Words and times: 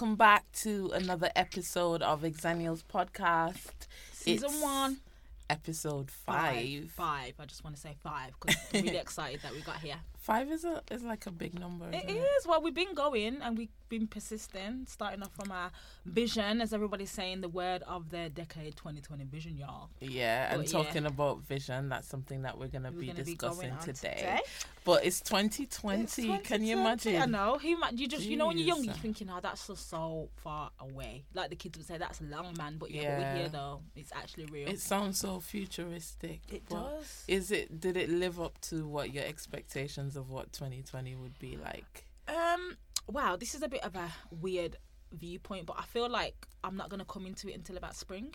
welcome 0.00 0.16
back 0.16 0.50
to 0.52 0.90
another 0.94 1.30
episode 1.36 2.00
of 2.00 2.22
Exennials 2.22 2.82
Podcast. 2.82 3.86
Season 4.14 4.48
It's 4.48 4.62
one. 4.62 4.96
Episode 5.50 6.10
five. 6.10 6.90
Five. 6.90 7.34
I 7.38 7.44
just 7.44 7.62
want 7.62 7.76
to 7.76 7.82
say 7.82 7.94
five 8.02 8.30
because 8.40 8.56
I'm 8.72 8.82
really 8.82 8.96
excited 8.96 9.42
that 9.42 9.52
we 9.52 9.60
got 9.60 9.76
here. 9.76 9.98
Five 10.20 10.50
is 10.52 10.64
a 10.64 10.82
is 10.90 11.02
like 11.02 11.24
a 11.26 11.30
big 11.30 11.58
number. 11.58 11.86
It 11.90 12.10
is. 12.10 12.46
Well, 12.46 12.60
we've 12.62 12.74
been 12.74 12.92
going 12.94 13.38
and 13.40 13.56
we've 13.56 13.70
been 13.88 14.06
persistent, 14.06 14.88
starting 14.90 15.22
off 15.22 15.34
from 15.34 15.50
our 15.50 15.70
vision, 16.04 16.60
as 16.60 16.74
everybody's 16.74 17.10
saying, 17.10 17.40
the 17.40 17.48
word 17.48 17.82
of 17.88 18.10
the 18.10 18.28
decade 18.28 18.76
2020 18.76 19.24
vision, 19.24 19.56
y'all. 19.56 19.88
Yeah, 19.98 20.52
and 20.54 20.62
yeah. 20.62 20.70
talking 20.70 21.06
about 21.06 21.40
vision, 21.40 21.88
that's 21.88 22.06
something 22.06 22.42
that 22.42 22.58
we're 22.58 22.68
gonna 22.68 22.92
We're 22.92 23.00
be 23.00 23.06
gonna 23.08 23.24
discussing 23.24 23.72
on 23.72 23.78
today. 23.80 24.14
today. 24.18 24.40
But 24.84 25.04
it's 25.04 25.20
2020. 25.20 26.02
It's 26.02 26.48
Can 26.48 26.64
you 26.64 26.78
imagine? 26.78 27.20
I 27.20 27.26
know. 27.26 27.58
Who 27.60 27.78
ma- 27.78 27.88
you 27.94 28.06
just 28.06 28.24
you 28.24 28.36
know 28.36 28.46
when 28.48 28.58
you're 28.58 28.66
young, 28.68 28.84
you're 28.84 28.94
thinking, 28.94 29.28
oh, 29.30 29.38
that's 29.42 29.66
just 29.66 29.88
so 29.88 30.28
far 30.36 30.70
away. 30.80 31.24
Like 31.34 31.50
the 31.50 31.56
kids 31.56 31.78
would 31.78 31.86
say, 31.86 31.96
that's 31.98 32.20
a 32.20 32.24
long, 32.24 32.54
man. 32.58 32.76
But 32.78 32.90
yeah, 32.90 33.02
Yeah. 33.02 33.34
we 33.34 33.40
hear 33.40 33.48
though, 33.48 33.80
it's 33.96 34.12
actually 34.14 34.46
real. 34.46 34.68
It 34.68 34.80
sounds 34.80 35.18
so 35.18 35.40
futuristic. 35.40 36.40
it 36.52 36.68
does. 36.68 37.24
Is 37.26 37.50
it? 37.50 37.80
Did 37.80 37.96
it 37.96 38.10
live 38.10 38.40
up 38.40 38.60
to 38.62 38.86
what 38.86 39.12
your 39.14 39.24
expectations 39.24 40.09
of 40.16 40.30
what 40.30 40.52
2020 40.52 41.14
would 41.16 41.38
be 41.38 41.56
like? 41.56 42.04
Um. 42.28 42.76
Wow, 43.06 43.36
this 43.36 43.54
is 43.54 43.62
a 43.62 43.68
bit 43.68 43.82
of 43.84 43.96
a 43.96 44.12
weird 44.30 44.76
viewpoint, 45.12 45.66
but 45.66 45.76
I 45.78 45.82
feel 45.82 46.08
like 46.08 46.46
I'm 46.62 46.76
not 46.76 46.88
gonna 46.90 47.04
come 47.04 47.26
into 47.26 47.48
it 47.48 47.54
until 47.56 47.76
about 47.76 47.96
spring. 47.96 48.34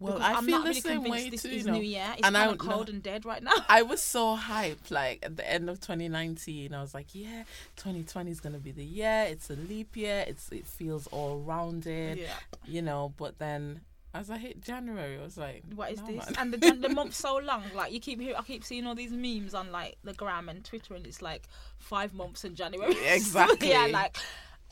Well, 0.00 0.14
because 0.14 0.28
I 0.28 0.34
I'm 0.34 0.44
feel 0.44 0.58
not 0.58 0.62
the 0.64 0.68
really 0.70 0.80
same 0.80 1.02
convinced 1.02 1.24
way 1.24 1.30
this 1.30 1.42
too. 1.42 1.48
is 1.48 1.64
you 1.66 1.70
know. 1.72 1.78
New 1.78 1.82
Year. 1.84 2.06
It's 2.16 2.26
And 2.26 2.36
I 2.36 2.40
kind 2.46 2.52
of 2.52 2.60
would- 2.60 2.70
cold 2.70 2.88
and 2.88 3.02
dead 3.02 3.24
right 3.24 3.42
now. 3.42 3.52
I 3.68 3.82
was 3.82 4.00
so 4.02 4.36
hyped, 4.36 4.90
like 4.90 5.18
at 5.22 5.36
the 5.36 5.50
end 5.50 5.68
of 5.68 5.80
2019. 5.80 6.72
I 6.72 6.80
was 6.80 6.94
like, 6.94 7.14
"Yeah, 7.14 7.44
2020 7.76 8.30
is 8.30 8.40
gonna 8.40 8.58
be 8.58 8.70
the 8.72 8.84
year. 8.84 9.26
It's 9.28 9.50
a 9.50 9.54
leap 9.56 9.96
year. 9.96 10.24
It's 10.26 10.50
it 10.52 10.66
feels 10.66 11.06
all 11.08 11.38
rounded, 11.40 12.18
yeah. 12.18 12.34
you 12.66 12.80
know." 12.82 13.12
But 13.16 13.38
then, 13.38 13.80
as 14.14 14.30
I 14.30 14.38
hit 14.38 14.60
January, 14.62 15.18
I 15.18 15.22
was 15.22 15.36
like, 15.36 15.62
What 15.74 15.92
is 15.92 16.00
"No, 16.00 16.06
this? 16.06 16.26
man." 16.26 16.34
And 16.38 16.52
the 16.54 16.72
the 16.72 16.88
month's 16.88 17.16
so 17.28 17.36
long. 17.38 17.62
Like 17.74 17.92
you 17.92 18.00
keep 18.00 18.20
I 18.20 18.42
keep 18.42 18.64
seeing 18.64 18.86
all 18.86 18.94
these 18.94 19.12
memes 19.12 19.54
on 19.54 19.70
like 19.70 19.98
the 20.04 20.14
gram 20.14 20.48
and 20.48 20.64
Twitter, 20.64 20.94
and 20.94 21.06
it's 21.06 21.20
like 21.22 21.46
five 21.78 22.14
months 22.14 22.44
in 22.44 22.54
January. 22.54 22.94
Exactly. 23.06 23.68
yeah. 23.70 23.86
Like 23.86 24.16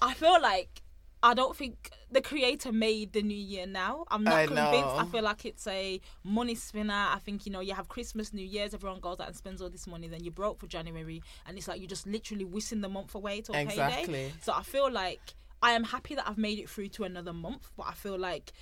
I 0.00 0.14
feel 0.14 0.40
like 0.40 0.82
I 1.22 1.34
don't 1.34 1.56
think 1.56 1.90
the 2.10 2.20
creator 2.20 2.70
made 2.72 3.12
the 3.12 3.22
new 3.22 3.36
year 3.36 3.66
now. 3.66 4.04
I'm 4.10 4.22
not 4.22 4.34
I 4.34 4.46
convinced. 4.46 4.96
I 4.96 5.04
feel 5.06 5.22
like 5.22 5.44
it's 5.44 5.66
a 5.66 6.00
money 6.22 6.54
spinner. 6.54 6.92
I 6.94 7.18
think 7.24 7.46
you 7.46 7.52
know 7.52 7.60
you 7.60 7.74
have 7.74 7.88
Christmas, 7.88 8.32
New 8.32 8.44
Year's, 8.44 8.74
everyone 8.74 9.00
goes 9.00 9.18
out 9.20 9.26
and 9.28 9.36
spends 9.36 9.60
all 9.60 9.68
this 9.70 9.86
money. 9.86 10.08
Then 10.08 10.22
you're 10.22 10.32
broke 10.32 10.60
for 10.60 10.66
January, 10.66 11.22
and 11.46 11.56
it's 11.58 11.68
like 11.68 11.80
you're 11.80 11.88
just 11.88 12.06
literally 12.06 12.44
whistling 12.44 12.80
the 12.80 12.88
month 12.88 13.14
away 13.14 13.40
till 13.40 13.54
payday. 13.54 13.70
exactly. 13.70 14.32
So 14.42 14.52
I 14.54 14.62
feel 14.62 14.90
like 14.90 15.20
I 15.62 15.72
am 15.72 15.84
happy 15.84 16.14
that 16.14 16.28
I've 16.28 16.38
made 16.38 16.58
it 16.58 16.68
through 16.68 16.88
to 16.90 17.04
another 17.04 17.32
month, 17.32 17.70
but 17.76 17.86
I 17.88 17.94
feel 17.94 18.18
like 18.18 18.52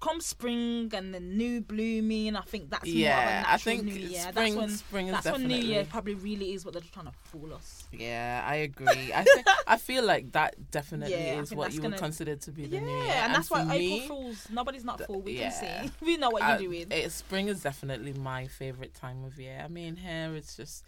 come 0.00 0.20
spring 0.20 0.90
and 0.94 1.14
the 1.14 1.20
new 1.20 1.60
blooming, 1.60 2.34
I 2.36 2.40
think 2.42 2.70
that's 2.70 2.84
more 2.86 2.90
of 2.92 2.96
a 2.96 3.00
Yeah, 3.00 3.44
I 3.46 3.56
think 3.56 3.84
new 3.84 3.92
year. 3.94 4.20
spring. 4.20 4.34
that's 4.34 4.54
when 4.56 4.68
spring 4.70 5.06
is 5.08 5.12
that's 5.14 5.30
when. 5.38 5.46
New 5.48 5.56
Year 5.56 5.86
probably 5.88 6.14
really 6.14 6.52
is 6.54 6.64
what 6.64 6.74
they're 6.74 6.82
trying 6.92 7.06
to 7.06 7.12
fool 7.24 7.54
us. 7.54 7.84
Yeah, 7.92 8.44
I 8.46 8.56
agree. 8.56 9.12
I 9.14 9.24
think 9.24 9.46
I 9.66 9.76
feel 9.76 10.04
like 10.04 10.32
that 10.32 10.70
definitely 10.70 11.14
Yeah, 11.14 11.40
is 11.40 11.54
what 11.54 11.72
you 11.72 11.80
would 11.82 11.90
gonna- 11.92 11.98
consider 11.98 12.36
to 12.36 12.50
be 12.52 12.66
the 12.66 12.76
yeah, 12.76 12.82
new 12.82 12.96
year, 13.04 13.12
and 13.24 13.34
that's 13.34 13.50
why 13.50 13.64
for 13.64 13.72
April 13.72 14.00
me, 14.00 14.08
Fools. 14.08 14.48
Nobody's 14.50 14.84
not 14.84 15.00
fool. 15.06 15.20
We 15.22 15.38
yeah. 15.38 15.50
can 15.50 15.84
see. 15.88 15.92
We 16.04 16.16
know 16.16 16.30
what 16.30 16.42
you're 16.42 16.50
uh, 16.50 16.58
doing. 16.58 16.86
it- 16.90 17.12
spring 17.12 17.48
is 17.48 17.62
definitely 17.62 18.12
my 18.12 18.46
favorite 18.48 18.94
time 18.94 19.24
of 19.24 19.38
year. 19.38 19.62
I 19.64 19.68
mean, 19.68 19.96
here 19.96 20.34
it's 20.34 20.56
just 20.56 20.84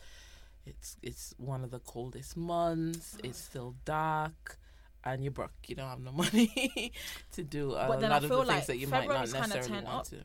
it's 0.66 0.96
it's 1.02 1.34
one 1.38 1.62
of 1.64 1.70
the 1.70 1.80
coldest 1.80 2.36
months. 2.36 3.16
It's 3.22 3.38
still 3.38 3.74
dark. 3.84 4.58
And 5.04 5.22
you're 5.24 5.32
broke. 5.32 5.50
You 5.66 5.74
don't 5.74 5.88
have 5.88 6.00
no 6.00 6.12
money 6.24 6.92
to 7.32 7.42
do 7.42 7.72
a 7.72 7.96
then 7.98 8.04
I 8.12 8.14
lot 8.16 8.22
of 8.24 8.28
the 8.28 8.36
things 8.36 8.48
like 8.48 8.66
that 8.66 8.78
you 8.78 8.86
might 8.86 9.08
not 9.08 9.30
necessarily 9.32 9.84
want 9.84 9.88
up. 9.88 10.04
to. 10.08 10.16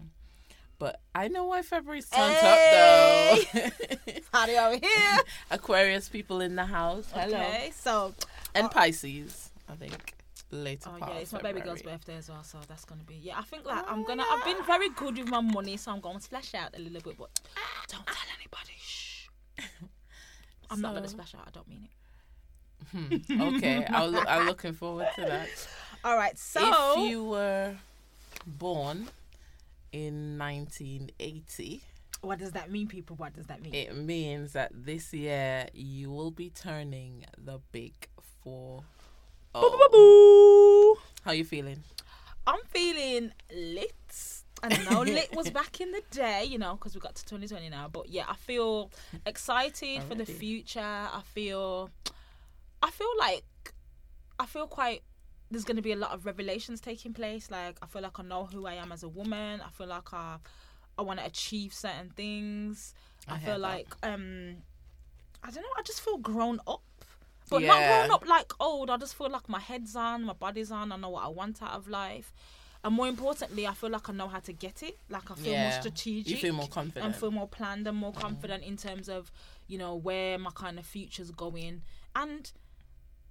But 0.79 1.01
I 1.15 1.27
know 1.27 1.45
why 1.45 1.63
February's 1.63 2.07
turned 2.07 2.33
Hey! 2.35 3.41
up 3.51 3.73
though. 4.05 4.11
Party 4.31 4.55
over 4.57 4.75
here. 4.77 5.19
Aquarius 5.51 6.07
people 6.09 6.41
in 6.41 6.55
the 6.55 6.65
house. 6.65 7.09
Hello. 7.11 7.37
Okay, 7.37 7.71
so 7.75 8.13
And 8.53 8.67
Uh, 8.67 8.69
Pisces, 8.69 9.49
I 9.67 9.73
think. 9.75 10.13
Later 10.49 10.91
oh 10.93 10.97
yeah, 10.99 11.15
it's 11.17 11.33
my 11.33 11.41
baby 11.41 11.59
girl's 11.59 11.81
birthday 11.81 12.15
as 12.15 12.29
well, 12.29 12.41
so 12.41 12.57
that's 12.69 12.85
gonna 12.85 13.03
be 13.03 13.15
yeah. 13.15 13.37
I 13.37 13.41
think 13.41 13.65
like 13.65 13.83
I'm 13.91 14.05
gonna. 14.05 14.23
I've 14.31 14.45
been 14.45 14.63
very 14.65 14.87
good 14.91 15.17
with 15.17 15.27
my 15.27 15.41
money, 15.41 15.75
so 15.75 15.91
I'm 15.91 15.99
going 15.99 16.15
to 16.15 16.21
splash 16.23 16.53
out 16.53 16.73
a 16.73 16.79
little 16.79 17.01
bit, 17.01 17.17
but 17.17 17.29
don't 17.89 18.05
tell 18.07 18.15
anybody. 18.39 18.71
Shh. 18.79 19.27
I'm 20.69 20.79
not 20.79 20.93
gonna 20.93 21.07
So- 21.09 21.13
splash 21.13 21.35
out. 21.35 21.43
I 21.47 21.51
don't 21.51 21.67
mean 21.67 21.83
it. 21.83 21.89
Hmm, 22.91 23.41
okay, 23.41 23.85
I'll 23.89 24.09
look, 24.09 24.25
I'm 24.27 24.45
looking 24.45 24.73
forward 24.73 25.07
to 25.15 25.21
that. 25.21 25.49
All 26.03 26.15
right, 26.15 26.37
so 26.37 26.61
if 26.97 27.09
you 27.09 27.23
were 27.23 27.75
born 28.45 29.07
in 29.91 30.37
1980, 30.37 31.81
what 32.21 32.39
does 32.39 32.51
that 32.51 32.71
mean, 32.71 32.87
people? 32.87 33.15
What 33.15 33.33
does 33.33 33.45
that 33.47 33.61
mean? 33.61 33.73
it 33.73 33.95
means 33.95 34.53
that 34.53 34.71
this 34.73 35.13
year 35.13 35.67
you 35.73 36.11
will 36.11 36.31
be 36.31 36.49
turning 36.49 37.25
the 37.37 37.59
big 37.71 37.93
four. 38.43 38.83
Oh. 39.53 40.97
How 41.23 41.31
you 41.31 41.43
feeling? 41.43 41.83
I'm 42.45 42.59
feeling 42.69 43.31
lit. 43.53 43.93
And 44.63 44.73
I 44.73 44.83
know 44.89 45.01
lit 45.01 45.35
was 45.35 45.51
back 45.51 45.81
in 45.81 45.91
the 45.91 46.01
day, 46.09 46.45
you 46.45 46.57
know, 46.57 46.73
because 46.73 46.95
we 46.95 47.01
got 47.01 47.15
to 47.15 47.25
2020 47.25 47.69
now. 47.69 47.87
But 47.91 48.09
yeah, 48.09 48.25
I 48.27 48.35
feel 48.35 48.89
excited 49.25 50.01
for 50.03 50.15
the 50.15 50.25
future. 50.25 50.79
I 50.79 51.21
feel, 51.33 51.91
I 52.81 52.91
feel 52.91 53.11
like, 53.19 53.43
I 54.39 54.45
feel 54.45 54.67
quite. 54.67 55.03
There's 55.49 55.63
going 55.63 55.77
to 55.77 55.81
be 55.81 55.93
a 55.93 55.95
lot 55.95 56.11
of 56.11 56.25
revelations 56.25 56.81
taking 56.81 57.13
place. 57.13 57.49
Like 57.49 57.77
I 57.81 57.85
feel 57.85 58.01
like 58.01 58.19
I 58.19 58.23
know 58.23 58.45
who 58.45 58.65
I 58.65 58.73
am 58.73 58.91
as 58.91 59.03
a 59.03 59.07
woman. 59.07 59.61
I 59.65 59.69
feel 59.69 59.87
like 59.87 60.13
I, 60.13 60.37
I 60.97 61.01
want 61.01 61.19
to 61.19 61.25
achieve 61.25 61.73
certain 61.73 62.09
things. 62.15 62.93
I, 63.27 63.35
I 63.35 63.37
feel 63.37 63.45
hear 63.45 63.53
that. 63.53 63.61
like 63.61 63.87
um, 64.03 64.57
I 65.43 65.47
don't 65.51 65.63
know. 65.63 65.69
I 65.77 65.83
just 65.83 66.01
feel 66.01 66.17
grown 66.17 66.59
up. 66.67 66.81
But 67.49 67.61
Yeah. 67.61 67.67
not 67.69 67.77
grown 67.87 68.11
up 68.11 68.27
like 68.27 68.51
old. 68.59 68.89
I 68.89 68.97
just 68.97 69.15
feel 69.17 69.29
like 69.29 69.47
my 69.47 69.59
head's 69.59 69.95
on, 69.95 70.25
my 70.25 70.33
body's 70.33 70.69
on. 70.69 70.91
I 70.91 70.97
know 70.97 71.09
what 71.09 71.23
I 71.23 71.29
want 71.29 71.63
out 71.63 71.71
of 71.71 71.87
life. 71.87 72.33
And 72.83 72.93
more 72.93 73.07
importantly, 73.07 73.65
I 73.65 73.73
feel 73.73 73.89
like 73.89 74.09
I 74.09 74.13
know 74.13 74.27
how 74.27 74.39
to 74.39 74.51
get 74.53 74.83
it. 74.83 74.97
Like 75.09 75.31
I 75.31 75.35
feel 75.35 75.57
more 75.57 75.71
strategic. 75.71 76.29
You 76.29 76.37
feel 76.37 76.53
more 76.53 76.67
confident. 76.67 77.05
and 77.05 77.15
feel 77.15 77.31
more 77.31 77.47
planned 77.47 77.87
and 77.87 77.97
more 77.97 78.11
confident 78.13 78.63
in 78.63 78.75
terms 78.75 79.07
of, 79.07 79.31
you 79.67 79.77
know, 79.77 79.95
where 79.95 80.37
my 80.37 80.51
kind 80.53 80.77
of 80.77 80.85
future's 80.85 81.31
going. 81.31 81.83
And 82.15 82.51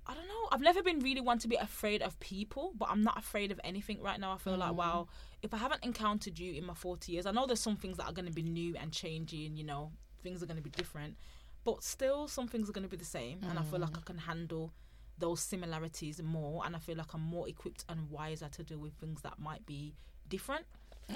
I 0.08 0.14
don't 0.14 0.28
know. 0.28 0.48
I've 0.52 0.60
never 0.60 0.82
been 0.82 1.00
really 1.00 1.20
one 1.20 1.38
to 1.40 1.48
be 1.48 1.56
afraid 1.56 2.00
of 2.00 2.18
people, 2.20 2.72
but 2.78 2.88
I'm 2.90 3.02
not 3.02 3.18
afraid 3.18 3.50
of 3.50 3.60
anything 3.64 4.00
right 4.00 4.20
now. 4.20 4.32
I 4.32 4.38
feel 4.38 4.56
like, 4.56 4.74
wow, 4.74 5.08
if 5.42 5.52
I 5.52 5.56
haven't 5.56 5.84
encountered 5.84 6.38
you 6.38 6.52
in 6.54 6.64
my 6.64 6.74
40 6.74 7.12
years, 7.12 7.26
I 7.26 7.32
know 7.32 7.46
there's 7.46 7.60
some 7.60 7.76
things 7.76 7.96
that 7.96 8.06
are 8.06 8.12
going 8.12 8.26
to 8.26 8.32
be 8.32 8.42
new 8.42 8.74
and 8.80 8.92
changing, 8.92 9.56
you 9.56 9.64
know, 9.64 9.90
things 10.22 10.42
are 10.42 10.46
going 10.46 10.58
to 10.58 10.62
be 10.62 10.70
different, 10.70 11.16
but 11.64 11.82
still 11.82 12.28
some 12.28 12.46
things 12.46 12.68
are 12.70 12.72
going 12.72 12.84
to 12.84 12.90
be 12.90 12.96
the 12.96 13.04
same. 13.04 13.40
And 13.48 13.58
I 13.58 13.62
feel 13.62 13.80
like 13.80 13.96
I 13.98 14.00
can 14.04 14.18
handle 14.18 14.72
those 15.18 15.40
similarities 15.40 16.22
more. 16.22 16.64
And 16.64 16.76
I 16.76 16.78
feel 16.78 16.96
like 16.96 17.12
I'm 17.12 17.22
more 17.22 17.48
equipped 17.48 17.84
and 17.88 18.08
wiser 18.10 18.48
to 18.48 18.62
deal 18.62 18.78
with 18.78 18.94
things 18.94 19.22
that 19.22 19.38
might 19.40 19.66
be 19.66 19.94
different. 20.28 20.66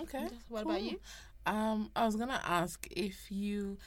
Okay. 0.00 0.28
What 0.48 0.62
about 0.62 0.82
you? 0.82 1.00
Um, 1.46 1.90
I 1.96 2.06
was 2.06 2.16
gonna 2.16 2.40
ask 2.44 2.86
if 2.90 3.30
you, 3.30 3.78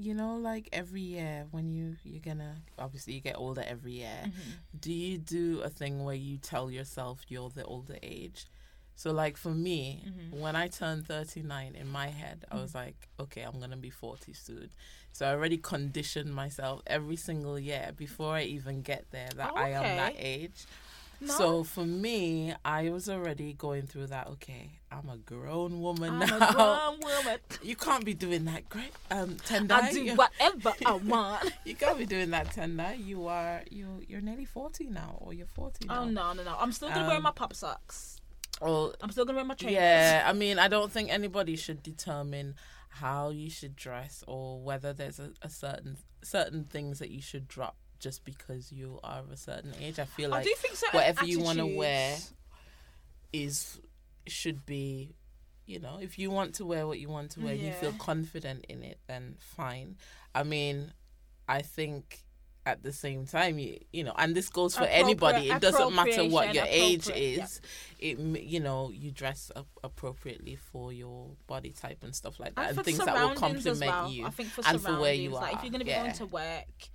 you 0.00 0.14
know, 0.14 0.36
like 0.36 0.68
every 0.72 1.02
year 1.02 1.46
when 1.50 1.70
you 1.70 1.96
you're 2.04 2.20
gonna 2.22 2.56
obviously 2.78 3.12
you 3.14 3.20
get 3.20 3.36
older 3.36 3.62
every 3.66 3.92
year. 3.92 4.20
Mm-hmm. 4.22 4.50
Do 4.80 4.92
you 4.92 5.18
do 5.18 5.60
a 5.60 5.68
thing 5.68 6.04
where 6.04 6.14
you 6.14 6.38
tell 6.38 6.70
yourself 6.70 7.20
you're 7.28 7.50
the 7.50 7.64
older 7.64 7.96
age? 8.02 8.46
So 8.96 9.12
like 9.12 9.36
for 9.36 9.50
me, 9.50 10.04
Mm-hmm. 10.06 10.40
when 10.40 10.56
I 10.56 10.68
turned 10.68 11.06
39 11.06 11.74
in 11.74 11.88
my 11.88 12.08
head, 12.08 12.44
I 12.50 12.56
was 12.56 12.74
like, 12.74 13.08
okay, 13.18 13.42
I'm 13.42 13.58
to 13.70 13.76
be 13.76 13.90
40 13.90 14.32
soon. 14.34 14.70
So 15.12 15.26
I 15.26 15.30
already 15.30 15.56
conditioned 15.58 16.34
myself 16.34 16.82
every 16.86 17.16
single 17.16 17.58
year 17.58 17.90
before 17.96 18.34
I 18.34 18.42
even 18.42 18.82
get 18.82 19.06
there 19.10 19.28
that 19.36 19.52
Oh, 19.54 19.56
I 19.56 19.70
am 19.70 19.82
that 19.82 20.14
age. 20.18 20.66
So 21.26 21.64
for 21.64 21.84
me, 21.84 22.54
I 22.64 22.88
was 22.90 23.08
already 23.08 23.52
going 23.52 23.82
through 23.86 24.06
that. 24.08 24.28
Okay, 24.28 24.70
I'm 24.90 25.08
a 25.08 25.16
grown 25.18 25.80
woman 25.80 26.14
I'm 26.22 26.28
now. 26.28 26.48
a 26.48 26.52
grown 26.52 27.00
woman. 27.02 27.38
You 27.62 27.76
can't 27.76 28.04
be 28.04 28.14
doing 28.14 28.44
that, 28.46 28.68
great. 28.68 28.90
Um, 29.10 29.36
Tendai. 29.46 29.70
I 29.82 29.92
do 29.92 30.14
whatever 30.14 30.72
I 30.86 30.92
want. 31.04 31.52
You 31.64 31.74
can't 31.74 31.98
be 31.98 32.06
doing 32.06 32.30
that, 32.30 32.48
Tendai. 32.54 33.04
You 33.06 33.26
are 33.26 33.62
you. 33.70 34.02
You're 34.08 34.20
nearly 34.22 34.44
forty 34.46 34.84
now, 34.88 35.16
or 35.20 35.34
you're 35.34 35.46
forty 35.46 35.86
now. 35.86 36.02
Oh 36.02 36.04
no, 36.06 36.32
no, 36.32 36.42
no! 36.42 36.56
I'm 36.58 36.72
still 36.72 36.88
gonna 36.88 37.06
wear 37.08 37.18
Um, 37.18 37.22
my 37.24 37.32
pop 37.32 37.54
socks. 37.54 38.20
Well, 38.60 38.94
I'm 39.00 39.10
still 39.10 39.24
gonna 39.24 39.36
wear 39.36 39.44
my 39.44 39.54
trainers. 39.54 39.74
yeah. 39.74 40.24
I 40.26 40.32
mean, 40.32 40.58
I 40.58 40.68
don't 40.68 40.90
think 40.90 41.10
anybody 41.10 41.56
should 41.56 41.82
determine 41.82 42.54
how 42.88 43.30
you 43.30 43.48
should 43.48 43.76
dress 43.76 44.24
or 44.26 44.60
whether 44.60 44.92
there's 44.92 45.20
a, 45.20 45.30
a 45.42 45.48
certain 45.48 45.96
certain 46.22 46.64
things 46.64 46.98
that 46.98 47.10
you 47.10 47.22
should 47.22 47.46
drop 47.46 47.76
just 48.00 48.24
because 48.24 48.72
you 48.72 48.98
are 49.04 49.20
of 49.20 49.30
a 49.30 49.36
certain 49.36 49.72
age. 49.80 49.98
I 49.98 50.04
feel 50.04 50.32
I 50.32 50.38
like 50.38 50.44
do 50.44 50.54
think 50.56 50.74
certain 50.74 50.98
whatever 50.98 51.24
you 51.24 51.40
wanna 51.40 51.66
wear 51.66 52.16
is 53.32 53.80
should 54.26 54.66
be 54.66 55.14
you 55.66 55.78
know 55.78 55.98
if 56.00 56.18
you 56.18 56.30
want 56.30 56.54
to 56.56 56.64
wear 56.64 56.86
what 56.86 56.98
you 56.98 57.08
want 57.08 57.30
to 57.30 57.40
wear 57.40 57.54
you 57.54 57.72
feel 57.72 57.92
confident 57.92 58.64
in 58.68 58.82
it 58.82 58.98
then 59.06 59.36
fine 59.38 59.96
i 60.34 60.42
mean 60.42 60.92
i 61.48 61.62
think 61.62 62.24
at 62.66 62.82
the 62.82 62.92
same 62.92 63.26
time, 63.26 63.58
you 63.58 63.78
you 63.92 64.04
know, 64.04 64.14
and 64.16 64.34
this 64.34 64.48
goes 64.48 64.76
for 64.76 64.84
anybody. 64.84 65.50
It 65.50 65.60
doesn't 65.60 65.94
matter 65.94 66.24
what 66.24 66.54
your 66.54 66.66
age 66.68 67.08
is. 67.08 67.60
It 67.98 68.18
you 68.18 68.60
know 68.60 68.90
you 68.92 69.10
dress 69.10 69.50
up 69.56 69.66
appropriately 69.82 70.56
for 70.56 70.92
your 70.92 71.30
body 71.46 71.70
type 71.70 72.02
and 72.02 72.14
stuff 72.14 72.38
like 72.38 72.54
that, 72.56 72.68
and, 72.68 72.76
for 72.76 72.82
things 72.82 72.98
that 72.98 73.14
will 73.14 73.34
complement 73.34 73.80
well. 73.80 74.10
you 74.10 74.26
I 74.26 74.30
think 74.30 74.50
for 74.50 74.62
and 74.66 74.80
for 74.80 75.00
where 75.00 75.14
you 75.14 75.30
surroundings, 75.30 75.34
like 75.34 75.54
are. 75.54 75.56
if 75.56 75.62
you're 75.64 75.70
going 75.70 75.80
to 75.80 75.84
be 75.84 75.90
yeah. 75.90 76.02
going 76.02 76.14
to 76.14 76.26
work, 76.26 76.90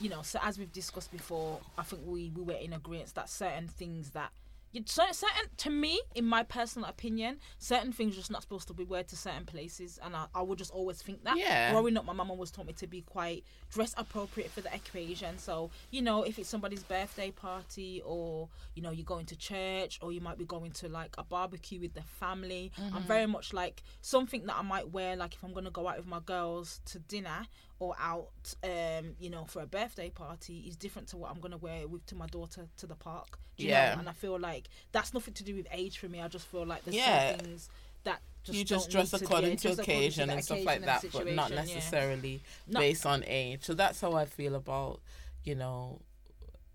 you 0.00 0.08
know, 0.08 0.22
so 0.22 0.38
as 0.42 0.58
we've 0.58 0.72
discussed 0.72 1.12
before, 1.12 1.60
I 1.78 1.82
think 1.82 2.02
we 2.06 2.32
we 2.34 2.42
were 2.42 2.54
in 2.54 2.72
agreement 2.72 3.14
that 3.14 3.28
certain 3.28 3.68
things 3.68 4.10
that 4.10 4.30
you 4.72 4.82
certain, 4.86 5.14
certain 5.14 5.48
to 5.56 5.70
me, 5.70 6.00
in 6.14 6.24
my 6.24 6.44
personal 6.44 6.88
opinion, 6.88 7.38
certain 7.58 7.92
things 7.92 8.14
just 8.14 8.30
not 8.30 8.42
supposed 8.42 8.68
to 8.68 8.74
be 8.74 8.84
wear 8.84 9.02
to 9.02 9.16
certain 9.16 9.44
places, 9.44 9.98
and 10.04 10.14
I, 10.14 10.26
I 10.32 10.42
would 10.42 10.58
just 10.58 10.70
always 10.70 11.02
think 11.02 11.24
that. 11.24 11.36
Yeah. 11.36 11.72
Growing 11.72 11.96
up, 11.96 12.04
my 12.04 12.12
mum 12.12 12.30
always 12.30 12.52
taught 12.52 12.66
me 12.66 12.72
to 12.74 12.86
be 12.86 13.00
quite 13.00 13.42
dress 13.72 13.94
appropriate 13.96 14.48
for 14.50 14.60
the 14.60 14.72
occasion. 14.72 15.38
So 15.38 15.70
you 15.90 16.02
know, 16.02 16.22
if 16.22 16.38
it's 16.38 16.48
somebody's 16.48 16.84
birthday 16.84 17.32
party, 17.32 18.00
or 18.04 18.48
you 18.76 18.82
know, 18.82 18.92
you're 18.92 19.04
going 19.04 19.26
to 19.26 19.36
church, 19.36 19.98
or 20.02 20.12
you 20.12 20.20
might 20.20 20.38
be 20.38 20.44
going 20.44 20.70
to 20.70 20.88
like 20.88 21.16
a 21.18 21.24
barbecue 21.24 21.80
with 21.80 21.94
the 21.94 22.02
family, 22.02 22.70
Mm-hmm. 22.80 22.96
I'm 22.96 23.02
very 23.02 23.26
much 23.26 23.52
like 23.52 23.82
something 24.02 24.46
that 24.46 24.56
I 24.56 24.62
might 24.62 24.90
wear, 24.90 25.16
like 25.16 25.34
if 25.34 25.42
I'm 25.42 25.52
gonna 25.52 25.70
go 25.70 25.88
out 25.88 25.96
with 25.96 26.06
my 26.06 26.20
girls 26.20 26.80
to 26.86 27.00
dinner 27.00 27.46
or 27.80 27.96
out, 27.98 28.54
um, 28.62 29.16
you 29.18 29.30
know, 29.30 29.44
for 29.46 29.62
a 29.62 29.66
birthday 29.66 30.10
party, 30.10 30.64
is 30.68 30.76
different 30.76 31.08
to 31.08 31.16
what 31.16 31.30
I'm 31.30 31.40
gonna 31.40 31.56
wear 31.56 31.88
with 31.88 32.06
to 32.06 32.14
my 32.14 32.26
daughter 32.26 32.68
to 32.76 32.86
the 32.86 32.94
park. 32.94 33.38
Do 33.56 33.64
you 33.64 33.70
Yeah. 33.70 33.94
know? 33.94 34.00
And 34.00 34.08
I 34.08 34.12
feel 34.12 34.38
like 34.38 34.68
that's 34.92 35.12
nothing 35.12 35.34
to 35.34 35.42
do 35.42 35.56
with 35.56 35.66
age 35.72 35.98
for 35.98 36.08
me. 36.08 36.20
I 36.20 36.28
just 36.28 36.46
feel 36.46 36.64
like 36.64 36.84
there's 36.84 36.96
Yeah. 36.96 37.36
things 37.36 37.68
that 38.04 38.20
just 38.44 38.56
you 38.58 38.64
just 38.64 38.90
dress 38.90 39.10
to 39.10 39.16
according 39.16 39.50
yeah, 39.50 39.56
to 39.56 39.68
just 39.68 39.80
occasion 39.80 40.28
the 40.28 40.34
and 40.34 40.44
stuff 40.44 40.58
occasion 40.58 40.82
like 40.86 41.02
that, 41.02 41.12
but 41.12 41.26
not 41.34 41.50
yeah. 41.50 41.56
necessarily 41.56 42.40
Not- 42.66 42.80
based 42.80 43.04
on 43.06 43.24
age. 43.26 43.64
So 43.64 43.74
that's 43.74 44.00
how 44.00 44.12
I 44.12 44.26
feel 44.26 44.54
about, 44.54 45.00
you 45.44 45.54
know, 45.54 46.00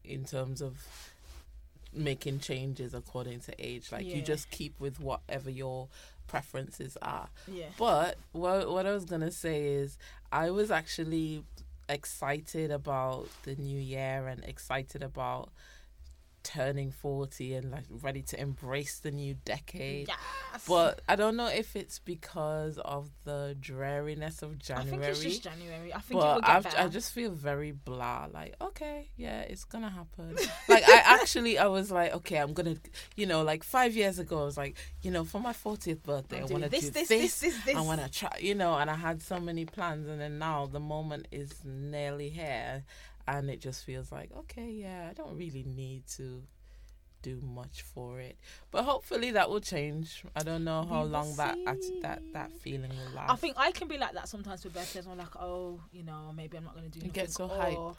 in 0.04 0.26
terms 0.26 0.62
of 0.62 0.86
making 1.94 2.40
changes 2.40 2.94
according 2.94 3.40
to 3.42 3.54
age. 3.64 3.92
Like 3.92 4.06
you 4.06 4.22
just 4.22 4.50
keep 4.52 4.80
with 4.80 5.00
whatever 5.00 5.50
your 5.50 5.88
preferences 6.28 6.98
are. 7.02 7.30
Yeah. 7.48 7.66
But 7.78 8.18
what 8.32 8.72
what 8.72 8.86
I 8.86 8.92
was 8.92 9.06
gonna 9.06 9.32
say 9.32 9.66
is 9.68 9.98
I 10.32 10.52
was 10.52 10.72
actually 10.72 11.44
excited 11.88 12.72
about 12.72 13.28
the 13.44 13.56
new 13.56 13.80
year 13.80 14.28
and 14.28 14.44
excited 14.44 15.04
about 15.04 15.50
turning 16.46 16.92
40 16.92 17.56
and 17.56 17.72
like 17.72 17.84
ready 17.90 18.22
to 18.22 18.40
embrace 18.40 19.00
the 19.00 19.12
new 19.12 19.36
decade. 19.44 20.08
Yes. 20.08 20.66
But 20.68 21.02
I 21.10 21.16
don't 21.16 21.36
know 21.36 21.48
if 21.48 21.76
it's 21.76 22.00
because 22.00 22.78
of 22.78 23.10
the 23.26 23.58
dreariness 23.60 24.42
of 24.42 24.60
January. 24.60 24.88
I 24.88 24.92
think 24.92 25.04
it's 25.04 25.24
just 25.24 25.44
January. 25.44 25.94
I 25.94 26.00
think 26.00 26.20
it 26.20 26.24
but 26.24 26.36
will 26.36 26.42
get 26.42 26.50
I've, 26.50 26.64
better. 26.64 26.78
I 26.80 26.88
just 26.88 27.12
feel 27.12 27.32
very 27.32 27.72
blah. 27.72 28.28
Like, 28.32 28.56
okay, 28.62 29.10
yeah, 29.18 29.42
it's 29.42 29.66
gonna 29.66 29.90
happen. 29.90 30.36
like, 30.70 30.88
I 30.88 31.02
actually, 31.06 31.58
I 31.58 31.66
was 31.66 31.92
like, 31.92 32.14
okay, 32.16 32.38
I'm 32.38 32.54
gonna, 32.54 32.76
you 33.16 33.26
know, 33.26 33.42
like 33.42 33.64
five 33.64 33.96
years 33.96 34.20
ago, 34.20 34.42
I 34.42 34.46
was 34.46 34.58
like, 34.58 34.78
you 35.02 35.10
know, 35.12 35.24
for 35.24 35.42
my 35.42 35.54
40th 35.54 36.04
birthday, 36.04 36.38
I 36.42 36.44
I'm 36.44 36.50
want 36.50 36.64
to 36.66 36.70
do 36.70 36.78
this, 36.78 36.90
this, 36.90 37.08
this, 37.08 37.40
this, 37.40 37.40
this, 37.40 37.66
this. 37.66 37.76
I 37.76 37.82
want 37.82 38.02
to 38.02 38.10
try, 38.10 38.38
you 38.40 38.54
know, 38.54 38.76
and 38.76 38.90
I 38.90 38.96
had 38.96 39.22
so 39.24 39.40
many 39.40 39.66
plans, 39.66 40.08
and 40.08 40.22
then 40.22 40.38
now 40.38 40.68
the 40.68 40.80
moment 40.80 41.28
is 41.32 41.54
nearly 41.66 42.30
here, 42.30 42.84
and 43.28 43.50
it 43.50 43.60
just 43.62 43.84
feels 43.86 44.12
like, 44.12 44.32
okay, 44.38 44.70
yeah, 44.70 45.08
I 45.10 45.14
don't 45.14 45.38
really 45.38 45.64
need 45.64 46.08
to 46.18 46.44
do 47.22 47.42
much 47.42 47.82
for 47.82 48.20
it, 48.20 48.38
but 48.70 48.84
hopefully 48.84 49.32
that 49.32 49.50
will 49.50 49.60
change. 49.60 50.24
I 50.36 50.44
don't 50.44 50.64
know 50.64 50.86
how 50.88 51.04
long 51.04 51.36
that 51.38 51.58
that 51.66 51.78
that 52.04 52.22
that 52.34 52.52
feeling 52.60 52.90
will 52.92 53.16
last. 53.16 53.32
I 53.32 53.36
think 53.36 53.56
I 53.58 53.72
can 53.72 53.88
be 53.88 53.98
like 53.98 54.14
that 54.14 54.28
sometimes 54.30 54.64
with 54.64 54.74
birthdays. 54.74 55.08
I'm 55.08 55.18
like, 55.18 55.36
oh, 55.40 55.82
you 55.92 56.04
know, 56.04 56.32
maybe 56.36 56.58
I'm 56.58 56.64
not 56.64 56.76
gonna 56.76 56.90
do. 56.90 57.00
You 57.00 57.10
get 57.10 57.32
so 57.32 57.46
or, 57.46 57.56
hype. 57.58 57.98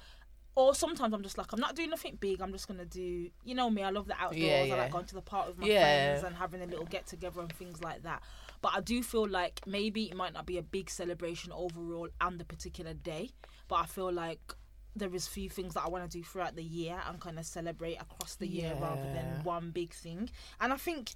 Or 0.54 0.74
sometimes 0.74 1.12
I'm 1.12 1.22
just 1.22 1.36
like, 1.36 1.52
I'm 1.52 1.60
not 1.60 1.74
doing 1.76 1.90
nothing 1.90 2.16
big. 2.18 2.40
I'm 2.40 2.50
just 2.52 2.66
gonna 2.66 2.86
do, 2.86 3.28
you 3.44 3.54
know 3.54 3.68
me. 3.68 3.82
I 3.82 3.90
love 3.90 4.06
the 4.06 4.14
outdoors. 4.14 4.38
Yeah, 4.38 4.62
yeah. 4.62 4.74
I 4.74 4.78
like 4.78 4.92
going 4.92 5.04
to 5.06 5.14
the 5.16 5.20
park 5.22 5.48
with 5.48 5.58
my 5.58 5.66
Yeah. 5.66 5.80
friends 6.12 6.24
and 6.24 6.34
having 6.36 6.62
a 6.62 6.66
little 6.66 6.86
get 6.86 7.06
together 7.06 7.40
and 7.40 7.52
things 7.52 7.82
like 7.82 8.04
that. 8.04 8.22
But 8.62 8.72
I 8.74 8.80
do 8.80 9.02
feel 9.02 9.26
like 9.28 9.60
maybe 9.66 10.04
it 10.04 10.16
might 10.16 10.32
not 10.32 10.46
be 10.46 10.56
a 10.56 10.62
big 10.62 10.88
celebration 10.88 11.52
overall 11.52 12.08
and 12.22 12.38
the 12.40 12.44
particular 12.46 12.94
day. 12.94 13.30
But 13.68 13.74
I 13.76 13.86
feel 13.86 14.10
like 14.10 14.54
there 14.96 15.14
is 15.14 15.26
few 15.26 15.48
things 15.48 15.74
that 15.74 15.84
I 15.84 15.88
want 15.88 16.10
to 16.10 16.18
do 16.18 16.24
throughout 16.24 16.56
the 16.56 16.62
year 16.64 16.96
and 17.08 17.20
kind 17.20 17.38
of 17.38 17.46
celebrate 17.46 17.96
across 17.96 18.36
the 18.36 18.46
year 18.46 18.76
rather 18.80 19.02
than 19.02 19.44
one 19.44 19.70
big 19.70 19.92
thing. 19.92 20.30
And 20.60 20.72
I 20.72 20.76
think, 20.76 21.12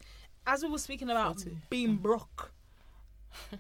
as 0.47 0.63
we 0.63 0.69
were 0.69 0.79
speaking 0.79 1.11
about 1.11 1.37
40. 1.37 1.57
being 1.71 1.97
broke, 1.97 2.53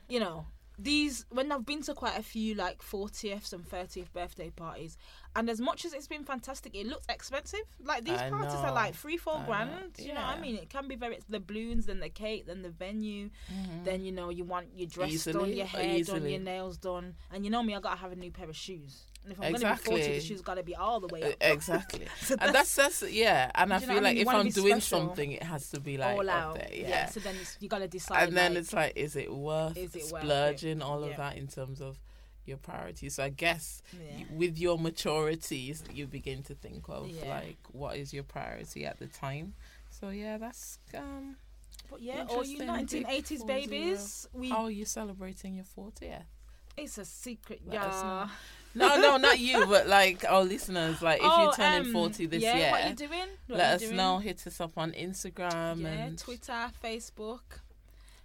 you 0.08 0.20
know, 0.20 0.46
these 0.82 1.26
when 1.30 1.52
I've 1.52 1.66
been 1.66 1.82
to 1.82 1.94
quite 1.94 2.18
a 2.18 2.22
few 2.22 2.54
like 2.54 2.82
40th 2.82 3.52
and 3.52 3.68
30th 3.68 4.12
birthday 4.12 4.50
parties, 4.50 4.96
and 5.36 5.50
as 5.50 5.60
much 5.60 5.84
as 5.84 5.92
it's 5.92 6.06
been 6.06 6.24
fantastic, 6.24 6.74
it 6.74 6.86
looks 6.86 7.06
expensive. 7.08 7.60
Like 7.82 8.04
these 8.04 8.18
I 8.18 8.30
parties 8.30 8.54
are 8.54 8.72
like 8.72 8.94
three, 8.94 9.16
four 9.16 9.34
I 9.34 9.40
know. 9.40 9.46
grand. 9.46 9.92
You 9.98 10.14
know 10.14 10.20
what 10.20 10.38
I 10.38 10.40
mean? 10.40 10.56
It 10.56 10.70
can 10.70 10.88
be 10.88 10.96
very 10.96 11.18
the 11.28 11.40
balloons, 11.40 11.86
then 11.86 12.00
the 12.00 12.08
cake, 12.08 12.46
then 12.46 12.62
the 12.62 12.70
venue, 12.70 13.30
mm-hmm. 13.52 13.84
then 13.84 14.04
you 14.04 14.12
know 14.12 14.30
you 14.30 14.44
want 14.44 14.68
your 14.74 14.88
dress 14.88 15.24
done, 15.24 15.52
your 15.52 15.66
hair 15.66 16.02
done, 16.02 16.28
your 16.28 16.40
nails 16.40 16.78
done, 16.78 17.14
and 17.32 17.44
you 17.44 17.50
know 17.50 17.62
me, 17.62 17.74
I 17.74 17.80
gotta 17.80 17.98
have 17.98 18.12
a 18.12 18.16
new 18.16 18.30
pair 18.30 18.48
of 18.48 18.56
shoes. 18.56 19.04
And 19.22 19.32
if 19.34 19.40
I'm 19.40 19.52
gonna 19.52 19.74
be 19.76 19.82
40, 19.82 20.00
Exactly. 20.00 20.18
the 20.18 20.24
shoes 20.24 20.40
gotta 20.40 20.62
be 20.62 20.74
all 20.74 20.98
the 21.00 21.08
way 21.08 21.22
up. 21.22 21.34
Exactly. 21.40 22.06
So 22.22 22.36
and 22.40 22.54
that's 22.54 22.74
that's 22.74 23.02
yeah. 23.02 23.50
And 23.54 23.72
I 23.72 23.78
Do 23.78 23.82
you 23.82 23.86
know 23.88 23.94
feel 23.94 24.02
what 24.02 24.04
I 24.04 24.08
like 24.08 24.14
mean? 24.16 24.22
If 24.28 24.34
I'm 24.34 24.48
doing 24.48 24.80
special. 24.80 24.98
something, 25.08 25.32
it 25.32 25.42
has 25.42 25.70
to 25.70 25.80
be 25.80 25.98
like 25.98 26.16
all 26.16 26.30
up 26.30 26.36
out. 26.36 26.54
there. 26.54 26.68
Yeah. 26.72 27.06
So 27.06 27.20
then 27.20 27.34
you 27.60 27.68
gotta 27.68 27.88
decide. 27.88 28.28
and 28.28 28.36
then 28.36 28.54
like, 28.54 28.60
it's 28.62 28.72
like, 28.72 28.92
is 28.96 29.16
it 29.16 29.32
worth 29.32 29.76
Is 29.76 29.94
it 29.94 30.04
worth 30.10 30.22
it? 30.22 30.24
splurging 30.26 30.82
all 30.82 31.02
Yeah. 31.04 31.10
of 31.10 31.16
that 31.18 31.36
in 31.36 31.48
terms 31.48 31.80
of 31.82 31.98
your 32.46 32.56
priorities? 32.56 33.14
So 33.16 33.24
I 33.24 33.28
guess 33.28 33.82
Yeah. 33.92 34.18
you, 34.20 34.26
with 34.32 34.58
your 34.58 34.78
maturities, 34.78 35.82
you 35.94 36.06
begin 36.06 36.42
to 36.44 36.54
think 36.54 36.88
of 36.88 37.08
Yeah. 37.10 37.28
like 37.40 37.58
what 37.72 37.96
is 37.96 38.14
your 38.14 38.24
priority 38.24 38.86
at 38.86 38.98
the 38.98 39.06
time. 39.06 39.54
So 39.90 40.08
yeah, 40.08 40.38
that's 40.38 40.78
um. 40.94 41.36
But 41.90 42.00
yeah, 42.02 42.24
all 42.28 42.44
you 42.44 42.60
Interesting. 42.62 43.04
1980s 43.04 43.46
babies, 43.46 44.28
we 44.32 44.48
How 44.50 44.64
are 44.64 44.70
you 44.70 44.84
celebrating 44.84 45.56
your 45.56 45.64
40th? 45.64 46.22
it's 46.76 46.98
a 46.98 47.04
secret, 47.04 47.60
yeah. 47.68 48.28
No, 48.74 48.96
no, 49.00 49.16
not 49.16 49.38
you, 49.40 49.66
but 49.66 49.88
like 49.88 50.24
our 50.28 50.42
listeners. 50.44 51.02
Like 51.02 51.18
if 51.20 51.26
Oh, 51.28 51.42
you're 51.44 51.52
turning 51.54 51.86
um, 51.88 51.92
40 51.92 52.26
this 52.26 52.42
yeah, 52.42 52.56
year, 52.56 52.70
what 52.70 52.88
you 52.88 52.94
doing? 52.94 53.28
What 53.48 53.58
let 53.58 53.68
you 53.70 53.74
us 53.74 53.80
doing? 53.82 53.96
know. 53.96 54.18
Hit 54.18 54.46
us 54.46 54.60
up 54.60 54.72
on 54.78 54.92
Instagram 54.92 55.82
Yeah, 55.82 55.88
and 55.88 56.18
Twitter, 56.18 56.70
Facebook, 56.82 57.40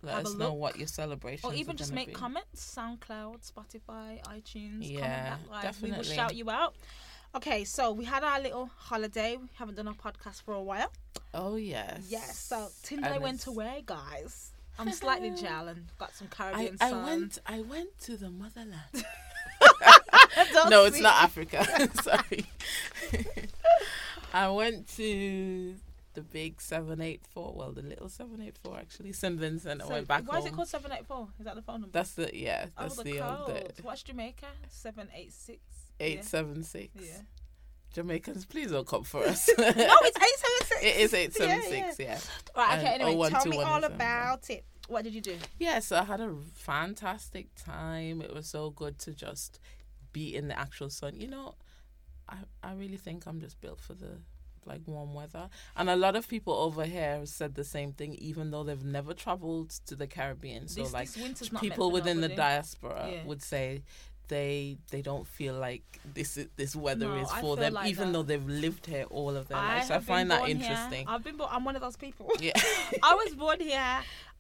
let 0.04 0.16
have 0.16 0.26
us 0.28 0.36
know 0.36 0.54
what 0.54 0.78
your 0.78 0.88
celebrations 0.88 1.52
or 1.52 1.56
even 1.56 1.76
just 1.78 1.94
make 1.94 2.10
be. 2.10 2.14
comments. 2.14 2.76
SoundCloud, 2.78 3.52
Spotify, 3.52 4.22
iTunes. 4.26 4.82
Yeah, 4.82 5.00
comment 5.38 5.50
that, 5.52 5.66
like, 5.66 5.76
We 5.82 5.92
will 5.92 6.04
shout 6.04 6.36
you 6.36 6.50
out. 6.52 6.76
Okay, 7.36 7.64
so 7.66 7.92
we 7.92 8.06
had 8.06 8.24
our 8.24 8.40
little 8.40 8.70
holiday. 8.78 9.36
We 9.38 9.50
haven't 9.56 9.76
done 9.76 9.88
a 9.88 9.94
podcast 9.94 10.44
for 10.44 10.54
a 10.54 10.62
while. 10.62 10.92
Oh 11.34 11.56
yes. 11.56 12.06
Yes. 12.08 12.38
So 12.38 12.68
Tunde 12.84 13.04
And 13.06 13.22
went 13.24 13.46
away, 13.48 13.84
guys. 13.86 14.52
I'm 14.78 14.92
slightly 14.92 15.32
jealous. 15.42 15.78
Got 15.98 16.14
some 16.16 16.28
I, 16.32 16.36
Caribbean 16.36 16.78
I 16.80 16.90
sun. 16.92 17.04
went 17.06 17.40
I 17.48 17.62
went 17.62 17.98
to 18.02 18.16
the 18.16 18.30
motherland. 18.30 18.74
No, 20.70 20.86
it's 20.86 21.00
not 21.00 21.24
Africa. 21.24 21.66
Sorry. 22.02 22.46
I 24.34 24.50
went 24.50 24.88
to 24.96 25.76
the 26.14 26.22
big 26.22 26.60
seven 26.62 27.02
eight 27.02 27.22
four. 27.34 27.54
Well, 27.56 27.72
the 27.72 27.82
little 27.82 28.10
seven 28.10 28.42
eight 28.42 28.58
four 28.64 28.78
actually. 28.78 29.14
St 29.14 29.40
Vincent. 29.40 29.82
I 29.82 29.86
went 29.86 30.08
back 30.08 30.28
why 30.28 30.36
home. 30.38 30.46
is 30.46 30.52
it 30.52 30.56
called 30.56 30.68
784? 30.68 31.28
Is 31.40 31.46
that 31.46 31.56
the 31.56 31.62
phone 31.62 31.82
number? 31.82 31.98
That's 31.98 32.14
the 32.14 32.30
yeah. 32.34 32.66
oh, 32.78 32.84
That's 32.84 32.98
the, 32.98 33.04
the, 33.04 33.20
old 33.20 33.74
What's 33.84 34.04
Jamaica? 34.04 34.48
786. 34.70 35.60
eight 36.00 36.26
seven 36.26 36.64
six. 36.64 36.92
Yeah. 37.00 37.22
Jamaicans, 37.94 38.44
please 38.46 38.72
don't 38.72 38.86
come 38.86 39.04
for 39.06 39.24
us. 39.24 39.50
no, 39.58 39.64
it's 39.64 39.78
876. 39.78 40.84
It 40.84 40.96
is 40.98 41.14
eight 41.14 41.34
seven 41.34 41.62
Yeah, 41.62 41.92
six. 41.92 42.00
Yeah. 42.00 42.20
Right, 42.58 42.80
okay, 42.80 42.96
anyway, 42.96 43.30
tell 43.30 43.42
012 43.44 43.48
me 43.48 43.62
all 43.62 43.78
oh 43.78 43.80
there. 43.80 43.90
about 43.90 44.50
it. 44.50 44.66
What 44.90 45.06
did 45.06 45.14
you 45.14 45.22
do? 45.22 45.38
Yeah, 45.60 45.80
so 45.80 45.96
I 45.96 46.04
had 46.04 46.20
a 46.20 46.36
fantastic 46.54 47.48
time. 47.56 48.22
It 48.22 48.34
was 48.34 48.48
so 48.48 48.70
good 48.70 49.00
to 49.00 49.14
just 49.14 49.60
be 50.20 50.26
in 50.40 50.48
the 50.52 50.58
actual 50.66 50.90
sun. 51.00 51.14
You 51.24 51.30
know, 51.36 51.48
I 52.36 52.38
I 52.70 52.72
really 52.82 52.98
think 53.08 53.20
I'm 53.28 53.40
just 53.46 53.58
built 53.62 53.80
for 53.88 53.94
the 54.04 54.14
like 54.72 54.82
warm 54.88 55.14
weather. 55.14 55.46
And 55.76 55.90
a 55.90 55.96
lot 56.06 56.16
of 56.16 56.24
people 56.28 56.54
over 56.68 56.86
here 56.96 57.12
have 57.20 57.30
said 57.30 57.52
the 57.62 57.64
same 57.64 57.92
thing, 58.00 58.12
even 58.30 58.50
though 58.52 58.64
they've 58.68 58.84
never 59.00 59.14
traveled 59.14 59.70
to 59.90 59.94
the 60.02 60.08
Caribbean. 60.08 60.68
So 60.68 60.82
this, 60.84 60.94
like 61.00 61.08
this 61.12 61.22
winter's 61.24 61.52
not 61.52 61.62
meant 61.62 61.72
people 61.74 61.92
within 61.98 62.22
the 62.22 62.30
diaspora 62.46 63.02
Yeah. 63.12 63.24
would 63.30 63.44
say 63.44 63.84
they 64.28 64.78
they 64.94 65.04
don't 65.10 65.28
feel 65.38 65.54
like 65.68 65.84
this 66.20 66.32
is, 66.42 66.48
this 66.62 66.74
weather 66.76 67.10
No, 67.10 67.22
is 67.24 67.32
for 67.44 67.56
them, 67.62 67.74
like 67.74 67.90
even 67.92 68.08
that. 68.08 68.14
though 68.14 68.24
they've 68.30 68.50
lived 68.66 68.86
here 68.94 69.06
all 69.18 69.34
of 69.36 69.48
their 69.50 69.58
I 69.58 69.76
lives. 69.76 69.88
So 69.90 69.96
I 69.96 70.00
find 70.00 70.32
that 70.32 70.40
born 70.40 70.50
here. 70.50 70.60
interesting. 70.62 71.04
I've 71.08 71.24
been 71.28 71.38
born. 71.38 71.50
I'm 71.56 71.64
one 71.70 71.76
of 71.80 71.84
those 71.84 71.98
people. 72.06 72.28
Yeah. 72.40 72.54
I 73.12 73.14
was 73.24 73.32
born 73.44 73.60
here. 73.60 73.98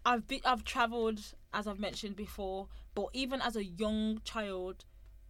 I've 0.09 0.25
been. 0.31 0.41
I've 0.51 0.63
travelled, 0.63 1.19
as 1.53 1.63
I've 1.69 1.79
mentioned 1.87 2.15
before. 2.15 2.67
But 2.95 3.07
even 3.13 3.37
as 3.47 3.55
a 3.55 3.63
young 3.83 4.21
child, 4.23 4.85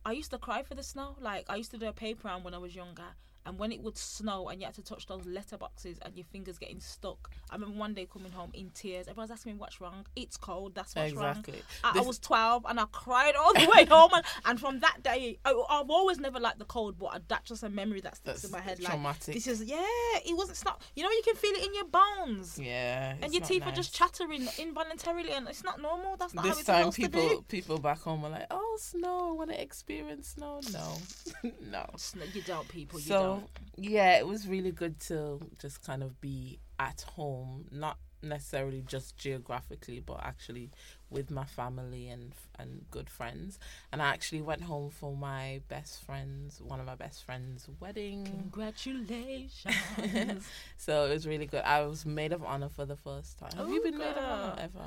I 0.08 0.12
used 0.12 0.30
to 0.32 0.38
cry 0.38 0.62
for 0.62 0.76
the 0.76 0.84
snow. 0.84 1.16
Like 1.20 1.46
I 1.50 1.56
used 1.56 1.72
to 1.72 1.78
do 1.80 1.88
a 1.88 1.94
paper 1.94 2.28
round 2.28 2.46
when 2.46 2.54
I 2.54 2.60
was 2.60 2.76
younger, 2.76 3.16
and 3.46 3.58
when 3.60 3.72
it 3.72 3.82
would 3.82 3.98
snow 3.98 4.50
and 4.50 4.60
you 4.60 4.66
had 4.66 4.76
to 4.76 4.82
touch 4.84 5.06
those 5.08 5.24
letterboxes 5.24 5.98
and 6.02 6.16
your 6.16 6.26
fingers 6.26 6.58
getting 6.58 6.80
stuck. 6.80 7.30
I 7.50 7.56
remember 7.56 7.78
one 7.78 7.94
day 7.94 8.08
coming 8.12 8.32
home 8.32 8.52
in 8.54 8.70
tears. 8.72 9.08
Everyone's 9.08 9.32
asking 9.32 9.54
me 9.54 9.58
what's 9.60 9.80
wrong. 9.80 10.06
It's 10.16 10.38
cold. 10.38 10.74
That's 10.76 10.96
what's 10.96 11.12
Exactly. 11.12 11.62
wrong. 11.84 11.96
I, 11.96 12.00
I 12.00 12.02
was 12.02 12.20
12 12.20 12.66
and 12.68 12.80
I 12.80 12.86
cried 12.92 13.36
all 13.36 13.54
the 13.54 13.70
way 13.76 13.86
home. 13.90 14.12
And, 14.14 14.26
and 14.46 14.60
from 14.60 14.80
that 14.80 15.04
day, 15.04 15.38
I, 15.46 15.52
I've 15.70 15.90
always 15.90 16.20
never 16.20 16.40
liked 16.40 16.60
the 16.60 16.66
cold, 16.66 16.98
but 16.98 17.24
that's 17.28 17.50
just 17.50 17.64
a 17.64 17.70
memory 17.70 18.02
that 18.02 18.16
sticks 18.18 18.42
That's 18.42 18.46
in 18.46 18.52
my 18.52 18.62
head. 18.62 18.80
Like, 18.80 18.92
traumatic. 18.94 19.34
this 19.36 19.48
is, 19.48 19.64
yeah, 19.64 19.78
it 20.26 20.36
wasn't, 20.36 20.64
not, 20.66 20.82
you 20.96 21.04
know, 21.04 21.10
you 21.10 21.22
can 21.24 21.36
feel 21.36 21.52
it 21.54 21.66
in 21.66 21.74
your 21.76 21.86
bones. 21.86 22.60
yeah. 22.62 23.16
And 23.22 23.34
your 23.34 23.44
teeth 23.44 23.66
are 23.66 23.72
just 23.72 23.94
chattering 23.94 24.48
involuntarily, 24.58 25.32
and 25.32 25.48
it's 25.48 25.64
not 25.64 25.82
normal. 25.82 26.16
That's 26.18 26.34
not 26.34 26.46
how 26.46 26.52
it's 26.52 26.64
time, 26.64 26.92
supposed 26.92 26.96
to 26.96 27.02
people 27.10 27.42
be. 27.42 27.46
people 27.48 27.78
back 27.80 28.02
home 28.02 28.24
are 28.26 28.30
like, 28.30 28.48
"Oh, 28.52 28.78
snow! 28.80 29.30
I 29.30 29.32
want 29.34 29.52
to 29.52 29.62
experience 29.62 30.30
snow." 30.30 30.60
No, 30.72 30.98
no. 31.72 31.86
You 32.34 32.42
don't, 32.42 32.68
people. 32.68 33.00
You 33.00 33.06
so 33.06 33.24
don't. 33.24 33.35
Yeah, 33.78 34.18
it 34.18 34.28
was 34.28 34.48
really 34.48 34.72
good 34.72 35.00
to 35.02 35.40
just 35.60 35.82
kind 35.84 36.04
of 36.04 36.20
be 36.22 36.60
at 36.80 37.02
home, 37.16 37.66
not 37.72 37.98
necessarily 38.24 38.82
just 38.82 39.18
geographically, 39.18 40.00
but 40.00 40.20
actually 40.24 40.72
with 41.12 41.30
my 41.30 41.46
family 41.46 42.10
and 42.10 42.34
and 42.58 42.86
good 42.90 43.10
friends. 43.10 43.60
And 43.92 44.02
I 44.02 44.08
actually 44.08 44.42
went 44.42 44.64
home 44.64 44.90
for 44.90 45.16
my 45.16 45.62
best 45.68 46.04
friend's 46.04 46.60
one 46.62 46.80
of 46.80 46.86
my 46.88 46.96
best 46.96 47.24
friend's 47.26 47.68
wedding. 47.80 48.26
Congratulations. 48.26 49.76
So 50.78 51.06
it 51.06 51.10
was 51.10 51.28
really 51.28 51.46
good. 51.46 51.62
I 51.64 51.82
was 51.86 52.06
maid 52.06 52.34
of 52.34 52.44
honor 52.44 52.70
for 52.70 52.86
the 52.86 52.96
first 52.96 53.38
time. 53.40 53.52
Have 53.58 53.70
you 53.70 53.80
Oh, 53.80 53.84
been 53.84 53.98
maid 53.98 54.16
of 54.18 54.24
honor 54.24 54.56
ever? 54.60 54.86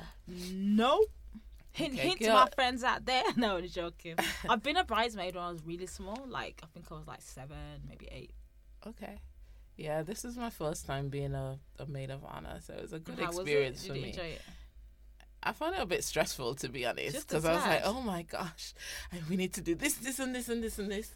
no. 0.53 1.03
Hint, 1.71 1.93
Okay, 1.93 2.07
hint 2.09 2.19
to 2.21 2.33
my 2.33 2.47
friends 2.55 2.83
out 2.83 3.05
there. 3.05 3.23
No, 3.37 3.57
I'm 3.57 3.67
joking. 3.67 4.15
I've 4.49 4.63
been 4.63 4.75
a 4.77 4.83
bridesmaid 4.83 5.35
when 5.35 5.43
I 5.43 5.51
was 5.51 5.63
really 5.63 5.85
small. 5.87 6.25
Like 6.27 6.59
I 6.63 6.67
think 6.73 6.91
I 6.91 6.95
was 6.95 7.07
like 7.07 7.21
seven, 7.21 7.81
maybe 7.87 8.07
eight. 8.11 8.31
Okay. 8.87 9.19
Yeah, 9.77 10.01
this 10.03 10.25
is 10.25 10.37
my 10.37 10.49
first 10.49 10.85
time 10.85 11.09
being 11.09 11.33
a, 11.33 11.57
a 11.79 11.85
maid 11.85 12.09
of 12.11 12.23
honor, 12.25 12.59
so 12.61 12.73
it 12.73 12.81
was 12.81 12.93
a 12.93 12.99
good 12.99 13.17
How 13.19 13.29
experience 13.29 13.85
for 13.85 13.93
me. 13.93 14.11
I 15.41 15.53
found 15.53 15.75
it 15.75 15.81
a 15.81 15.85
bit 15.85 16.03
stressful 16.03 16.55
to 16.55 16.67
be 16.69 16.85
honest, 16.85 17.15
because 17.29 17.45
I 17.45 17.53
was 17.53 17.63
like, 17.69 17.81
"Oh 17.85 18.01
my 18.01 18.23
gosh, 18.23 18.73
I- 19.13 19.21
we 19.29 19.37
need 19.37 19.53
to 19.53 19.61
do 19.61 19.73
this, 19.75 19.93
this, 19.95 20.19
and 20.19 20.35
this, 20.35 20.49
and 20.49 20.61
this, 20.61 20.77
and 20.79 20.91
this, 20.91 21.11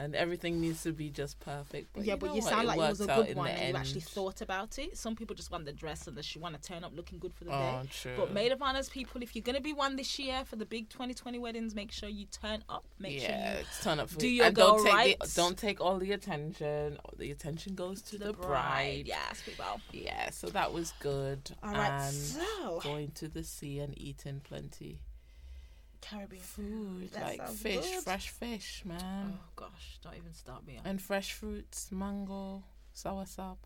and 0.00 0.14
everything 0.14 0.60
needs 0.60 0.82
to 0.82 0.92
be 0.92 1.10
just 1.10 1.38
perfect." 1.40 1.92
But 1.92 2.04
yeah, 2.04 2.14
you 2.14 2.18
but 2.18 2.34
you 2.34 2.42
what? 2.42 2.50
sound 2.50 2.66
like 2.66 2.78
it 2.78 2.88
was 2.88 3.00
a 3.00 3.06
good 3.06 3.36
one, 3.36 3.46
the 3.46 3.52
and 3.52 3.74
you 3.74 3.76
actually 3.76 4.00
thought 4.00 4.40
about 4.40 4.78
it. 4.78 4.96
Some 4.96 5.16
people 5.16 5.36
just 5.36 5.50
want 5.50 5.64
the 5.66 5.72
dress 5.72 6.06
and 6.06 6.16
they 6.16 6.40
want 6.40 6.60
to 6.60 6.68
turn 6.68 6.84
up 6.84 6.92
looking 6.94 7.18
good 7.18 7.34
for 7.34 7.44
the 7.44 7.50
day. 7.50 7.78
Oh, 7.82 7.86
true. 7.90 8.12
But 8.16 8.32
maid 8.32 8.52
of 8.52 8.62
honors 8.62 8.88
people, 8.88 9.22
if 9.22 9.36
you're 9.36 9.42
gonna 9.42 9.60
be 9.60 9.72
one 9.72 9.96
this 9.96 10.18
year 10.18 10.44
for 10.44 10.56
the 10.56 10.66
big 10.66 10.88
2020 10.88 11.38
weddings, 11.38 11.74
make 11.74 11.92
sure 11.92 12.08
you 12.08 12.26
turn 12.26 12.62
up. 12.68 12.84
Make 12.98 13.20
yeah, 13.20 13.52
sure 13.52 13.60
you 13.60 13.66
turn 13.82 14.00
up 14.00 14.10
for 14.10 14.18
do 14.18 14.26
it. 14.26 14.30
your 14.30 14.46
and 14.46 14.56
don't 14.56 14.76
girl 14.76 14.84
take 14.84 14.92
rights. 14.92 15.34
the, 15.34 15.40
don't 15.40 15.58
take 15.58 15.80
all 15.80 15.98
the 15.98 16.12
attention. 16.12 16.98
The 17.16 17.30
attention 17.30 17.74
goes 17.74 18.02
to 18.02 18.18
the, 18.18 18.32
bride. 18.32 19.04
Yes, 19.06 19.42
people. 19.44 19.80
Yeah, 19.92 20.30
so 20.30 20.48
that 20.48 20.72
was 20.72 20.92
good. 21.00 21.50
All 21.62 21.72
right, 21.72 22.00
and 22.00 22.14
so 22.14 22.80
going 22.82 23.10
to 23.12 23.28
the 23.28 23.44
sea 23.44 23.80
and 23.80 23.96
eating 23.98 24.40
plenty 24.42 25.00
Caribbean 26.00 26.42
food, 26.42 27.10
That 27.12 27.38
like 27.38 27.48
fish, 27.48 27.90
good. 27.90 28.02
fresh 28.04 28.28
fish, 28.30 28.82
man. 28.84 29.34
Oh 29.34 29.38
gosh, 29.56 29.98
don't 30.02 30.16
even 30.16 30.32
start 30.34 30.66
me 30.66 30.78
on. 30.78 30.86
and 30.86 31.00
fresh 31.00 31.32
fruits, 31.32 31.90
mango, 31.92 32.62
soursop. 32.96 33.58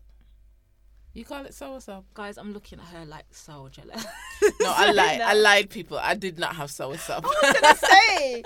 You 1.13 1.23
call 1.23 1.45
it 1.45 1.53
soursop? 1.53 2.03
Guys, 2.13 2.37
I'm 2.37 2.51
looking 2.51 2.77
at 2.79 2.85
her 2.87 3.05
like 3.05 3.25
so 3.31 3.69
jealous. 3.71 4.05
No, 4.59 4.73
I 4.75 4.91
lied. 4.91 5.21
I 5.21 5.33
lied, 5.33 5.69
people. 5.69 5.97
I 5.97 6.13
did 6.13 6.37
not 6.37 6.55
have 6.57 6.69
soursop. 6.69 7.23
I 7.23 7.27
was 7.27 7.53
gonna 7.61 7.75
say 7.77 8.43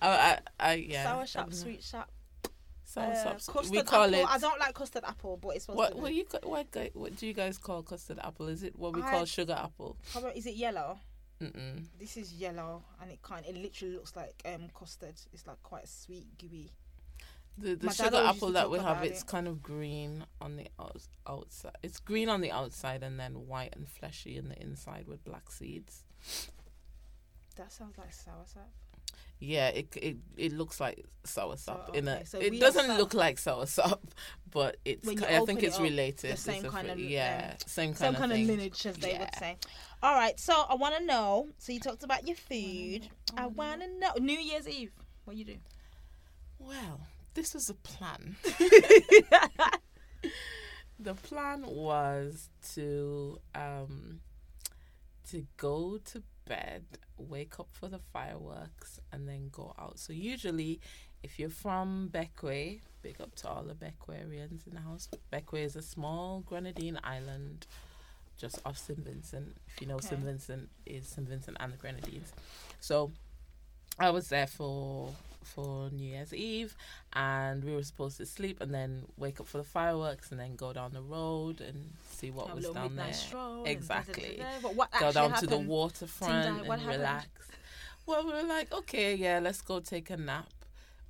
I, 0.00 0.08
I, 0.08 0.38
I, 0.58 0.72
yeah. 0.74 1.04
sour 1.04 1.20
I 1.22 1.26
don't 1.44 1.50
know. 1.50 1.56
sweet 1.56 1.82
shop, 1.82 2.10
uh, 2.44 2.48
Soursop. 3.00 3.46
custard 3.52 3.70
we 3.70 3.82
call 3.82 4.04
apple. 4.04 4.14
it. 4.14 4.26
I 4.26 4.38
don't 4.38 4.58
like 4.58 4.74
custard 4.74 5.04
apple, 5.06 5.36
but 5.36 5.50
it's 5.56 5.68
What? 5.68 5.94
What 5.96 6.14
you? 6.14 6.24
What? 6.42 6.66
What 6.94 7.16
do 7.16 7.26
you 7.26 7.34
guys 7.34 7.58
call 7.58 7.82
custard 7.82 8.18
apple? 8.24 8.48
Is 8.48 8.62
it 8.62 8.74
what 8.76 8.94
we 8.94 9.02
I- 9.02 9.10
call 9.10 9.24
sugar 9.26 9.52
apple? 9.52 9.96
How 10.14 10.20
about, 10.20 10.34
is 10.36 10.46
it 10.46 10.54
yellow? 10.54 10.98
Mm-mm. 11.42 11.84
This 12.00 12.16
is 12.16 12.32
yellow, 12.32 12.82
and 13.00 13.10
it 13.12 13.22
kind. 13.22 13.46
It 13.46 13.56
literally 13.56 13.94
looks 13.94 14.16
like 14.16 14.42
um 14.44 14.68
custard. 14.78 15.14
It's 15.32 15.46
like 15.46 15.62
quite 15.62 15.88
sweet, 15.88 16.26
gooey. 16.38 16.72
The 17.56 17.74
the 17.76 17.86
My 17.86 17.92
sugar 17.92 18.16
apple 18.24 18.52
that 18.52 18.70
we 18.70 18.78
have, 18.78 19.02
it's 19.04 19.22
it. 19.22 19.26
kind 19.26 19.46
of 19.48 19.62
green 19.62 20.24
on 20.40 20.56
the 20.56 20.68
outs- 20.80 21.08
outside. 21.26 21.76
It's 21.82 21.98
green 22.00 22.28
on 22.28 22.40
the 22.40 22.50
outside 22.52 23.02
and 23.02 23.18
then 23.18 23.46
white 23.46 23.74
and 23.76 23.88
fleshy 23.88 24.36
in 24.36 24.48
the 24.48 24.60
inside 24.60 25.06
with 25.06 25.24
black 25.24 25.50
seeds. 25.50 26.04
That 27.56 27.72
sounds 27.72 27.98
like 27.98 28.10
soursop. 28.12 28.70
Yeah, 29.40 29.68
it 29.68 29.88
it 29.96 30.16
it 30.36 30.52
looks 30.52 30.80
like 30.80 31.04
soursop 31.24 31.86
So, 31.86 31.92
in 31.94 32.08
a. 32.08 32.26
so 32.26 32.38
it 32.40 32.58
doesn't 32.58 32.98
look 32.98 33.14
like 33.14 33.36
soursop, 33.36 34.00
but 34.50 34.78
it's. 34.84 35.06
I 35.08 35.44
think 35.46 35.62
it's 35.62 35.78
related. 35.78 36.32
the 36.32 36.36
same 36.36 36.64
a 36.64 36.70
kind 36.70 36.90
of, 36.90 36.98
yeah, 36.98 37.50
um, 37.52 37.56
same 37.66 37.88
kind 37.90 37.98
Some 37.98 38.14
of 38.14 38.20
kind 38.20 38.32
thing. 38.32 38.42
of 38.42 38.48
lineage, 38.48 38.84
as 38.86 38.96
they 38.96 39.16
would 39.18 39.34
say. 39.38 39.56
All 40.02 40.14
right, 40.14 40.38
so 40.40 40.52
I 40.68 40.74
want 40.74 40.96
to 40.96 41.04
know. 41.04 41.48
So 41.58 41.72
you 41.72 41.78
talked 41.80 42.02
about 42.02 42.26
your 42.26 42.36
food. 42.36 43.08
I 43.36 43.42
Mm-hmm. 43.42 43.54
want 43.56 43.80
to 43.82 43.88
know 44.00 44.12
New 44.18 44.38
Year's 44.38 44.68
Eve. 44.68 44.90
What 45.24 45.36
you 45.36 45.44
do? 45.44 45.56
Well, 46.58 47.00
this 47.34 47.54
was 47.54 47.70
a 47.70 47.74
plan. 47.74 48.34
the 50.98 51.14
plan 51.14 51.64
was 51.66 52.48
to 52.74 53.38
um 53.54 54.20
to 55.30 55.46
go 55.56 55.98
to 56.06 56.22
bed, 56.48 56.84
wake 57.16 57.60
up 57.60 57.68
for 57.70 57.88
the 57.88 58.00
fireworks, 58.12 59.00
and 59.12 59.28
then 59.28 59.50
go 59.52 59.74
out. 59.78 59.98
So 59.98 60.12
usually, 60.12 60.80
if 61.22 61.38
you're 61.38 61.50
from 61.50 62.10
Bequia, 62.12 62.80
big 63.02 63.20
up 63.20 63.34
to 63.36 63.48
all 63.48 63.62
the 63.62 63.74
Beckwarians 63.74 64.66
in 64.66 64.74
the 64.74 64.80
house. 64.80 65.08
Bequia 65.32 65.64
is 65.64 65.76
a 65.76 65.82
small 65.82 66.40
Grenadine 66.40 66.98
island 67.04 67.66
just 68.38 68.60
off 68.64 68.78
St. 68.78 68.98
Vincent. 68.98 69.56
If 69.66 69.80
you 69.80 69.88
know 69.88 69.98
St. 69.98 70.20
Vincent 70.20 70.68
is 70.86 71.08
St. 71.08 71.28
Vincent 71.28 71.56
and 71.60 71.72
the 71.72 71.76
Grenadines. 71.76 72.32
So 72.80 73.12
I 73.98 74.10
was 74.10 74.28
there 74.28 74.46
for 74.46 75.10
for 75.42 75.88
New 75.90 76.04
Year's 76.04 76.34
Eve 76.34 76.76
and 77.14 77.64
we 77.64 77.74
were 77.74 77.82
supposed 77.82 78.18
to 78.18 78.26
sleep 78.26 78.60
and 78.60 78.72
then 78.72 79.04
wake 79.16 79.40
up 79.40 79.46
for 79.46 79.58
the 79.58 79.64
fireworks 79.64 80.30
and 80.30 80.38
then 80.38 80.54
go 80.56 80.72
down 80.72 80.92
the 80.92 81.00
road 81.00 81.60
and 81.60 81.92
see 82.10 82.30
what 82.30 82.48
Have 82.48 82.56
was 82.56 82.68
down 82.68 82.96
there. 82.96 83.14
Exactly. 83.64 84.36
da, 84.38 84.44
da, 84.44 84.50
da, 84.50 84.50
da. 84.50 84.60
But 84.62 84.74
what 84.74 84.90
Go 84.92 85.10
down 85.12 85.30
happened? 85.30 85.48
to 85.50 85.56
the 85.56 85.62
waterfront 85.62 86.32
Tendai, 86.32 86.46
and 86.60 86.66
happened? 86.66 86.86
relax. 86.86 87.26
Well, 88.06 88.26
we 88.26 88.32
were 88.32 88.42
like, 88.42 88.72
okay, 88.72 89.14
yeah, 89.14 89.38
let's 89.42 89.62
go 89.62 89.80
take 89.80 90.10
a 90.10 90.16
nap. 90.16 90.48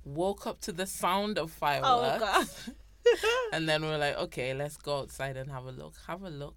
Woke 0.05 0.47
up 0.47 0.61
to 0.61 0.71
the 0.71 0.85
sound 0.87 1.37
of 1.37 1.51
fireworks. 1.51 2.67
Oh 2.67 2.73
and 3.53 3.67
then 3.67 3.81
we 3.81 3.87
were 3.89 3.97
like, 3.97 4.17
okay, 4.17 4.53
let's 4.53 4.77
go 4.77 4.99
outside 4.99 5.37
and 5.37 5.51
have 5.51 5.65
a 5.65 5.71
look. 5.71 5.93
Have 6.07 6.23
a 6.23 6.29
look. 6.29 6.55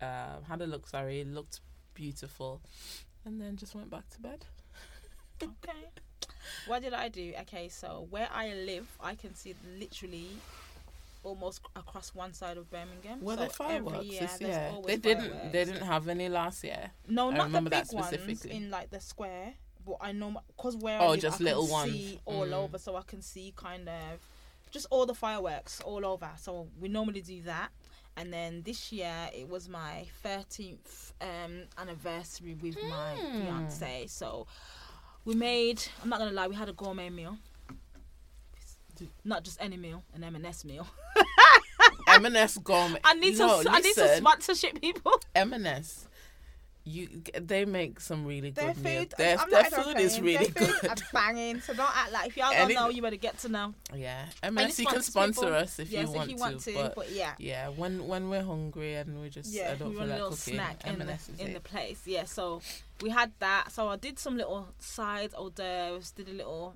Um, 0.00 0.42
had 0.48 0.60
a 0.60 0.66
look, 0.66 0.86
sorry. 0.86 1.20
It 1.20 1.28
looked 1.28 1.60
beautiful. 1.94 2.60
And 3.24 3.40
then 3.40 3.56
just 3.56 3.74
went 3.74 3.90
back 3.90 4.08
to 4.10 4.20
bed. 4.20 4.44
Okay. 5.44 5.88
What 6.66 6.82
did 6.82 6.94
I 6.94 7.08
do? 7.08 7.32
Okay, 7.42 7.68
so 7.68 8.06
where 8.10 8.28
I 8.32 8.54
live, 8.54 8.88
I 9.00 9.14
can 9.14 9.34
see 9.34 9.54
literally 9.78 10.40
almost 11.22 11.60
across 11.76 12.14
one 12.14 12.32
side 12.32 12.56
of 12.56 12.70
Birmingham. 12.70 13.20
Were 13.22 13.34
so 13.34 13.40
there 13.42 13.48
fireworks 13.50 13.96
every 13.96 14.06
year, 14.06 14.20
this 14.22 14.40
year? 14.40 14.72
They 14.86 14.96
didn't. 14.96 15.28
fireworks. 15.28 15.52
They 15.52 15.64
didn't 15.64 15.82
have 15.86 16.08
any 16.08 16.28
last 16.28 16.64
year. 16.64 16.90
No, 17.08 17.28
I 17.30 17.36
not 17.36 17.52
the 17.52 17.60
big 17.60 17.70
that 17.70 17.94
ones 17.94 18.44
in 18.46 18.70
like 18.70 18.90
the 18.90 19.00
square. 19.00 19.54
But 19.86 19.96
I 20.00 20.12
know 20.12 20.34
because 20.56 20.76
where 20.76 20.98
Oh, 21.00 21.08
I 21.08 21.12
live, 21.12 21.20
just 21.20 21.40
I 21.40 21.44
little 21.44 21.62
can 21.64 21.70
ones. 21.72 21.90
see 21.92 22.20
all 22.24 22.46
Mm. 22.46 22.52
over, 22.64 22.78
so 22.78 22.96
I 22.96 23.02
can 23.02 23.20
see 23.20 23.52
kind 23.54 23.88
of 23.88 24.20
just 24.70 24.86
all 24.90 25.04
the 25.06 25.14
fireworks 25.14 25.80
all 25.82 26.06
over. 26.06 26.30
So 26.38 26.68
we 26.80 26.88
normally 26.88 27.20
do 27.20 27.42
that. 27.42 27.68
And 28.16 28.32
then 28.32 28.62
this 28.64 28.92
year 28.92 29.28
it 29.34 29.48
was 29.48 29.68
my 29.68 30.06
13th 30.24 31.12
um, 31.20 31.64
anniversary 31.76 32.54
with 32.54 32.76
my 32.88 33.16
Hmm. 33.16 33.44
fiance. 33.44 34.06
So 34.06 34.46
we 35.24 35.34
made, 35.34 35.82
I'm 36.02 36.08
not 36.08 36.18
going 36.18 36.30
to 36.30 36.36
lie, 36.36 36.48
we 36.48 36.54
had 36.54 36.68
a 36.68 36.72
gourmet 36.72 37.10
meal. 37.10 37.36
Not 39.24 39.42
just 39.42 39.60
any 39.60 39.76
meal, 39.76 40.02
an 40.14 40.22
M&S 40.22 40.64
meal. 40.64 40.86
M&S 42.06 42.58
Gourmet. 42.58 43.00
I 43.02 43.14
need 43.14 43.36
no, 43.38 43.62
some 43.62 43.74
I 43.74 43.80
need 43.80 43.94
some 43.94 44.04
listen, 44.04 44.18
sponsorship 44.18 44.80
people. 44.80 45.12
M&S. 45.34 46.06
You, 46.86 47.08
they 47.40 47.64
make 47.64 47.98
some 47.98 48.26
really 48.26 48.50
Their 48.50 48.74
good 48.74 48.76
food, 48.76 49.14
Their, 49.16 49.38
I'm 49.38 49.50
their 49.50 49.64
food 49.64 49.98
is 49.98 50.20
really 50.20 50.48
Their 50.48 50.66
food 50.66 50.80
good. 50.82 51.02
banging. 51.14 51.60
So 51.62 51.72
don't 51.72 51.96
act 51.96 52.12
like 52.12 52.28
if 52.28 52.36
y'all 52.36 52.52
don't 52.52 52.74
know, 52.74 52.90
you 52.90 53.00
better 53.00 53.16
get 53.16 53.38
to 53.38 53.48
know. 53.48 53.72
Yeah, 53.94 54.26
M&S. 54.42 54.78
You 54.78 54.86
can 54.86 55.00
sponsor 55.00 55.40
people. 55.40 55.54
us 55.54 55.78
if 55.78 55.90
yes, 55.90 56.02
you 56.06 56.12
want 56.12 56.30
if 56.30 56.36
you 56.36 56.40
want 56.40 56.60
to, 56.60 56.72
to, 56.72 56.78
but 56.78 56.94
but, 56.94 57.10
yeah. 57.10 57.32
yeah, 57.38 57.68
when 57.70 58.06
when 58.06 58.28
we're 58.28 58.42
hungry 58.42 58.94
and 58.96 59.18
we 59.22 59.30
just 59.30 59.50
Yeah, 59.50 59.72
I 59.72 59.74
don't 59.76 59.90
we 59.90 59.96
feel 59.96 60.06
like 60.06 60.14
little 60.14 60.30
cooking, 60.30 60.54
snack 60.54 60.86
in, 60.86 60.98
the, 60.98 61.18
in 61.38 61.52
the 61.54 61.60
place. 61.60 62.02
Yeah, 62.04 62.24
so 62.24 62.60
we 63.00 63.08
had 63.08 63.32
that. 63.38 63.72
So 63.72 63.88
I 63.88 63.96
did 63.96 64.18
some 64.18 64.36
little 64.36 64.68
sides 64.78 65.32
hors 65.34 65.50
d'oeuvres, 65.50 66.10
did 66.10 66.28
a 66.28 66.32
little 66.32 66.74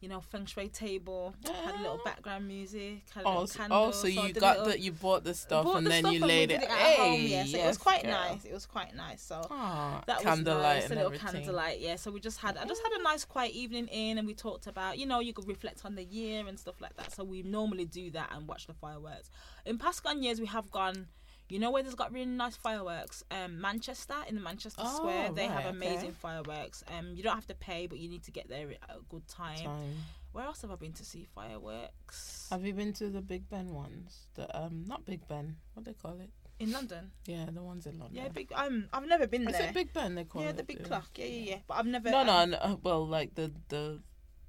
you 0.00 0.08
know, 0.08 0.20
feng 0.20 0.46
shui 0.46 0.68
table, 0.68 1.34
had 1.44 1.74
a 1.74 1.78
little 1.78 2.00
background 2.04 2.48
music, 2.48 3.02
had 3.14 3.22
Oh, 3.26 3.44
so, 3.44 3.58
candle. 3.58 3.78
oh, 3.78 3.90
so 3.90 4.06
you 4.06 4.32
got 4.32 4.58
little- 4.60 4.72
the 4.72 4.80
you 4.80 4.92
bought 4.92 5.24
the 5.24 5.34
stuff 5.34 5.64
bought 5.64 5.76
and 5.76 5.86
the 5.86 5.90
then 5.90 6.02
stuff 6.04 6.14
you 6.14 6.20
laid 6.20 6.48
did 6.48 6.62
it. 6.62 6.70
at 6.70 6.78
hey, 6.78 6.96
home. 6.96 7.20
Yeah, 7.26 7.44
so 7.44 7.58
it 7.58 7.66
was 7.66 7.78
quite 7.78 8.02
girl. 8.04 8.12
nice. 8.12 8.44
It 8.46 8.52
was 8.54 8.64
quite 8.66 8.94
nice. 8.96 9.22
So 9.22 9.46
Ah, 9.50 10.02
that 10.06 10.24
was 10.24 10.40
nice, 10.40 10.86
a 10.86 10.88
little 10.90 11.04
everything. 11.06 11.32
candlelight. 11.32 11.80
Yeah, 11.80 11.96
so 11.96 12.10
we 12.10 12.18
just 12.20 12.38
had, 12.38 12.56
I 12.56 12.64
just 12.64 12.82
had 12.82 12.92
a 12.98 13.02
nice 13.02 13.24
quiet 13.26 13.52
evening 13.52 13.88
in, 13.88 14.16
and 14.16 14.26
we 14.26 14.32
talked 14.34 14.66
about, 14.66 14.96
you 14.98 15.04
know, 15.04 15.20
you 15.20 15.32
could 15.34 15.46
reflect 15.46 15.84
on 15.84 15.94
the 15.96 16.04
year 16.04 16.46
and 16.48 16.58
stuff 16.58 16.80
like 16.80 16.96
that. 16.96 17.12
So 17.12 17.22
we 17.22 17.42
normally 17.42 17.84
do 17.84 18.10
that 18.12 18.30
and 18.34 18.48
watch 18.48 18.66
the 18.66 18.74
fireworks. 18.74 19.30
In 19.66 19.76
past 19.76 20.02
gone 20.02 20.22
years, 20.22 20.40
we 20.40 20.46
have 20.46 20.70
gone. 20.70 21.08
You 21.50 21.58
know 21.58 21.70
where 21.70 21.82
there's 21.82 21.94
got 21.94 22.12
really 22.12 22.26
nice 22.26 22.56
fireworks? 22.56 23.24
Um, 23.30 23.60
Manchester 23.60 24.14
in 24.28 24.36
the 24.36 24.40
Manchester 24.40 24.82
Oh, 24.84 24.96
Square, 24.96 25.32
they 25.32 25.46
have 25.46 25.66
amazing 25.66 26.10
okay. 26.10 26.16
fireworks. 26.20 26.84
Um, 26.96 27.12
you 27.14 27.22
don't 27.22 27.34
have 27.34 27.46
to 27.48 27.54
pay, 27.54 27.86
but 27.86 27.98
you 27.98 28.08
need 28.08 28.22
to 28.24 28.30
get 28.30 28.48
there 28.48 28.70
at 28.70 28.96
a 28.96 29.00
good 29.08 29.26
time. 29.26 29.58
Time. 29.58 29.96
Where 30.32 30.44
else 30.44 30.62
have 30.62 30.70
I 30.70 30.76
been 30.76 30.92
to 30.92 31.04
see 31.04 31.26
fireworks? 31.34 32.46
Have 32.50 32.64
you 32.64 32.72
been 32.72 32.92
to 32.94 33.08
the 33.08 33.20
Big 33.20 33.48
Ben 33.50 33.74
ones? 33.74 34.28
The 34.34 34.56
um, 34.56 34.84
not 34.86 35.04
Big 35.04 35.26
Ben. 35.26 35.56
What 35.74 35.84
do 35.84 35.90
they 35.90 35.96
call 36.00 36.20
it? 36.20 36.30
in 36.60 36.72
London. 36.72 37.10
Yeah, 37.26 37.46
the 37.52 37.62
ones 37.62 37.86
in 37.86 37.98
London. 37.98 38.22
Yeah, 38.22 38.28
big. 38.28 38.52
Um, 38.54 38.88
I've 38.92 39.06
never 39.06 39.26
been 39.26 39.48
Is 39.48 39.56
there. 39.56 39.68
it 39.68 39.74
Big 39.74 39.92
Ben? 39.92 40.14
They 40.14 40.24
call 40.24 40.42
yeah, 40.42 40.48
it. 40.48 40.50
Yeah, 40.50 40.56
the 40.56 40.62
big 40.64 40.84
clock. 40.84 41.08
Yeah, 41.16 41.24
yeah, 41.24 41.50
yeah. 41.50 41.56
But 41.66 41.78
I've 41.78 41.86
never. 41.86 42.10
No, 42.10 42.22
no, 42.22 42.36
um, 42.36 42.50
no. 42.50 42.58
uh, 42.58 42.76
Well, 42.82 43.06
like 43.06 43.34
the 43.34 43.50
the 43.68 44.00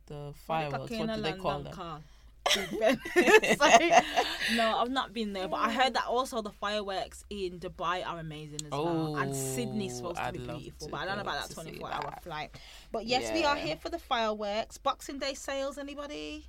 the 0.08 0.34
fireworks. 0.46 0.92
What 0.92 1.16
do 1.16 1.22
they 1.22 1.34
call 1.34 1.60
them? 1.62 1.74
car. 1.74 2.02
Big 2.56 2.80
Ben. 2.80 3.00
Sorry. 3.58 3.92
No, 4.56 4.78
I've 4.80 4.90
not 4.90 5.14
been 5.14 5.34
there, 5.34 5.48
but 5.48 5.58
I 5.58 5.72
heard 5.72 5.94
that 5.94 6.06
also 6.08 6.42
the 6.42 6.52
fireworks 6.52 7.24
in 7.30 7.60
Dubai 7.60 8.06
are 8.06 8.20
amazing 8.20 8.60
as 8.66 8.72
well, 8.72 9.16
and 9.16 9.36
Sydney's 9.36 9.96
supposed 9.96 10.18
to 10.18 10.24
Oh, 10.24 10.26
I'd 10.26 10.34
be 10.34 10.40
beautiful. 10.40 10.88
to 10.88 10.92
But 10.92 11.02
I 11.02 11.06
don't 11.06 11.16
know 11.18 11.22
about 11.22 11.42
that 11.42 11.44
to 11.44 11.56
see 11.56 11.62
twenty-four 11.62 11.92
hour 11.92 12.02
that. 12.10 12.24
flight. 12.24 12.58
But 12.92 13.06
yes, 13.06 13.32
we 13.34 13.44
are 13.44 13.56
here 13.56 13.78
for 13.78 13.90
the 13.90 14.00
fireworks. 14.00 14.78
Boxing 14.78 15.20
Day 15.20 15.34
sales. 15.34 15.78
Anybody? 15.78 16.48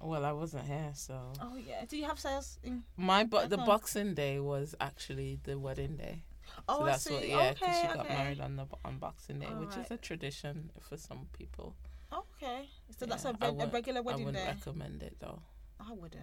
Well, 0.00 0.24
I 0.24 0.32
wasn't 0.32 0.66
here, 0.66 0.92
so 0.94 1.32
Oh 1.42 1.56
yeah. 1.56 1.84
Do 1.86 1.96
you 1.98 2.04
have 2.04 2.18
sales? 2.18 2.58
In... 2.62 2.84
my 2.96 3.24
but 3.24 3.50
the. 3.50 3.58
Boxing 3.58 4.14
Day 4.14 4.40
was 4.40 4.74
actually 4.80 5.38
the 5.42 5.58
wedding 5.58 5.96
day. 5.96 6.24
Oh, 6.68 6.78
so 6.78 6.82
I 6.82 6.86
that's 6.86 7.04
see. 7.04 7.14
what, 7.14 7.28
yeah, 7.28 7.52
because 7.52 7.68
okay, 7.68 7.80
she 7.82 7.86
got 7.94 8.06
okay. 8.06 8.14
married 8.14 8.40
on 8.40 8.56
the 8.56 8.66
on 8.84 8.98
Boxing 8.98 9.38
Day, 9.40 9.46
which 9.46 9.76
is 9.76 9.90
a 9.90 9.96
tradition 9.96 10.70
for 10.80 10.96
some 10.96 11.26
people. 11.36 11.74
Okay, 12.12 12.68
so 12.98 13.06
that's 13.06 13.24
Yeah, 13.24 13.32
a, 13.40 13.54
I 13.60 13.64
a 13.64 13.66
regular 13.68 13.98
I 14.00 14.02
wedding 14.02 14.24
wouldn't 14.26 14.44
day. 14.44 14.50
recommend 14.50 15.02
it 15.02 15.16
though, 15.20 15.40
I 15.80 15.92
wouldn't. 15.92 16.22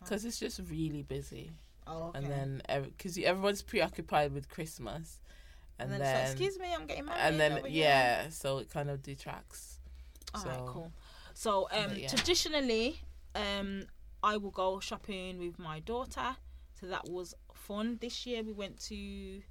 because 0.00 0.24
it's 0.24 0.38
just 0.38 0.60
really 0.70 1.02
busy, 1.02 1.52
Oh, 1.86 2.04
okay. 2.08 2.18
and 2.18 2.30
then 2.30 2.62
because 2.84 3.18
everyone's 3.18 3.62
preoccupied 3.62 4.32
with 4.32 4.48
Christmas, 4.48 5.20
and, 5.78 5.90
And 5.90 5.92
then, 5.92 6.00
then, 6.00 6.22
like, 6.22 6.30
excuse 6.32 6.58
me, 6.58 6.72
I'm 6.74 6.86
getting 6.86 7.04
married. 7.06 7.20
and 7.20 7.40
then 7.40 7.52
over 7.58 7.68
here." 7.68 7.84
yeah, 7.84 8.28
so 8.30 8.58
it 8.58 8.70
kind 8.70 8.88
of 8.90 9.02
detracts. 9.02 9.78
All 10.34 10.40
so 10.40 10.48
right, 10.48 10.66
cool. 10.66 10.92
So 11.34 11.68
um, 11.72 11.92
yeah. 11.96 12.08
traditionally, 12.08 13.00
um, 13.34 13.86
I 14.22 14.36
will 14.36 14.50
go 14.52 14.78
shopping 14.80 15.38
with 15.38 15.58
my 15.58 15.80
daughter. 15.80 16.36
So 16.80 16.86
that 16.86 17.08
was 17.08 17.34
fun. 17.52 17.98
This 18.00 18.24
year 18.26 18.42
we 18.42 18.52
went 18.52 18.78
to. 18.88 19.42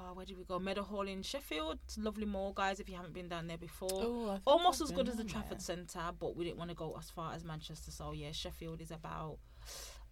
Oh, 0.00 0.14
where 0.14 0.24
did 0.24 0.38
we 0.38 0.44
go? 0.44 0.58
Meadowhall 0.60 1.08
in 1.08 1.22
Sheffield. 1.22 1.78
It's 1.84 1.98
lovely 1.98 2.24
mall, 2.24 2.52
guys. 2.52 2.78
If 2.78 2.88
you 2.88 2.94
haven't 2.94 3.14
been 3.14 3.28
down 3.28 3.48
there 3.48 3.58
before, 3.58 3.88
Oh, 3.92 4.28
think 4.32 4.42
almost 4.46 4.80
as 4.80 4.90
good 4.92 5.08
as 5.08 5.16
the 5.16 5.24
Trafford. 5.24 5.60
Centre, 5.60 6.10
but 6.18 6.36
we 6.36 6.44
didn't 6.44 6.58
want 6.58 6.70
to 6.70 6.76
go 6.76 6.96
as 6.98 7.10
far 7.10 7.34
as 7.34 7.44
Manchester. 7.44 7.90
So 7.90 8.12
yeah, 8.12 8.30
Sheffield 8.32 8.80
is 8.80 8.90
about 8.92 9.38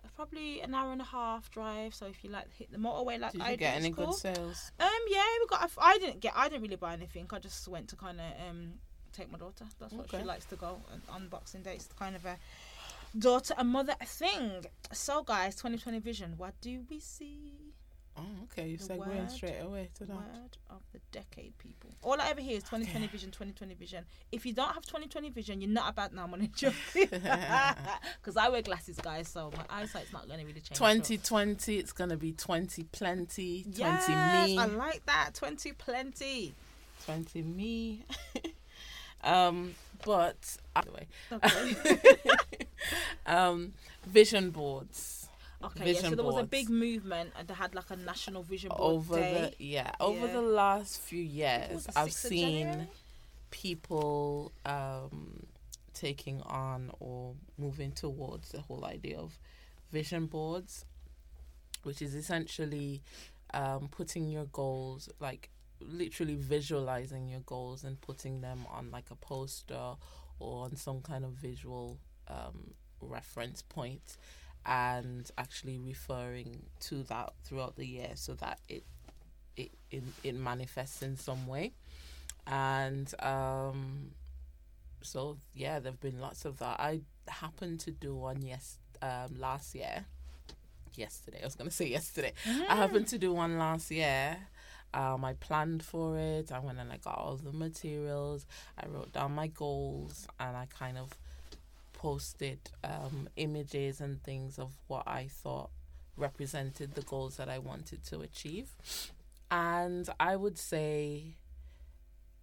uh, 0.05 0.09
probably 0.17 0.61
an 0.61 0.75
hour 0.75 0.91
and 0.91 1.01
a 1.01 1.05
half 1.05 1.51
drive. 1.53 1.95
So 1.95 2.07
if 2.07 2.25
you 2.25 2.31
like 2.31 2.53
hit 2.57 2.73
the 2.73 2.79
motorway 2.79 3.21
like 3.21 3.33
Did 3.33 3.43
I 3.43 3.51
you 3.53 3.57
get 3.57 3.77
any 3.77 3.89
it's 3.89 3.97
good 3.97 4.15
sales? 4.15 4.73
Um, 4.81 4.89
yeah, 5.09 5.23
we 5.41 5.47
got. 5.47 5.71
I 5.79 5.99
didn't 5.99 6.21
get. 6.21 6.33
I 6.35 6.49
didn't 6.49 6.63
really 6.63 6.77
buy 6.77 6.93
anything. 6.95 7.27
I 7.33 7.39
just 7.39 7.69
went 7.69 7.89
to 7.91 7.97
kind 7.97 8.21
of 8.21 8.27
um 8.51 8.73
take 9.13 9.31
my 9.31 9.39
daughter. 9.39 9.65
That's 9.79 9.93
what 9.95 10.11
she 10.11 10.19
likes 10.19 10.47
to 10.47 10.57
go 10.57 10.81
on- 10.93 11.03
on 11.15 11.29
Boxing 11.29 11.63
Day. 11.63 11.75
It's 11.77 11.89
kind 11.99 12.17
of 12.17 12.25
a 12.27 12.37
daughter 13.17 13.55
and 13.57 13.69
mother 13.71 13.95
thing. 14.05 14.67
So, 14.93 15.23
guys, 15.23 15.55
2020 15.55 16.01
vision. 16.01 16.35
What 16.37 16.61
do 16.61 16.83
we 16.91 16.99
see? 17.01 17.66
Oh, 18.19 18.23
okay, 18.45 18.69
you 18.69 18.79
segueing 18.79 18.99
word- 19.07 19.31
straight 19.31 19.59
away 19.61 19.91
to 19.97 20.07
that. 20.07 20.17
Word 20.17 20.57
of 20.71 20.81
the 20.93 21.01
decade, 21.13 21.57
people. 21.59 21.91
All 22.03 22.19
I 22.21 22.29
ever 22.31 22.41
hear 22.41 22.57
is 22.57 22.63
2020 22.65 23.05
Okay. 23.07 23.13
vision, 23.13 23.31
2020 23.31 23.75
vision. 23.75 24.05
If 24.33 24.47
you 24.47 24.53
don't 24.55 24.73
have 24.73 24.87
2020 24.87 25.29
vision, 25.31 25.61
you're 25.61 25.69
not 25.71 25.91
about 25.91 26.15
now 26.15 26.27
money 26.27 26.47
Because 26.95 28.37
I 28.39 28.49
wear 28.49 28.63
glasses, 28.63 28.99
guys, 28.99 29.29
so 29.29 29.53
my 29.57 29.65
eyesight's 29.69 30.13
not 30.13 30.27
going 30.29 30.41
to 30.41 30.47
really 30.47 30.61
change. 30.61 30.79
2020, 30.79 31.77
it's 31.79 31.93
gonna 31.93 32.17
be 32.17 32.33
20 32.33 32.85
plenty, 32.85 33.63
20 33.65 33.73
yes, 33.79 34.09
me, 34.09 34.59
I 34.59 34.65
like 34.67 35.05
that. 35.07 35.33
20 35.35 35.73
plenty. 35.73 36.55
20 37.05 37.43
me. 37.43 38.05
um, 39.25 39.75
but 40.05 40.57
anyway, 40.75 41.07
Okay. 41.33 42.67
um, 43.27 43.73
vision 44.07 44.51
boards 44.51 45.26
Okay, 45.67 45.93
yeah, 45.95 46.01
so 46.01 46.15
there 46.15 46.25
was 46.25 46.37
a 46.37 46.45
big 46.45 46.69
movement 46.69 47.31
and 47.39 47.47
they 47.49 47.55
had 47.55 47.75
like 47.75 47.91
a 47.91 47.97
national 47.97 48.43
vision 48.43 48.69
board 48.71 48.81
over 48.81 49.17
day. 49.17 49.53
the 49.59 49.65
yeah 49.65 49.91
over 50.01 50.27
Yeah. 50.27 50.33
the 50.33 50.43
last 50.43 51.01
few 51.01 51.23
years. 51.23 51.87
I've 51.97 52.13
seen 52.13 52.89
people 53.51 54.53
um, 54.65 55.47
taking 55.95 56.41
on 56.43 56.91
or 57.01 57.35
moving 57.59 57.93
towards 57.93 58.51
the 58.51 58.61
whole 58.61 58.85
idea 58.85 59.19
of 59.19 59.39
vision 59.91 60.27
boards, 60.27 60.85
which 61.83 62.03
is 62.03 62.15
essentially 62.15 63.03
um, 63.55 63.89
putting 63.89 64.29
your 64.29 64.45
goals, 64.47 65.09
like 65.21 65.51
literally 65.81 66.37
visualizing 66.37 67.29
your 67.29 67.41
goals 67.41 67.85
and 67.85 68.01
putting 68.01 68.41
them 68.41 68.67
on 68.71 68.91
like 68.91 69.11
a 69.11 69.15
poster 69.17 69.95
or 70.39 70.65
on 70.65 70.77
some 70.77 71.01
kind 71.01 71.25
of 71.25 71.31
visual 71.33 71.99
um, 72.29 72.73
reference 73.01 73.63
point 73.63 74.17
and 74.67 75.31
actually 75.39 75.79
referring 75.79 76.63
to 76.81 77.03
that 77.05 77.33
throughout 77.45 77.77
the 77.77 77.87
year 77.87 78.11
so 78.15 78.35
that 78.35 78.59
it 78.69 78.85
it 79.57 79.71
it, 79.91 80.03
it 80.25 80.35
manifests 80.35 81.03
in 81.03 81.17
some 81.17 81.47
way. 81.47 81.73
And 82.47 83.13
um 83.21 84.11
so 85.03 85.39
yeah 85.55 85.79
there've 85.79 86.01
been 86.01 86.21
lots 86.21 86.45
of 86.45 86.59
that. 86.59 86.81
I 86.81 87.03
happened 87.29 87.81
to 87.81 87.91
do 87.93 88.15
one 88.15 88.43
yes 88.43 88.79
um 89.03 89.39
last 89.39 89.75
year. 89.75 90.05
Yesterday 90.95 91.41
i 91.43 91.45
was 91.45 91.55
gonna 91.55 91.71
say 91.83 91.87
yesterday. 91.89 92.33
I 92.69 92.75
happened 92.75 93.07
to 93.09 93.19
do 93.19 93.33
one 93.33 93.59
last 93.59 93.91
year. 93.93 94.37
Um 94.95 95.25
i 95.25 95.35
planned 95.35 95.85
for 95.85 96.19
it. 96.19 96.51
I 96.51 96.59
went 96.59 96.79
and 96.81 96.91
i 96.93 96.97
got 96.97 97.19
all 97.19 97.37
the 97.37 97.53
materials. 97.53 98.47
I 98.77 98.87
wrote 98.89 99.13
down 99.13 99.33
my 99.33 99.47
goals 99.47 100.27
and 100.41 100.57
i 100.57 100.67
kind 100.67 100.99
of 100.99 101.11
posted 101.97 102.59
um 102.85 103.29
images 103.37 104.01
and 104.01 104.23
things 104.23 104.59
of 104.59 104.71
what 104.87 105.03
i 105.09 105.27
thought 105.27 105.71
represented 106.17 106.95
the 106.95 107.03
goals 107.03 107.37
that 107.37 107.49
i 107.49 107.59
wanted 107.59 108.05
to 108.05 108.21
achieve. 108.21 108.69
And 109.51 110.09
i 110.21 110.37
would 110.37 110.59
say 110.59 111.37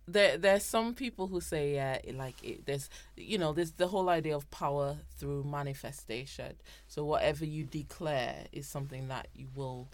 there 0.08 0.38
there's 0.38 0.64
some 0.64 0.94
people 0.94 1.28
who 1.28 1.40
say 1.40 1.76
yeah 1.76 1.98
like 2.14 2.36
it, 2.44 2.66
there's 2.66 2.90
you 3.16 3.38
know 3.38 3.54
there's 3.54 3.72
the 3.72 3.88
whole 3.88 4.10
idea 4.10 4.36
of 4.36 4.50
power 4.52 4.98
through 5.18 5.44
manifestation. 5.44 6.54
So 6.88 7.06
whatever 7.06 7.46
you 7.46 7.64
declare 7.64 8.46
is 8.52 8.68
something 8.68 9.08
that 9.08 9.28
you 9.34 9.48
will 9.56 9.88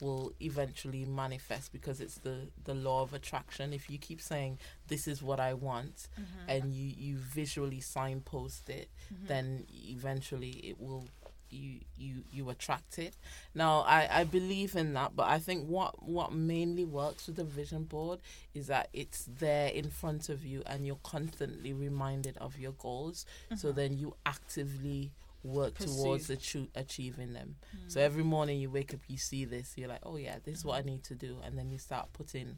will 0.00 0.32
eventually 0.40 1.04
manifest 1.04 1.72
because 1.72 2.00
it's 2.00 2.18
the 2.18 2.48
the 2.64 2.74
law 2.74 3.02
of 3.02 3.12
attraction. 3.12 3.72
If 3.72 3.88
you 3.90 3.98
keep 3.98 4.20
saying 4.20 4.58
this 4.88 5.06
is 5.08 5.22
what 5.22 5.40
i 5.40 5.52
want 5.54 6.08
Mm-hmm. 6.20 6.50
and 6.50 6.72
you 6.74 6.92
you 6.96 7.16
visually 7.16 7.80
signpost 7.80 8.68
it 8.70 8.88
then 9.28 9.66
eventually 9.96 10.50
it 10.70 10.80
will 10.80 11.04
you 11.48 11.78
you 11.96 12.24
you 12.32 12.50
attract 12.50 12.98
it. 12.98 13.14
Now 13.54 13.80
i 13.82 14.08
i 14.20 14.24
believe 14.24 14.74
in 14.74 14.94
that 14.94 15.14
but 15.14 15.26
i 15.28 15.38
think 15.38 15.66
what 15.68 16.02
what 16.02 16.32
mainly 16.32 16.84
works 16.84 17.26
with 17.26 17.36
the 17.36 17.44
vision 17.44 17.84
board 17.84 18.18
is 18.52 18.66
that 18.66 18.88
it's 18.92 19.28
there 19.38 19.68
in 19.68 19.88
front 19.90 20.28
of 20.28 20.44
you 20.44 20.62
and 20.66 20.84
you're 20.86 21.04
constantly 21.04 21.72
reminded 21.72 22.36
of 22.38 22.58
your 22.58 22.72
goals. 22.72 23.24
So 23.56 23.70
then 23.72 23.96
you 23.98 24.14
actively 24.24 25.12
work 25.42 25.78
towards 25.78 26.26
Pursue. 26.26 26.64
achu- 26.64 26.68
achieving 26.74 27.32
them 27.32 27.56
so 27.86 28.00
mm. 28.00 28.02
every 28.02 28.24
morning 28.24 28.58
you 28.58 28.68
wake 28.70 28.92
up 28.92 29.00
you 29.06 29.16
see 29.16 29.44
this 29.44 29.74
you're 29.76 29.88
like 29.88 30.00
oh 30.02 30.16
yeah 30.16 30.36
this 30.44 30.58
is 30.58 30.64
what 30.64 30.76
i 30.78 30.82
need 30.82 31.04
to 31.04 31.14
do 31.14 31.38
and 31.44 31.56
then 31.56 31.70
you 31.70 31.78
start 31.78 32.12
putting 32.12 32.56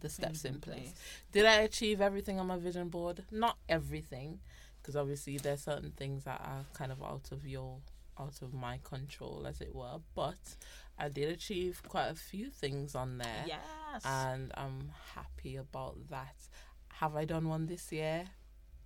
the 0.00 0.08
steps 0.08 0.44
in 0.44 0.60
place 0.60 0.92
did 1.32 1.44
I 1.46 1.56
achieve 1.62 2.00
everything 2.00 2.38
on 2.38 2.46
my 2.46 2.56
vision 2.56 2.88
board? 2.88 3.24
Not 3.30 3.58
everything, 3.68 4.38
because 4.80 4.96
obviously 4.96 5.38
there's 5.38 5.62
certain 5.62 5.92
things 5.96 6.24
that 6.24 6.40
are 6.40 6.64
kind 6.72 6.92
of 6.92 7.02
out 7.02 7.32
of 7.32 7.46
your, 7.46 7.78
out 8.18 8.40
of 8.42 8.54
my 8.54 8.78
control, 8.84 9.46
as 9.48 9.60
it 9.60 9.74
were. 9.74 9.98
But 10.14 10.56
I 10.98 11.08
did 11.08 11.28
achieve 11.28 11.82
quite 11.88 12.08
a 12.08 12.14
few 12.14 12.50
things 12.50 12.94
on 12.94 13.18
there, 13.18 13.44
Yes. 13.46 14.02
and 14.04 14.52
I'm 14.56 14.92
happy 15.14 15.56
about 15.56 16.08
that. 16.10 16.36
Have 16.94 17.16
I 17.16 17.24
done 17.24 17.48
one 17.48 17.66
this 17.66 17.90
year? 17.90 18.24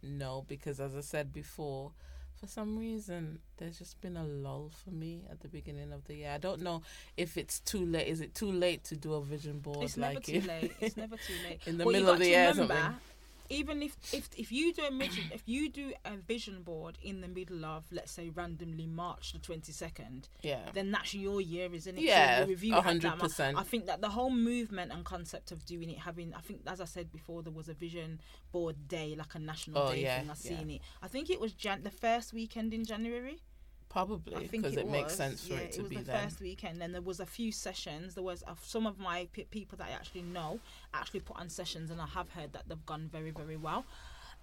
No, 0.02 0.44
because 0.48 0.80
as 0.80 0.94
I 0.96 1.00
said 1.02 1.32
before, 1.32 1.92
for 2.38 2.46
some 2.46 2.78
reason 2.78 3.40
there's 3.56 3.78
just 3.78 4.00
been 4.00 4.16
a 4.16 4.24
lull 4.24 4.70
for 4.84 4.90
me 4.90 5.22
at 5.30 5.40
the 5.40 5.48
beginning 5.48 5.92
of 5.92 6.04
the 6.04 6.14
year. 6.14 6.30
I 6.30 6.38
don't 6.38 6.62
know 6.62 6.82
if 7.16 7.36
it's 7.36 7.60
too 7.60 7.84
late. 7.84 8.06
Is 8.06 8.20
it 8.20 8.34
too 8.34 8.50
late 8.52 8.84
to 8.84 8.96
do 8.96 9.14
a 9.14 9.22
vision 9.22 9.58
board? 9.58 9.82
it's 9.82 9.96
never 9.96 10.14
like 10.14 10.24
too 10.24 10.40
late. 10.42 10.72
It's 10.80 10.96
never 11.04 11.16
too 11.16 11.34
late. 11.48 11.60
in 11.66 11.78
the 11.78 11.84
you 11.84 11.92
middle 11.92 12.10
of 12.10 12.18
the 12.18 12.28
year 12.28 12.48
remember, 12.50 12.74
something. 12.74 13.00
Even 13.50 13.82
if 13.82 13.96
if 14.12 14.28
if 14.36 14.52
you 14.52 14.72
do 14.72 14.82
a 14.86 14.90
vision, 14.90 15.24
if 15.32 15.42
you 15.46 15.70
do 15.70 15.92
a 16.04 16.16
vision 16.16 16.62
board 16.62 16.98
in 17.02 17.20
the 17.20 17.28
middle 17.28 17.64
of 17.64 17.84
let's 17.90 18.12
say 18.12 18.28
randomly 18.28 18.86
March 18.86 19.32
the 19.32 19.38
twenty 19.38 19.72
second, 19.72 20.28
Yeah. 20.42 20.70
then 20.74 20.90
that's 20.90 21.14
your 21.14 21.40
year, 21.40 21.72
isn't 21.72 21.96
it? 21.98 22.02
Yeah, 22.02 22.46
so 22.46 22.80
hundred 22.80 23.18
percent. 23.18 23.56
I 23.58 23.62
think 23.62 23.86
that 23.86 24.00
the 24.00 24.10
whole 24.10 24.30
movement 24.30 24.92
and 24.92 25.04
concept 25.04 25.50
of 25.52 25.64
doing 25.64 25.90
it, 25.90 25.98
having, 25.98 26.34
I 26.34 26.40
think, 26.40 26.60
as 26.66 26.80
I 26.80 26.84
said 26.84 27.10
before, 27.10 27.42
there 27.42 27.52
was 27.52 27.68
a 27.68 27.74
vision 27.74 28.20
board 28.52 28.88
day, 28.88 29.14
like 29.16 29.34
a 29.34 29.38
national 29.38 29.78
Oh, 29.82 29.92
day 29.92 30.02
yeah, 30.02 30.18
thing. 30.20 30.30
I 30.30 30.34
yeah. 30.42 30.58
seen 30.58 30.70
it. 30.70 30.80
I 31.02 31.08
think 31.08 31.30
it 31.30 31.40
was 31.40 31.52
Jan- 31.52 31.82
the 31.82 31.90
first 31.90 32.32
weekend 32.32 32.72
in 32.74 32.84
January. 32.84 33.38
I 33.90 33.92
Probably 33.92 34.46
think 34.48 34.62
because 34.64 34.76
it, 34.76 34.80
it, 34.80 34.88
makes 34.90 35.14
sense 35.14 35.46
for 35.46 35.54
yeah, 35.54 35.60
it 35.60 35.72
to 35.72 35.82
was 35.82 35.88
be 35.90 35.96
the 35.96 36.02
then. 36.04 36.24
first 36.24 36.40
weekend. 36.40 36.80
Then 36.80 36.92
there 36.92 37.00
was 37.02 37.20
a 37.20 37.26
few 37.26 37.50
sessions. 37.52 38.14
There 38.14 38.22
was 38.24 38.42
uh, 38.46 38.54
some 38.62 38.86
of 38.86 38.98
my 38.98 39.28
p- 39.32 39.44
people 39.50 39.78
that 39.78 39.88
I 39.88 39.92
actually 39.92 40.22
know 40.22 40.60
actually 40.92 41.20
put 41.20 41.38
on 41.38 41.48
sessions, 41.48 41.90
and 41.90 42.00
I 42.00 42.06
have 42.06 42.30
heard 42.30 42.52
that 42.52 42.64
they've 42.68 42.86
gone 42.86 43.08
very, 43.10 43.30
very 43.30 43.56
well. 43.56 43.84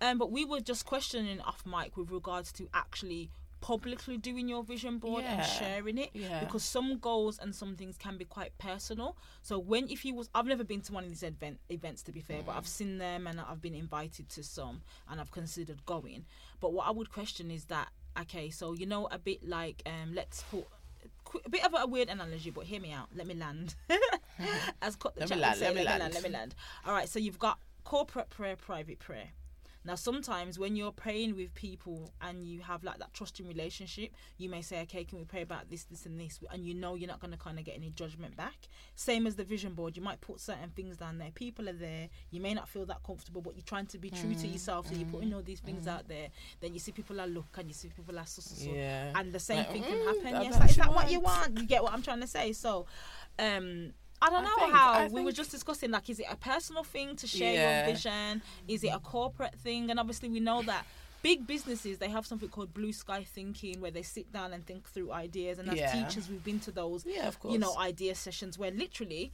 Um, 0.02 0.18
but 0.18 0.32
we 0.32 0.44
were 0.46 0.60
just 0.62 0.86
questioning 0.86 1.40
off 1.42 1.64
mic 1.66 1.96
with 1.96 2.10
regards 2.12 2.52
to 2.54 2.68
actually 2.74 3.30
publicly 3.62 4.18
doing 4.18 4.48
your 4.50 4.64
vision 4.64 4.98
board 5.00 5.24
and 5.24 5.44
sharing 5.46 5.98
it 5.98 6.10
Yeah. 6.14 6.42
because 6.42 6.64
some 6.64 6.98
goals 7.00 7.40
and 7.40 7.56
some 7.56 7.76
things 7.76 7.98
can 7.98 8.18
be 8.18 8.26
quite 8.26 8.56
personal. 8.60 9.16
So 9.42 9.58
when 9.58 9.90
if 9.90 10.06
you 10.06 10.14
was 10.14 10.30
I've 10.36 10.46
never 10.46 10.64
been 10.64 10.82
to 10.82 10.94
one 10.94 11.04
of 11.04 11.10
these 11.10 11.24
event, 11.24 11.60
events 11.70 12.04
to 12.04 12.12
be 12.12 12.20
fair, 12.20 12.42
but 12.46 12.54
Mm. 12.54 12.58
I've 12.58 12.68
seen 12.68 12.98
them 13.00 13.26
and 13.26 13.40
I've 13.40 13.62
been 13.62 13.74
invited 13.74 14.30
to 14.30 14.44
some 14.44 14.82
and 15.10 15.20
I've 15.22 15.32
considered 15.32 15.84
going. 15.86 16.26
But 16.60 16.74
what 16.74 16.86
I 16.86 16.92
would 16.92 17.12
question 17.12 17.50
is 17.50 17.66
that 17.66 17.88
okay, 18.22 18.50
so 18.50 18.74
you 18.74 18.86
know 18.86 19.08
a 19.12 19.20
bit 19.20 19.48
like 19.48 19.82
um 19.86 20.14
let's 20.14 20.44
put 20.44 20.66
a 21.46 21.50
bit 21.50 21.66
of 21.66 21.74
a 21.78 21.86
weird 21.88 22.10
analogy, 22.10 22.50
but 22.50 22.66
hear 22.66 22.80
me 22.80 22.92
out. 22.92 23.08
Let 23.16 23.28
me 23.28 23.34
land. 23.34 23.76
As 24.82 24.96
cut 24.96 25.16
the 25.16 25.22
Let 25.22 25.30
me 25.30 25.36
land, 25.38 25.58
say, 25.60 25.66
let 25.66 25.76
me 25.76 25.84
let 25.84 25.94
me 25.96 26.00
land. 26.00 26.14
Let 26.14 26.24
me 26.24 26.30
land. 26.30 26.56
All 26.86 26.94
right, 26.94 27.10
so 27.10 27.20
you've 27.20 27.40
got 27.40 27.60
corporate 27.84 28.30
prayer, 28.30 28.56
private 28.56 29.00
prayer. 29.00 29.30
Now, 29.86 29.96
sometimes 29.96 30.58
when 30.58 30.76
you're 30.76 30.92
praying 30.92 31.36
with 31.36 31.54
people 31.54 32.12
and 32.22 32.44
you 32.44 32.62
have 32.62 32.84
like 32.84 32.98
that 32.98 33.14
trusting 33.14 33.48
relationship, 33.48 34.12
you 34.38 34.50
may 34.50 34.62
say, 34.62 34.82
"Okay, 34.82 35.04
can 35.04 35.20
we 35.20 35.26
pray 35.26 35.44
about 35.44 35.70
this, 35.70 35.84
this, 35.84 36.06
and 36.08 36.20
this?" 36.20 36.40
And 36.52 36.66
you 36.66 36.74
know 36.74 36.96
you're 36.96 37.08
not 37.08 37.20
going 37.20 37.32
to 37.32 37.38
kind 37.38 37.60
of 37.60 37.66
get 37.66 37.76
any 37.76 37.92
judgment 37.92 38.36
back. 38.36 38.68
Same 38.96 39.28
as 39.28 39.36
the 39.36 39.44
vision 39.44 39.74
board, 39.74 39.96
you 39.96 40.02
might 40.02 40.22
put 40.22 40.40
certain 40.40 40.72
things 40.72 40.98
down 40.98 41.20
there. 41.20 41.32
People 41.32 41.70
are 41.70 41.74
there. 41.74 42.10
You 42.32 42.42
may 42.42 42.54
not 42.54 42.68
feel 42.68 42.86
that 42.88 43.04
comfortable, 43.04 43.42
but 43.42 43.56
you're 43.56 43.64
trying 43.64 43.86
to 43.88 43.98
be 44.00 44.10
true 44.10 44.32
Mm, 44.32 44.42
to 44.42 44.48
yourself. 44.48 44.88
So 44.88 44.96
you're 44.96 45.08
putting 45.08 45.34
all 45.34 45.44
these 45.44 45.60
things 45.60 45.88
out 45.88 46.08
there. 46.08 46.30
Then 46.62 46.74
you 46.74 46.80
see 46.80 46.92
people 46.92 47.22
are 47.22 47.28
look 47.28 47.56
and 47.58 47.68
you 47.68 47.74
see 47.74 47.90
people 47.90 48.18
are 48.18 48.26
so, 48.26 48.42
so, 48.42 48.56
so. 48.56 48.72
Yeah. 48.72 49.12
and 49.16 49.32
the 49.32 49.40
same 49.40 49.58
Like, 49.58 49.72
thing 49.72 49.84
can 49.84 49.98
mm, 49.98 50.06
happen. 50.06 50.42
Yes, 50.44 50.60
like, 50.60 50.70
is 50.72 50.76
that 50.78 50.92
what 50.94 51.12
you 51.12 51.20
want. 51.20 51.40
want? 51.52 51.60
You 51.60 51.68
get 51.68 51.84
what 51.84 51.94
I'm 51.94 52.02
trying 52.02 52.22
to 52.22 52.28
say. 52.28 52.54
So, 52.54 52.88
um, 53.38 53.94
I 54.26 54.30
don't 54.30 54.44
I 54.46 54.48
know 54.50 54.56
think- 54.60 54.74
how 54.74 55.08
we 55.08 55.24
were 55.24 55.32
just 55.32 55.52
discussing. 55.52 55.92
Like, 55.92 56.10
is 56.10 56.20
it 56.20 56.26
a 56.30 56.36
personal 56.36 56.84
thing 56.84 57.16
to 57.18 57.28
share 57.28 57.54
Yeah. 57.54 57.86
your 57.86 57.94
vision? 57.94 58.42
Is 58.68 58.84
it 58.84 58.90
a 58.90 59.00
corporate 59.00 59.56
thing? 59.60 59.90
And 59.92 60.00
obviously, 60.00 60.30
we 60.30 60.40
know 60.40 60.62
that 60.64 60.86
big 61.22 61.48
businesses 61.48 61.98
they 61.98 62.10
have 62.10 62.26
something 62.26 62.50
called 62.50 62.74
blue 62.74 62.94
sky 62.94 63.24
thinking, 63.24 63.82
where 63.82 63.92
they 63.92 64.04
sit 64.04 64.32
down 64.32 64.54
and 64.54 64.66
think 64.66 64.88
through 64.90 65.12
ideas. 65.12 65.60
And 65.60 65.70
as 65.70 65.76
Yeah. 65.78 65.92
teachers, 66.08 66.30
we've 66.30 66.44
been 66.44 66.60
to 66.62 66.72
those, 66.72 67.06
yeah, 67.06 67.28
of 67.28 67.40
course. 67.40 67.52
you 67.54 67.60
know, 67.60 67.78
idea 67.78 68.16
sessions 68.16 68.58
where 68.58 68.72
literally. 68.72 69.32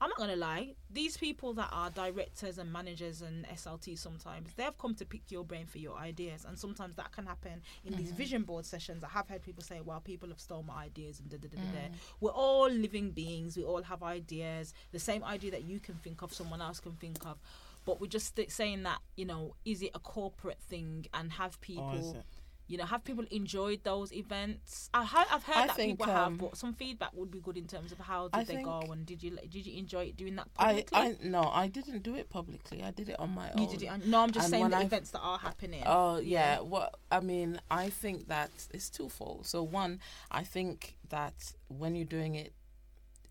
I'm 0.00 0.08
not 0.08 0.18
gonna 0.18 0.36
lie. 0.36 0.74
These 0.90 1.16
people 1.16 1.54
that 1.54 1.68
are 1.72 1.88
directors 1.90 2.58
and 2.58 2.72
managers 2.72 3.22
and 3.22 3.46
SLT 3.46 3.96
sometimes 3.96 4.50
they've 4.56 4.76
come 4.76 4.94
to 4.96 5.04
pick 5.04 5.30
your 5.30 5.44
brain 5.44 5.66
for 5.66 5.78
your 5.78 5.96
ideas, 5.96 6.44
and 6.44 6.58
sometimes 6.58 6.96
that 6.96 7.12
can 7.12 7.26
happen 7.26 7.62
in 7.84 7.94
these 7.94 8.08
mm-hmm. 8.08 8.16
vision 8.16 8.42
board 8.42 8.66
sessions. 8.66 9.04
I 9.04 9.08
have 9.08 9.28
heard 9.28 9.42
people 9.42 9.62
say, 9.62 9.80
"Well, 9.80 10.00
people 10.00 10.28
have 10.30 10.40
stolen 10.40 10.66
my 10.66 10.84
ideas," 10.84 11.20
and 11.20 11.30
da 11.30 11.36
da 11.38 11.48
da 11.48 11.56
da. 11.56 11.70
da. 11.72 11.88
Mm. 11.88 11.92
We're 12.20 12.30
all 12.30 12.68
living 12.68 13.10
beings. 13.10 13.56
We 13.56 13.64
all 13.64 13.82
have 13.82 14.02
ideas. 14.02 14.74
The 14.92 14.98
same 14.98 15.22
idea 15.24 15.52
that 15.52 15.64
you 15.64 15.80
can 15.80 15.94
think 15.96 16.22
of, 16.22 16.32
someone 16.32 16.60
else 16.60 16.80
can 16.80 16.92
think 16.92 17.24
of. 17.24 17.38
But 17.84 18.00
we're 18.00 18.06
just 18.06 18.36
st- 18.36 18.50
saying 18.50 18.82
that 18.84 18.98
you 19.16 19.26
know, 19.26 19.54
is 19.64 19.82
it 19.82 19.90
a 19.94 20.00
corporate 20.00 20.60
thing, 20.60 21.06
and 21.14 21.32
have 21.32 21.54
oh, 21.54 21.58
people 21.60 22.16
it? 22.16 22.24
You 22.66 22.78
know, 22.78 22.84
have 22.86 23.04
people 23.04 23.24
enjoyed 23.30 23.84
those 23.84 24.10
events? 24.12 24.88
I 24.94 25.04
ha- 25.04 25.26
I've 25.30 25.42
heard 25.42 25.56
I 25.56 25.66
that 25.66 25.76
think, 25.76 25.98
people 25.98 26.12
um, 26.12 26.32
have, 26.32 26.38
but 26.38 26.56
some 26.56 26.72
feedback 26.72 27.10
would 27.14 27.30
be 27.30 27.40
good 27.40 27.56
in 27.58 27.66
terms 27.66 27.92
of 27.92 27.98
how 27.98 28.28
did 28.28 28.40
I 28.40 28.44
they 28.44 28.62
go 28.62 28.80
and 28.90 29.04
did 29.04 29.22
you 29.22 29.32
did 29.50 29.66
you 29.66 29.78
enjoy 29.78 30.04
it 30.06 30.16
doing 30.16 30.36
that 30.36 30.48
I, 30.58 30.82
publicly? 30.82 30.98
I 30.98 31.16
no, 31.28 31.42
I 31.52 31.66
didn't 31.68 32.02
do 32.02 32.14
it 32.14 32.30
publicly. 32.30 32.82
I 32.82 32.90
did 32.90 33.10
it 33.10 33.18
on 33.20 33.30
my 33.34 33.50
own. 33.52 33.62
you 33.62 33.68
did 33.68 33.82
it. 33.82 33.88
On, 33.88 34.00
no, 34.08 34.20
I'm 34.20 34.30
just 34.30 34.46
And 34.46 34.50
saying 34.52 34.70
the 34.70 34.76
I've- 34.78 34.86
events 34.86 35.10
that 35.10 35.20
are 35.20 35.38
happening. 35.38 35.82
Oh 35.84 36.18
yeah. 36.18 36.60
Well, 36.60 36.90
I 37.12 37.20
mean, 37.20 37.60
I 37.70 37.90
think 37.90 38.28
that 38.28 38.50
it's 38.72 38.88
twofold. 38.88 39.46
So 39.46 39.62
one, 39.62 40.00
I 40.30 40.42
think 40.42 40.96
that 41.10 41.52
when 41.68 41.94
you're 41.94 42.06
doing 42.06 42.34
it, 42.34 42.52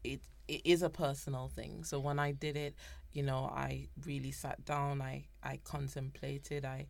it 0.04 0.22
it 0.48 0.62
is 0.66 0.84
a 0.84 0.90
personal 0.90 1.48
thing. 1.48 1.84
So 1.86 2.00
when 2.00 2.20
I 2.20 2.34
did 2.34 2.56
it, 2.58 2.76
you 3.14 3.24
know, 3.24 3.46
I 3.46 3.88
really 4.06 4.32
sat 4.32 4.64
down. 4.66 5.02
I 5.02 5.26
I 5.42 5.60
contemplated. 5.64 6.66
I 6.66 6.88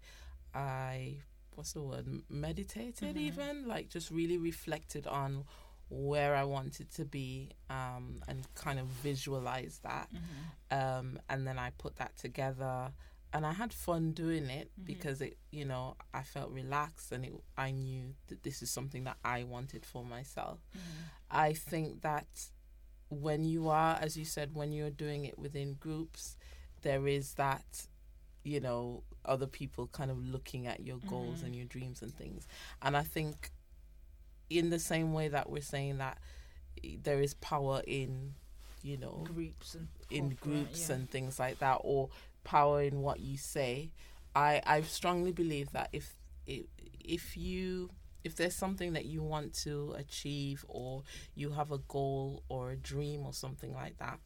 I 0.53 1.19
what's 1.55 1.73
the 1.73 1.81
word? 1.81 2.07
Meditated 2.29 3.17
even 3.17 3.67
like 3.67 3.89
just 3.89 4.11
really 4.11 4.37
reflected 4.37 5.07
on 5.07 5.45
where 5.89 6.35
I 6.35 6.43
wanted 6.43 6.91
to 6.93 7.05
be 7.05 7.51
um, 7.69 8.21
and 8.27 8.47
kind 8.55 8.79
of 8.79 8.87
visualize 8.87 9.79
that. 9.83 10.09
Um, 10.71 11.19
and 11.29 11.45
then 11.45 11.59
I 11.59 11.71
put 11.77 11.97
that 11.97 12.17
together 12.17 12.91
and 13.33 13.45
I 13.45 13.53
had 13.53 13.73
fun 13.73 14.11
doing 14.11 14.45
it 14.49 14.69
because 14.83 15.21
it, 15.21 15.37
you 15.51 15.65
know, 15.65 15.95
I 16.13 16.21
felt 16.23 16.51
relaxed 16.51 17.11
and 17.11 17.25
it, 17.25 17.33
I 17.57 17.71
knew 17.71 18.13
that 18.27 18.43
this 18.43 18.61
is 18.61 18.69
something 18.71 19.03
that 19.05 19.17
I 19.25 19.43
wanted 19.43 19.85
for 19.85 20.03
myself. 20.05 20.59
I 21.31 21.53
think 21.53 22.01
that 22.01 22.27
when 23.09 23.43
you 23.43 23.69
are, 23.69 23.97
as 23.99 24.17
you 24.17 24.25
said, 24.25 24.53
when 24.53 24.71
you're 24.71 24.89
doing 24.89 25.25
it 25.25 25.37
within 25.37 25.75
groups, 25.79 26.37
there 26.83 27.07
is 27.07 27.33
that, 27.35 27.87
you 28.43 28.59
know, 28.59 29.03
other 29.25 29.47
people 29.47 29.87
kind 29.87 30.11
of 30.11 30.17
looking 30.17 30.67
at 30.67 30.81
your 30.81 30.97
goals 31.07 31.37
mm-hmm. 31.37 31.47
and 31.47 31.55
your 31.55 31.65
dreams 31.65 32.01
and 32.01 32.15
things. 32.15 32.47
And 32.81 32.95
I 32.95 33.03
think, 33.03 33.51
in 34.49 34.69
the 34.69 34.79
same 34.79 35.13
way 35.13 35.27
that 35.29 35.49
we're 35.49 35.61
saying 35.61 35.97
that 35.97 36.17
there 37.01 37.21
is 37.21 37.33
power 37.35 37.81
in, 37.87 38.33
you 38.83 38.97
know, 38.97 39.25
groups 39.33 39.75
and 39.75 39.87
in 40.09 40.37
groups 40.41 40.89
yeah. 40.89 40.95
and 40.95 41.09
things 41.09 41.39
like 41.39 41.59
that 41.59 41.79
or 41.81 42.09
power 42.43 42.81
in 42.81 43.01
what 43.01 43.19
you 43.19 43.37
say 43.37 43.89
i 44.35 44.61
i 44.65 44.81
strongly 44.81 45.31
believe 45.31 45.71
that 45.71 45.89
if 45.91 46.15
if, 46.45 46.65
if 47.03 47.37
you 47.37 47.89
if 48.23 48.35
there's 48.35 48.55
something 48.55 48.93
that 48.93 49.05
you 49.05 49.21
want 49.21 49.53
to 49.53 49.93
achieve 49.97 50.65
or 50.67 51.03
you 51.35 51.51
have 51.51 51.71
a 51.71 51.77
goal 51.77 52.43
or 52.47 52.71
a 52.71 52.75
dream 52.75 53.25
or 53.25 53.33
something 53.33 53.73
like 53.73 53.97
that 53.97 54.19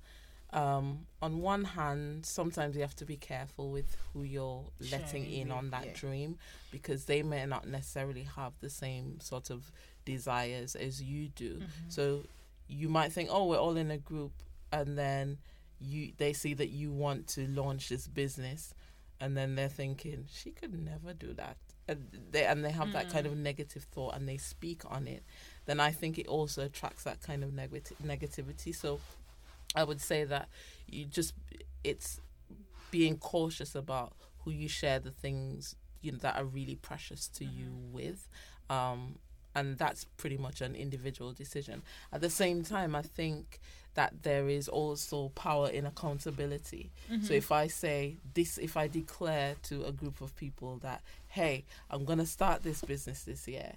um, 0.53 1.05
on 1.21 1.41
one 1.41 1.63
hand, 1.65 2.25
sometimes 2.25 2.75
you 2.75 2.81
have 2.81 2.95
to 2.97 3.05
be 3.05 3.17
careful 3.17 3.69
with 3.71 3.97
who 4.13 4.23
you're 4.23 4.63
letting 4.91 5.23
Sharing 5.25 5.41
in 5.41 5.51
on 5.51 5.69
that 5.71 5.85
yeah. 5.87 5.93
dream 5.93 6.37
because 6.71 7.05
they 7.05 7.21
may 7.21 7.45
not 7.45 7.67
necessarily 7.67 8.23
have 8.35 8.53
the 8.61 8.69
same 8.69 9.19
sort 9.19 9.49
of 9.49 9.71
desires 10.05 10.75
as 10.75 11.01
you 11.01 11.27
do. 11.29 11.55
Mm-hmm. 11.55 11.89
So 11.89 12.23
you 12.67 12.87
might 12.89 13.11
think, 13.11 13.29
oh, 13.31 13.45
we're 13.45 13.57
all 13.57 13.75
in 13.77 13.91
a 13.91 13.97
group, 13.97 14.31
and 14.71 14.97
then 14.97 15.37
you 15.79 16.11
they 16.17 16.33
see 16.33 16.53
that 16.55 16.69
you 16.69 16.91
want 16.91 17.27
to 17.29 17.47
launch 17.47 17.89
this 17.89 18.07
business, 18.07 18.73
and 19.19 19.35
then 19.35 19.55
they're 19.55 19.67
thinking 19.69 20.25
she 20.33 20.51
could 20.51 20.73
never 20.73 21.13
do 21.13 21.33
that, 21.33 21.57
and 21.89 22.07
they 22.31 22.45
and 22.45 22.63
they 22.63 22.71
have 22.71 22.93
that 22.93 23.09
kind 23.09 23.25
Mm. 23.27 23.31
of 23.33 23.37
negative 23.37 23.83
thought, 23.91 24.15
and 24.15 24.27
they 24.27 24.37
speak 24.37 24.83
on 24.89 25.07
it. 25.07 25.23
Then 25.65 25.79
I 25.81 25.91
think 25.91 26.17
it 26.17 26.27
also 26.27 26.63
attracts 26.63 27.03
that 27.03 27.21
kind 27.21 27.43
of 27.43 27.53
negative 27.53 27.97
negativity. 28.03 28.73
So 28.73 28.99
I 29.75 29.83
would 29.83 30.01
say 30.01 30.23
that 30.25 30.49
you 30.87 31.05
just 31.05 31.33
it's 31.83 32.19
being 32.91 33.17
cautious 33.17 33.75
about 33.75 34.13
who 34.39 34.51
you 34.51 34.67
share 34.69 34.99
the 34.99 35.11
things 35.11 35.75
you 36.01 36.11
know 36.11 36.17
that 36.19 36.37
are 36.37 36.45
really 36.45 36.75
precious 36.75 37.27
to 37.27 37.45
you 37.45 37.71
with 37.91 38.27
um 38.69 39.19
and 39.55 39.77
that's 39.77 40.05
pretty 40.05 40.37
much 40.37 40.61
an 40.61 40.75
individual 40.75 41.33
decision. 41.33 41.81
At 42.13 42.21
the 42.21 42.29
same 42.29 42.63
time 42.63 42.95
i 42.95 43.01
think 43.01 43.59
that 43.95 44.21
there 44.21 44.47
is 44.47 44.67
also 44.69 45.29
power 45.29 45.69
in 45.69 45.87
accountability. 45.87 46.91
Mm-hmm. 47.11 47.25
so 47.25 47.33
if 47.33 47.51
i 47.51 47.67
say 47.67 48.17
this 48.35 48.57
if 48.59 48.77
i 48.77 48.87
declare 48.87 49.55
to 49.63 49.83
a 49.85 49.91
group 49.91 50.21
of 50.21 50.35
people 50.35 50.77
that 50.83 51.01
hey 51.29 51.65
i'm 51.89 52.05
going 52.05 52.19
to 52.19 52.25
start 52.25 52.61
this 52.63 52.81
business 52.81 53.23
this 53.23 53.47
year 53.47 53.73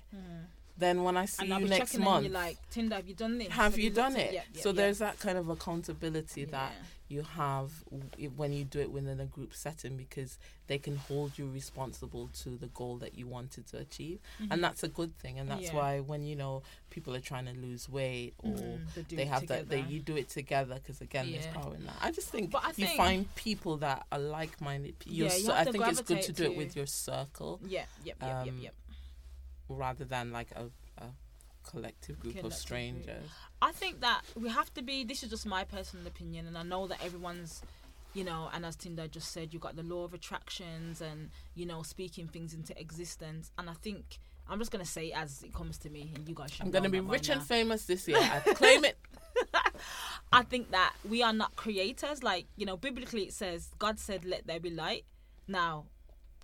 then 0.80 1.02
when 1.04 1.16
i 1.16 1.24
see 1.26 1.50
and 1.50 1.62
you 1.62 1.68
next 1.68 1.98
month 1.98 2.24
you're 2.24 2.32
like, 2.32 2.58
Tendai, 2.72 2.96
have 2.96 3.08
you 3.08 3.14
done 3.14 3.38
this? 3.38 3.48
have 3.48 3.78
you 3.78 3.84
looked 3.90 3.96
done 3.96 4.16
at-" 4.16 4.20
it? 4.26 4.32
Yeah, 4.34 4.42
yeah, 4.52 4.62
so 4.62 4.68
yeah. 4.70 4.74
there's 4.74 4.98
that 4.98 5.18
kind 5.20 5.38
of 5.38 5.48
accountability 5.48 6.44
that 6.46 6.72
you 7.08 7.22
have 7.22 7.70
w- 7.90 8.30
when 8.36 8.52
you 8.52 8.64
do 8.64 8.78
it 8.78 8.90
within 8.92 9.18
a 9.18 9.26
group 9.26 9.52
setting 9.52 9.96
because 9.96 10.38
they 10.68 10.78
can 10.78 10.96
hold 10.96 11.36
you 11.36 11.50
responsible 11.50 12.30
to 12.42 12.50
the 12.56 12.68
goal 12.68 12.98
that 12.98 13.18
you 13.18 13.26
wanted 13.26 13.66
to 13.66 13.78
achieve, 13.78 14.20
and 14.50 14.62
that's 14.62 14.84
a 14.84 14.88
good 14.88 15.18
thing. 15.18 15.38
And 15.40 15.50
that's 15.50 15.60
Mm-hmm. 15.68 15.76
Why 15.76 16.00
when 16.00 16.22
you 16.24 16.36
know 16.36 16.62
people 16.88 17.12
are 17.16 17.20
trying 17.20 17.46
to 17.46 17.52
lose 17.52 17.88
weight 17.88 18.34
or 18.38 18.52
Mhm, 18.52 19.08
they 19.08 19.24
have 19.26 19.46
that, 19.48 19.68
they 19.68 19.80
you 19.80 19.98
do 19.98 20.16
it 20.16 20.28
together 20.28 20.76
because 20.76 21.00
again, 21.00 21.32
there's 21.32 21.48
power 21.48 21.74
in 21.74 21.84
that. 21.86 21.96
I 22.00 22.12
just 22.12 22.28
think 22.28 22.54
I 22.54 22.72
you 22.76 22.86
find 22.96 23.34
people 23.34 23.76
that 23.78 24.06
are 24.12 24.18
like-minded. 24.18 24.94
your 25.06 25.28
Yeah, 25.28 25.36
you 25.36 25.46
have 25.48 25.56
I 25.56 25.64
to 25.64 25.72
think 25.72 25.88
it's 25.88 26.00
good 26.02 26.22
to 26.22 26.32
do 26.32 26.44
it 26.44 26.56
with 26.56 26.76
your 26.76 26.86
circle 26.86 27.60
Yeah, 27.66 27.84
yep, 28.04 28.16
yep, 28.20 28.46
yep, 28.46 28.54
Um, 28.54 28.60
yep. 28.60 28.74
Rather 29.76 30.04
than 30.04 30.32
like 30.32 30.50
a, 30.52 30.70
a 31.02 31.06
collective 31.68 32.18
group 32.20 32.34
of 32.36 32.40
Collective 32.40 32.42
group. 32.42 32.52
strangers. 32.52 33.30
I 33.62 33.72
think 33.72 34.00
that 34.00 34.22
we 34.34 34.48
have 34.48 34.72
to 34.74 34.82
be. 34.82 35.04
This 35.04 35.22
is 35.22 35.30
just 35.30 35.46
my 35.46 35.64
personal 35.64 36.06
opinion, 36.06 36.46
and 36.46 36.56
I 36.58 36.62
know 36.62 36.86
that 36.86 37.02
everyone's 37.04 37.62
you 38.12 38.24
know, 38.24 38.50
and 38.52 38.66
as 38.66 38.76
Tendai 38.76 39.08
just 39.08 39.30
said, 39.30 39.54
you 39.54 39.60
got 39.60 39.76
the 39.76 39.84
law 39.84 40.04
of 40.04 40.14
attractions 40.14 41.00
and 41.00 41.30
you 41.54 41.66
know 41.66 41.82
speaking 41.82 42.26
things 42.26 42.54
into 42.54 42.78
existence. 42.80 43.50
And 43.58 43.70
I 43.70 43.74
think 43.74 44.18
I'm 44.48 44.58
just 44.58 44.70
gonna 44.72 44.84
say 44.84 45.08
it 45.08 45.16
as 45.16 45.42
it 45.42 45.54
comes 45.54 45.78
to 45.78 45.90
me, 45.90 46.12
and 46.14 46.28
you 46.28 46.34
guys 46.34 46.50
should. 46.50 46.62
I'm 46.66 46.70
gonna 46.70 46.88
be 46.88 47.00
rich 47.00 47.28
and 47.28 47.40
now. 47.40 47.44
famous 47.44 47.84
this 47.84 48.08
year. 48.08 48.18
I 48.18 48.40
claim 48.54 48.84
it. 48.84 48.98
I 50.32 50.42
think 50.42 50.70
that 50.70 50.94
we 51.08 51.22
are 51.22 51.32
not 51.32 51.56
creators. 51.56 52.22
Like, 52.22 52.46
you 52.56 52.66
know, 52.66 52.76
biblically 52.76 53.22
it 53.22 53.32
says, 53.32 53.70
God 53.78 53.98
said, 53.98 54.24
let 54.24 54.46
there 54.46 54.60
be 54.60 54.70
light. 54.70 55.04
Now, 55.48 55.86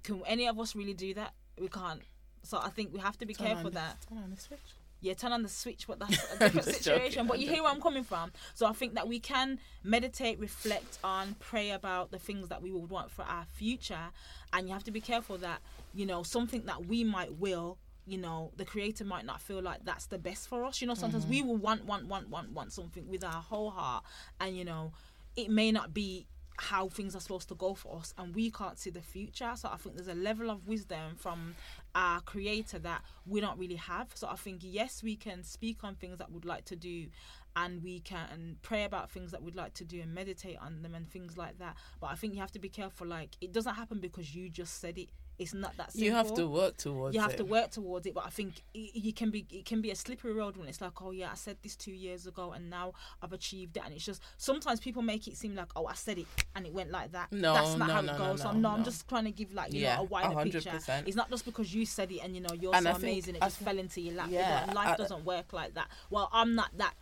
can 0.03 0.23
any 0.27 0.49
of 0.49 0.59
us 0.59 0.75
really 0.75 0.95
do 0.95 1.15
that? 1.15 1.35
We 1.61 1.69
can't. 1.69 2.01
So 2.47 2.59
I 2.59 2.71
think 2.71 2.93
we 2.93 3.01
have 3.01 3.19
to 3.19 3.27
be 3.27 3.35
Turn 3.35 3.49
careful 3.49 3.67
on- 3.69 3.75
that. 3.75 4.07
turn 4.09 4.19
on 4.19 4.31
the 4.31 4.41
switch. 4.41 4.61
Yeah, 5.01 5.15
turn 5.15 5.33
on 5.33 5.43
the 5.43 5.49
switch, 5.49 5.87
but 5.87 5.99
that's 5.99 6.35
a 6.35 6.39
different 6.51 6.67
situation. 6.67 7.13
joking, 7.13 7.27
but 7.27 7.39
you 7.39 7.49
hear 7.49 7.63
where 7.63 7.71
I'm 7.71 7.83
coming 7.83 8.03
from. 8.03 8.33
So 8.55 8.67
I 8.67 8.73
think 8.73 8.95
that 8.95 9.07
we 9.07 9.21
can 9.21 9.59
meditate, 9.85 10.39
reflect 10.39 10.99
on, 11.05 11.37
pray 11.39 11.71
about 11.71 12.11
the 12.11 12.19
things 12.19 12.49
that 12.49 12.63
we 12.63 12.73
would 12.73 12.89
want 12.89 13.11
for 13.11 13.23
our 13.23 13.45
future. 13.45 14.11
And 14.53 14.67
you 14.67 14.73
have 14.73 14.85
to 14.85 14.91
be 14.91 15.03
careful 15.03 15.37
that, 15.39 15.61
you 15.95 16.07
know, 16.07 16.23
something 16.23 16.65
that 16.65 16.87
we 16.87 17.05
might 17.05 17.39
will, 17.39 17.77
you 18.07 18.17
know, 18.17 18.53
the 18.57 18.65
creator 18.65 19.05
might 19.05 19.27
not 19.27 19.41
feel 19.41 19.61
like 19.61 19.85
that's 19.85 20.07
the 20.07 20.19
best 20.19 20.49
for 20.49 20.65
us. 20.65 20.81
You 20.81 20.87
know, 20.87 20.95
sometimes 20.95 21.25
mm-hmm. 21.25 21.33
we 21.33 21.43
will 21.43 21.57
want, 21.57 21.85
want, 21.85 22.07
want, 22.07 22.31
want, 22.31 22.53
want 22.53 22.73
something 22.73 23.07
with 23.07 23.23
our 23.23 23.43
whole 23.43 23.71
heart. 23.71 24.03
And, 24.41 24.57
you 24.57 24.65
know, 24.65 24.93
it 25.37 25.51
may 25.51 25.71
not 25.73 25.93
be 25.93 26.27
how 26.59 26.89
things 26.89 27.15
are 27.15 27.21
supposed 27.21 27.49
to 27.49 27.55
go 27.55 27.75
for 27.75 27.99
us 27.99 28.15
and 28.19 28.35
we 28.35 28.51
can't 28.51 28.79
see 28.79 28.91
the 28.91 29.03
future. 29.03 29.53
So 29.57 29.69
i 29.73 29.77
think 29.77 29.97
there's 29.97 30.09
a 30.09 30.15
level 30.15 30.51
of 30.51 30.67
wisdom 30.67 31.17
from 31.17 31.55
our 31.95 32.21
creator 32.21 32.79
that 32.81 33.03
we 33.27 33.41
don't 33.41 33.59
really 33.59 33.77
have. 33.77 34.09
So 34.15 34.29
i 34.29 34.37
think 34.37 34.61
yes 34.63 35.03
we 35.03 35.17
can 35.17 35.43
speak 35.43 35.85
on 35.85 35.95
things 35.95 36.19
that 36.19 36.31
we'd 36.33 36.45
like 36.45 36.65
to 36.67 36.77
do 36.77 37.07
and 37.55 37.83
we 37.83 38.01
can 38.01 38.57
pray 38.63 38.85
about 38.85 39.11
things 39.11 39.31
that 39.31 39.43
we'd 39.43 39.55
like 39.55 39.73
to 39.75 39.85
do 39.85 40.01
and 40.03 40.15
meditate 40.15 40.59
on 40.61 40.83
them 40.83 40.95
and 40.95 41.11
things 41.11 41.37
like 41.37 41.59
that. 41.59 41.77
But 42.01 42.09
i 42.09 42.15
think 42.15 42.35
you 42.35 42.41
have 42.41 42.53
to 42.53 42.59
be 42.59 42.69
careful 42.69 43.07
like 43.07 43.37
it 43.41 43.53
doesn't 43.53 43.75
happen 43.75 44.01
because 44.01 44.35
you 44.35 44.49
just 44.49 44.81
said 44.81 44.99
it 44.99 45.09
it's 45.39 45.53
not 45.55 45.77
that 45.77 45.93
simple 45.93 46.07
You 46.07 46.13
have 46.15 46.35
to 46.35 46.47
work 46.49 46.77
towards 46.77 47.15
it. 47.15 47.19
you 47.19 47.23
have 47.23 47.33
it. 47.33 47.37
to 47.39 47.45
work 47.45 47.71
towards 47.71 48.07
it 48.07 48.15
but 48.15 48.25
i 48.27 48.31
think 48.31 48.63
it, 48.75 48.95
you 48.95 49.13
can 49.13 49.31
be 49.31 49.45
it 49.51 49.65
can 49.67 49.81
be 49.81 49.91
a 49.91 49.95
slippery 49.97 50.33
road 50.33 50.57
when 50.57 50.69
it's 50.69 50.81
like 50.81 51.01
oh 51.03 51.11
yeah 51.11 51.29
i 51.31 51.35
said 51.35 51.57
this 51.63 51.77
two 51.77 51.93
years 51.93 52.27
ago 52.27 52.53
and 52.53 52.71
now 52.71 52.93
i've 53.23 53.33
achieved 53.33 53.77
it 53.77 53.83
and 53.85 53.95
it's 53.95 54.05
just 54.05 54.23
sometimes 54.39 54.81
people 54.81 55.03
make 55.03 55.29
it 55.29 55.37
seem 55.37 55.55
like 55.55 55.69
oh 55.77 55.87
i 55.87 55.95
said 55.95 56.19
it 56.19 56.27
and 56.55 56.67
it 56.67 56.73
went 56.73 56.91
like 56.91 57.13
that 57.13 57.31
No, 57.33 57.55
that's 57.55 57.77
not 57.77 57.89
no, 57.89 57.95
how 57.95 58.01
no, 58.01 58.13
it 58.15 58.19
goes 58.19 58.41
so 58.41 58.45
no, 58.49 58.51
i'm 58.55 58.63
no, 58.63 58.69
i'm 58.71 58.85
just 58.85 59.07
trying 59.09 59.25
to 59.25 59.31
give 59.31 59.53
like 59.53 59.73
you 59.73 59.81
Yeah, 59.83 59.97
know 59.97 60.03
a 60.03 60.05
wider 60.05 60.35
100%. 60.35 60.53
picture 60.53 61.03
it's 61.07 61.17
not 61.17 61.31
just 61.31 61.45
because 61.45 61.75
you 61.75 61.85
said 61.87 62.11
it 62.11 62.21
and 62.25 62.35
you 62.35 62.41
know 62.41 62.55
you're 62.59 62.75
And 62.75 62.85
so 62.85 62.91
I 62.91 62.93
think- 62.95 63.03
amazing 63.05 63.35
it 63.37 63.43
just 63.43 63.59
fell 63.59 63.79
into 63.79 64.01
your 64.01 64.15
lap 64.15 64.29
Yeah, 64.31 64.71
life 64.75 64.89
I- 64.89 64.97
doesn't 64.97 65.25
work 65.25 65.53
like 65.53 65.75
that 65.75 65.89
well 66.11 66.29
i'm 66.33 66.55
not 66.55 66.71
that 66.79 66.95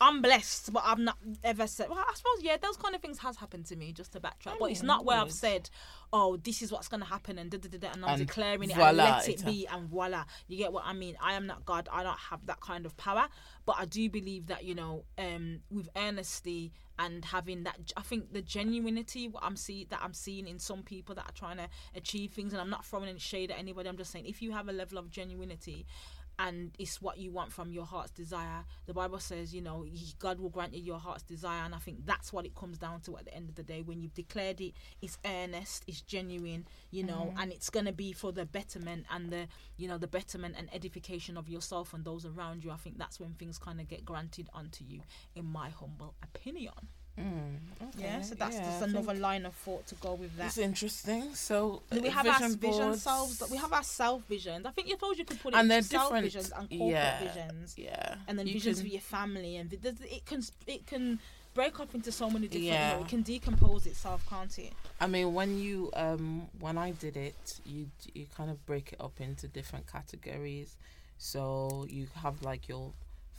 I'm 0.00 0.22
blessed, 0.22 0.72
but 0.72 0.82
I've 0.86 0.98
not 0.98 1.18
ever 1.44 1.66
said. 1.66 1.90
Well, 1.90 1.98
I 1.98 2.14
suppose 2.14 2.42
yeah, 2.42 2.56
those 2.56 2.76
kind 2.76 2.94
of 2.94 3.02
things 3.02 3.18
has 3.18 3.36
happened 3.36 3.66
to 3.66 3.76
me. 3.76 3.92
Just 3.92 4.12
to 4.12 4.20
backtrack, 4.20 4.54
I 4.54 4.56
but 4.58 4.70
it's 4.70 4.82
not 4.82 5.04
where 5.04 5.18
I've 5.18 5.32
said, 5.32 5.68
"Oh, 6.12 6.38
this 6.38 6.62
is 6.62 6.72
what's 6.72 6.88
going 6.88 7.00
to 7.00 7.06
happen," 7.06 7.38
and 7.38 7.50
da 7.50 7.58
da 7.58 7.68
da 7.68 7.78
da, 7.78 7.88
and 7.92 8.04
I'm 8.04 8.12
And 8.12 8.26
declaring 8.26 8.70
it 8.70 8.70
and 8.70 8.78
voila, 8.78 9.04
let 9.04 9.28
it 9.28 9.44
be, 9.44 9.66
and 9.66 9.88
voila. 9.88 10.24
You 10.48 10.56
get 10.56 10.72
what 10.72 10.84
I 10.86 10.94
mean? 10.94 11.16
I 11.22 11.34
am 11.34 11.46
not 11.46 11.66
God. 11.66 11.88
I 11.92 12.02
don't 12.02 12.18
have 12.18 12.46
that 12.46 12.60
kind 12.60 12.86
of 12.86 12.96
power, 12.96 13.28
but 13.66 13.76
I 13.78 13.84
do 13.84 14.08
believe 14.08 14.46
that 14.46 14.64
you 14.64 14.74
know, 14.74 15.04
um, 15.18 15.60
with 15.70 15.88
earnesty 15.94 16.72
and 16.98 17.24
having 17.24 17.64
that, 17.64 17.78
I 17.96 18.02
think 18.02 18.32
the 18.32 18.42
genuinity 18.42 19.30
what 19.30 19.42
I'm 19.42 19.56
see 19.56 19.86
that 19.90 20.00
I'm 20.02 20.14
seeing 20.14 20.46
in 20.46 20.58
some 20.58 20.82
people 20.82 21.14
that 21.14 21.26
are 21.26 21.32
trying 21.32 21.58
to 21.58 21.68
achieve 21.94 22.32
things, 22.32 22.52
and 22.52 22.60
I'm 22.60 22.70
not 22.70 22.86
throwing 22.86 23.08
any 23.08 23.18
shade 23.18 23.50
at 23.50 23.58
anybody. 23.58 23.88
I'm 23.88 23.96
just 23.98 24.12
saying 24.12 24.26
if 24.26 24.40
you 24.40 24.52
have 24.52 24.68
a 24.68 24.72
level 24.72 24.98
of 24.98 25.10
genuinity 25.10 25.84
and 26.40 26.70
it's 26.78 27.02
what 27.02 27.18
you 27.18 27.30
want 27.30 27.52
from 27.52 27.70
your 27.70 27.84
heart's 27.84 28.12
desire. 28.12 28.64
The 28.86 28.94
Bible 28.94 29.18
says, 29.18 29.54
you 29.54 29.60
know, 29.60 29.84
God 30.18 30.40
will 30.40 30.48
grant 30.48 30.72
you 30.72 30.82
your 30.82 30.98
heart's 30.98 31.22
desire, 31.22 31.64
and 31.64 31.74
I 31.74 31.78
think 31.78 32.06
that's 32.06 32.32
what 32.32 32.46
it 32.46 32.54
comes 32.54 32.78
down 32.78 33.02
to 33.02 33.18
at 33.18 33.26
the 33.26 33.34
end 33.34 33.50
of 33.50 33.56
the 33.56 33.62
day. 33.62 33.82
When 33.82 34.00
you've 34.00 34.14
declared 34.14 34.58
it, 34.62 34.72
it's 35.02 35.18
earnest, 35.26 35.84
it's 35.86 36.00
genuine, 36.00 36.66
you 36.90 37.04
know, 37.04 37.28
mm-hmm. 37.28 37.40
and 37.40 37.52
it's 37.52 37.68
gonna 37.68 37.92
be 37.92 38.12
for 38.12 38.32
the 38.32 38.46
betterment 38.46 39.04
and 39.10 39.30
the, 39.30 39.48
you 39.76 39.86
know, 39.86 39.98
the 39.98 40.06
betterment 40.06 40.54
and 40.56 40.74
edification 40.74 41.36
of 41.36 41.46
yourself 41.46 41.92
and 41.92 42.06
those 42.06 42.24
around 42.24 42.64
you. 42.64 42.70
I 42.70 42.76
think 42.76 42.96
that's 42.96 43.20
when 43.20 43.34
things 43.34 43.58
kind 43.58 43.78
of 43.78 43.88
get 43.88 44.06
granted 44.06 44.48
unto 44.54 44.82
you, 44.82 45.02
in 45.36 45.44
my 45.44 45.68
humble 45.68 46.14
opinion. 46.22 46.72
Mm, 47.20 47.56
Yeah, 47.98 48.22
so 48.22 48.34
that's 48.34 48.56
yeah, 48.56 48.64
just 48.64 48.82
I 48.82 48.86
another 48.86 49.14
line 49.14 49.44
of 49.46 49.54
thought 49.54 49.86
to 49.88 49.94
go 49.96 50.14
with 50.14 50.36
that. 50.36 50.46
It's 50.46 50.58
interesting. 50.58 51.34
So 51.34 51.82
we 51.92 52.08
uh, 52.08 52.10
have 52.10 52.26
our 52.26 52.38
vision 52.38 52.56
vision 52.58 52.84
boards- 52.86 53.02
selves. 53.02 53.42
We 53.50 53.56
have 53.58 53.72
our 53.72 53.82
self 53.82 54.22
visions. 54.28 54.64
I 54.66 54.70
think 54.70 54.88
you 54.88 54.94
suppose 54.94 55.18
you 55.18 55.24
could 55.24 55.40
put 55.40 55.54
it 55.54 55.56
and 55.58 55.70
they're 55.70 55.82
self 55.82 56.08
different. 56.08 56.24
visions 56.24 56.52
and 56.56 56.68
corporate 56.70 56.90
yeah, 56.90 57.18
visions. 57.24 57.74
yeah. 57.78 58.14
and 58.28 58.38
then 58.38 58.46
You 58.46 58.54
visions 58.54 58.78
can- 58.78 58.86
for 58.86 58.92
your 58.92 59.00
family 59.02 59.56
and 59.56 59.72
it 59.72 60.24
can 60.26 60.42
it 60.66 60.86
can 60.86 61.18
break 61.52 61.80
up 61.80 61.94
into 61.96 62.12
so 62.12 62.30
many 62.30 62.46
different 62.46 62.64
Yeah. 62.66 63.00
it 63.00 63.08
can 63.08 63.22
decompose 63.22 63.84
itself 63.84 64.24
can't 64.30 64.56
it 64.58 64.72
I 65.00 65.06
mean, 65.08 65.34
when 65.34 65.58
you 65.58 65.90
um 65.94 66.48
when 66.60 66.78
I 66.78 66.92
did 66.92 67.16
it, 67.16 67.60
you 67.66 67.90
you 68.14 68.26
kind 68.36 68.50
of 68.50 68.64
break 68.66 68.92
it 68.92 69.00
up 69.00 69.20
into 69.20 69.48
different 69.48 69.86
categories. 69.90 70.76
So 71.18 71.86
you 71.90 72.06
have 72.22 72.40
like 72.42 72.68
your 72.68 72.92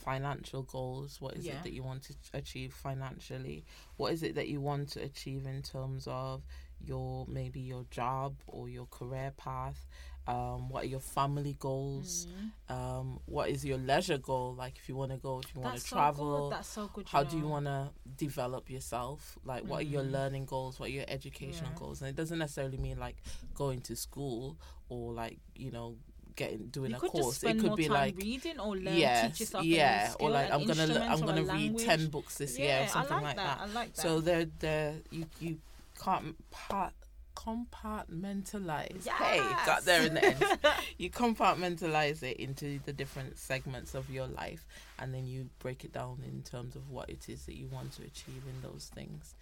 financial 0.06 0.64
goals. 0.64 1.20
What 1.22 1.36
is 1.36 1.46
Yeah. 1.46 1.54
it 1.54 1.64
that 1.64 1.74
you 1.74 1.84
want 1.84 2.04
to 2.04 2.14
achieve 2.34 2.74
financially? 2.74 3.64
What 3.98 4.14
is 4.14 4.24
it 4.24 4.36
that 4.36 4.48
you 4.48 4.62
want 4.62 4.90
to 4.92 5.02
achieve 5.04 5.46
in 5.46 5.62
terms 5.62 6.08
of 6.08 6.44
your 6.80 7.26
maybe 7.28 7.60
your 7.62 7.86
job 7.92 8.36
or 8.48 8.70
your 8.70 8.88
career 8.88 9.32
path? 9.38 9.88
Um, 10.28 10.70
what 10.70 10.84
are 10.84 10.88
your 10.88 11.00
family 11.00 11.56
goals? 11.60 12.28
Mm. 12.70 12.76
Um, 12.76 13.20
what 13.26 13.50
is 13.50 13.66
your 13.66 13.78
leisure 13.78 14.18
goal? 14.20 14.54
Like 14.56 14.78
if 14.78 14.88
you 14.88 14.96
want 14.96 15.12
to 15.12 15.18
go, 15.18 15.40
if 15.40 15.54
you 15.56 15.62
want 15.62 15.76
to 15.76 15.82
so 15.82 15.96
travel, 15.96 16.50
good. 16.50 16.52
that's 16.58 16.70
so 16.70 16.88
good 16.94 17.08
how 17.10 17.24
do 17.24 17.38
you 17.38 17.48
want 17.48 17.66
to 17.66 17.90
develop 18.16 18.70
yourself 18.70 19.38
like 19.44 19.64
what 19.64 19.80
are 19.82 19.84
your 19.96 20.04
Mm. 20.04 20.12
learning 20.12 20.46
goals 20.46 20.80
what 20.80 20.88
are 20.90 20.92
your 20.94 21.06
educational 21.08 21.72
Yeah. 21.72 21.78
goals 21.80 22.02
and 22.02 22.10
it 22.10 22.16
doesn't 22.16 22.38
necessarily 22.40 22.78
mean 22.78 23.00
like 23.00 23.18
going 23.56 23.82
to 23.82 23.96
school 23.96 24.58
or 24.88 25.12
like 25.14 25.40
you 25.56 25.72
know 25.72 25.98
getting 26.42 26.68
doing 26.78 26.92
you 26.92 26.98
a 26.98 27.00
could 27.00 27.12
course. 27.12 27.26
Just 27.26 27.42
spend 27.42 27.60
it 27.60 27.64
could 27.68 27.76
be 27.78 27.88
time 27.88 27.94
like 27.94 28.18
reading 28.18 28.60
or 28.60 28.76
learn 28.76 28.96
yes 28.96 29.54
yeah 29.62 30.14
or 30.20 30.30
like 30.30 30.52
i'm 30.52 30.66
gonna 30.66 31.08
i'm 31.10 31.22
gonna 31.22 31.44
read 31.44 31.78
10 31.78 32.08
books 32.08 32.38
this 32.38 32.58
year 32.58 32.82
or 32.84 32.88
something 32.88 33.18
I 33.18 33.22
like, 33.22 33.36
that. 33.36 33.60
i 33.62 33.66
like 33.68 33.94
that. 33.94 34.02
so 34.02 34.20
they're 34.22 34.48
they're 34.60 34.96
you 35.12 35.26
you 35.40 35.58
can't 36.04 36.36
part 36.52 36.94
compartmentalize. 37.36 39.08
Hey 39.08 39.38
got 39.66 39.86
there 39.86 40.04
in 40.04 40.14
the 40.14 40.26
end. 40.26 40.44
You 40.98 41.10
compartmentalize 41.10 42.22
it 42.22 42.38
into 42.38 42.80
the 42.86 42.94
different 42.94 43.38
segments 43.38 43.96
of 43.96 44.10
your 44.10 44.28
life 44.28 44.68
and 45.00 45.14
then 45.14 45.26
you 45.26 45.50
break 45.60 45.84
it 45.84 45.94
down 45.94 46.20
in 46.28 46.44
terms 46.44 46.76
of 46.76 46.90
what 46.92 47.10
it 47.10 47.28
is 47.28 47.46
that 47.46 47.56
you 47.56 47.68
want 47.68 47.94
to 47.94 48.04
achieve 48.04 48.44
in 48.48 48.62
those 48.62 48.92
things 48.94 49.34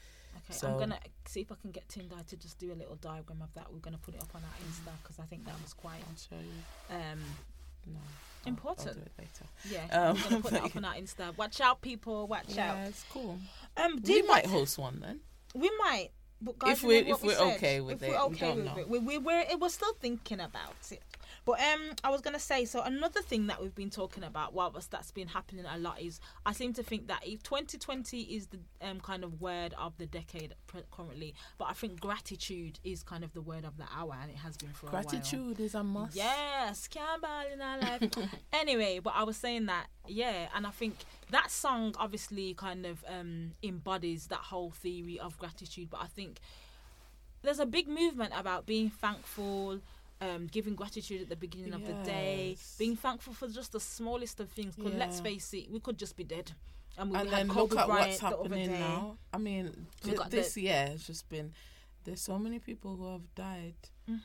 okay 0.46 0.58
so- 0.58 0.68
i'm 0.72 0.80
gonna 0.80 1.00
see 1.26 1.42
if 1.42 1.52
i 1.52 1.56
can 1.62 1.72
get 1.72 1.88
Tendai 1.88 2.26
to 2.28 2.38
just 2.38 2.58
do 2.60 2.72
a 2.72 2.76
little 2.76 2.96
diagram 2.96 3.42
of 3.42 3.54
that 3.56 3.72
we're 3.72 3.80
gonna 3.80 3.98
put 3.98 4.16
it 4.16 4.22
up 4.22 4.30
on 4.36 4.42
our 4.44 4.58
insta 4.68 4.92
because 5.04 5.20
i 5.20 5.24
think 5.24 5.46
that 5.46 5.56
was 5.62 5.74
quite 5.74 6.02
i'll 6.10 6.16
show 6.18 6.42
you 6.44 6.96
um 6.96 7.20
no 7.88 7.94
I'll- 8.00 8.04
I'll 8.46 8.50
Important. 8.50 8.94
do 8.96 9.02
it 9.02 9.12
later 9.20 9.46
yeah 9.92 10.10
Um, 10.10 10.16
we're 10.16 10.24
gonna 10.30 10.42
put 10.42 10.52
that 10.52 10.64
up 10.70 10.76
on 10.76 10.86
our 10.86 10.94
insta 10.96 11.38
watch 11.38 11.60
out 11.62 11.82
people 11.82 12.26
watch 12.28 12.46
yeah 12.50 12.72
out 12.72 12.88
it's 12.88 13.04
cool 13.12 13.38
um 13.78 14.00
we 14.04 14.22
might 14.24 14.46
host 14.46 14.78
one 14.78 15.00
then 15.02 15.20
We 15.54 15.70
might, 15.78 16.10
but 16.42 16.58
guys, 16.60 16.78
If 16.78 16.84
we're- 16.84 17.10
if 17.12 17.22
we 17.22 17.30
we're 17.30 17.36
said. 17.36 17.56
okay 17.58 17.82
with 17.82 18.02
if 18.02 18.04
it, 18.04 18.10
we're 18.12 18.28
we 18.30 18.36
okay 18.36 18.48
don't 18.48 18.56
with 18.58 18.66
know. 18.66 18.78
it, 18.78 18.88
we, 18.90 19.00
we, 19.00 19.18
we're 19.18 19.46
we're 19.58 19.68
still 19.70 19.94
thinking 20.00 20.40
about 20.40 20.76
it. 20.92 21.02
But 21.50 21.62
um, 21.62 21.96
I 22.04 22.12
was 22.12 22.22
gonna 22.22 22.38
say 22.38 22.66
so. 22.66 22.84
Another 22.84 23.24
thing 23.24 23.48
that 23.48 23.60
we've 23.60 23.74
been 23.74 23.90
talking 23.90 24.24
about, 24.24 24.54
while 24.54 24.72
us 24.76 24.86
that's 24.86 25.10
been 25.10 25.30
happening 25.30 25.66
a 25.66 25.80
lot, 25.80 26.00
is 26.00 26.20
I 26.46 26.54
seem 26.54 26.74
to 26.74 26.84
think 26.84 27.08
that 27.08 27.26
if 27.26 27.42
2020 27.42 28.22
is 28.22 28.48
the 28.48 28.60
um 28.88 29.00
kind 29.00 29.24
of 29.24 29.42
word 29.42 29.74
of 29.76 29.98
the 29.98 30.06
decade 30.06 30.54
currently, 30.92 31.34
but 31.58 31.66
I 31.66 31.74
think 31.74 32.00
gratitude 32.02 32.80
is 32.84 33.02
kind 33.02 33.24
of 33.24 33.34
the 33.34 33.42
word 33.42 33.66
of 33.66 33.78
the 33.78 33.86
hour, 33.98 34.16
and 34.22 34.30
it 34.30 34.38
has 34.38 34.58
been 34.58 34.70
for 34.74 34.88
a 34.88 34.90
while. 34.92 35.02
gratitude 35.02 35.60
is 35.60 35.74
a 35.74 35.84
must 35.84 36.16
Yes, 36.16 36.88
Campbell 36.88 37.30
in 37.52 37.62
our 37.62 37.80
life. 37.80 38.04
anyway, 38.54 39.00
but 39.00 39.14
I 39.16 39.24
was 39.24 39.36
saying 39.36 39.66
that, 39.66 39.88
yeah, 40.08 40.50
and 40.54 40.68
I 40.68 40.72
think 40.72 40.98
that 41.32 41.50
song 41.50 41.96
obviously 41.98 42.54
kind 42.54 42.86
of 42.86 43.04
um, 43.08 43.54
embodies 43.64 44.28
that 44.28 44.42
whole 44.42 44.70
theory 44.70 45.20
of 45.20 45.40
gratitude. 45.40 45.90
But 45.90 46.02
I 46.04 46.08
think 46.08 46.42
there's 47.42 47.60
a 47.60 47.66
big 47.66 47.88
movement 47.88 48.34
about 48.36 48.66
being 48.66 48.90
thankful, 48.90 49.80
um, 50.22 50.48
giving 50.48 50.76
gratitude 50.76 51.22
at 51.22 51.30
the 51.30 51.36
beginning 51.36 51.74
of 51.74 51.86
the 51.86 51.94
day, 52.04 52.58
being 52.78 52.96
thankful 52.96 53.34
for 53.34 53.48
just 53.48 53.72
the 53.72 53.80
smallest 53.80 54.40
of 54.40 54.50
things. 54.50 54.76
Because 54.76 54.94
let's 54.94 55.20
face 55.20 55.54
it, 55.54 55.72
we 55.72 55.80
could 55.80 55.98
just 55.98 56.16
be 56.16 56.24
dead. 56.24 56.52
And 56.98 57.12
we 57.12 57.18
and 57.18 57.30
then 57.30 57.48
look 57.48 57.76
at 57.78 57.88
what's 57.88 58.20
happening 58.20 58.72
now 58.72 59.16
i 59.32 59.38
mean 59.38 59.88
th- 60.04 60.20
this 60.30 60.56
the- 60.56 60.64
year 60.64 60.88
has 60.88 61.08
just 61.08 61.30
been 61.30 61.54
there's 62.04 62.20
so 62.20 62.38
many 62.38 62.60
people 62.60 62.98
who 62.98 63.10
have 63.14 63.22
died 63.36 63.76
Mhm. 64.10 64.20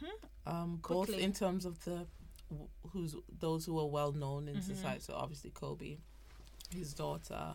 um, 0.47 0.81
both 0.83 1.11
in 1.11 1.33
terms 1.33 1.67
of 1.67 1.79
the 1.85 2.07
who's 2.93 3.15
those 3.39 3.65
who 3.67 3.79
are 3.79 3.87
well 3.87 4.11
known 4.13 4.49
in 4.49 4.57
Mhm. 4.57 4.63
society. 4.63 5.01
So 5.03 5.15
obviously 5.15 5.51
Kobe, 5.51 5.99
his 6.75 6.95
daughter, 6.95 7.55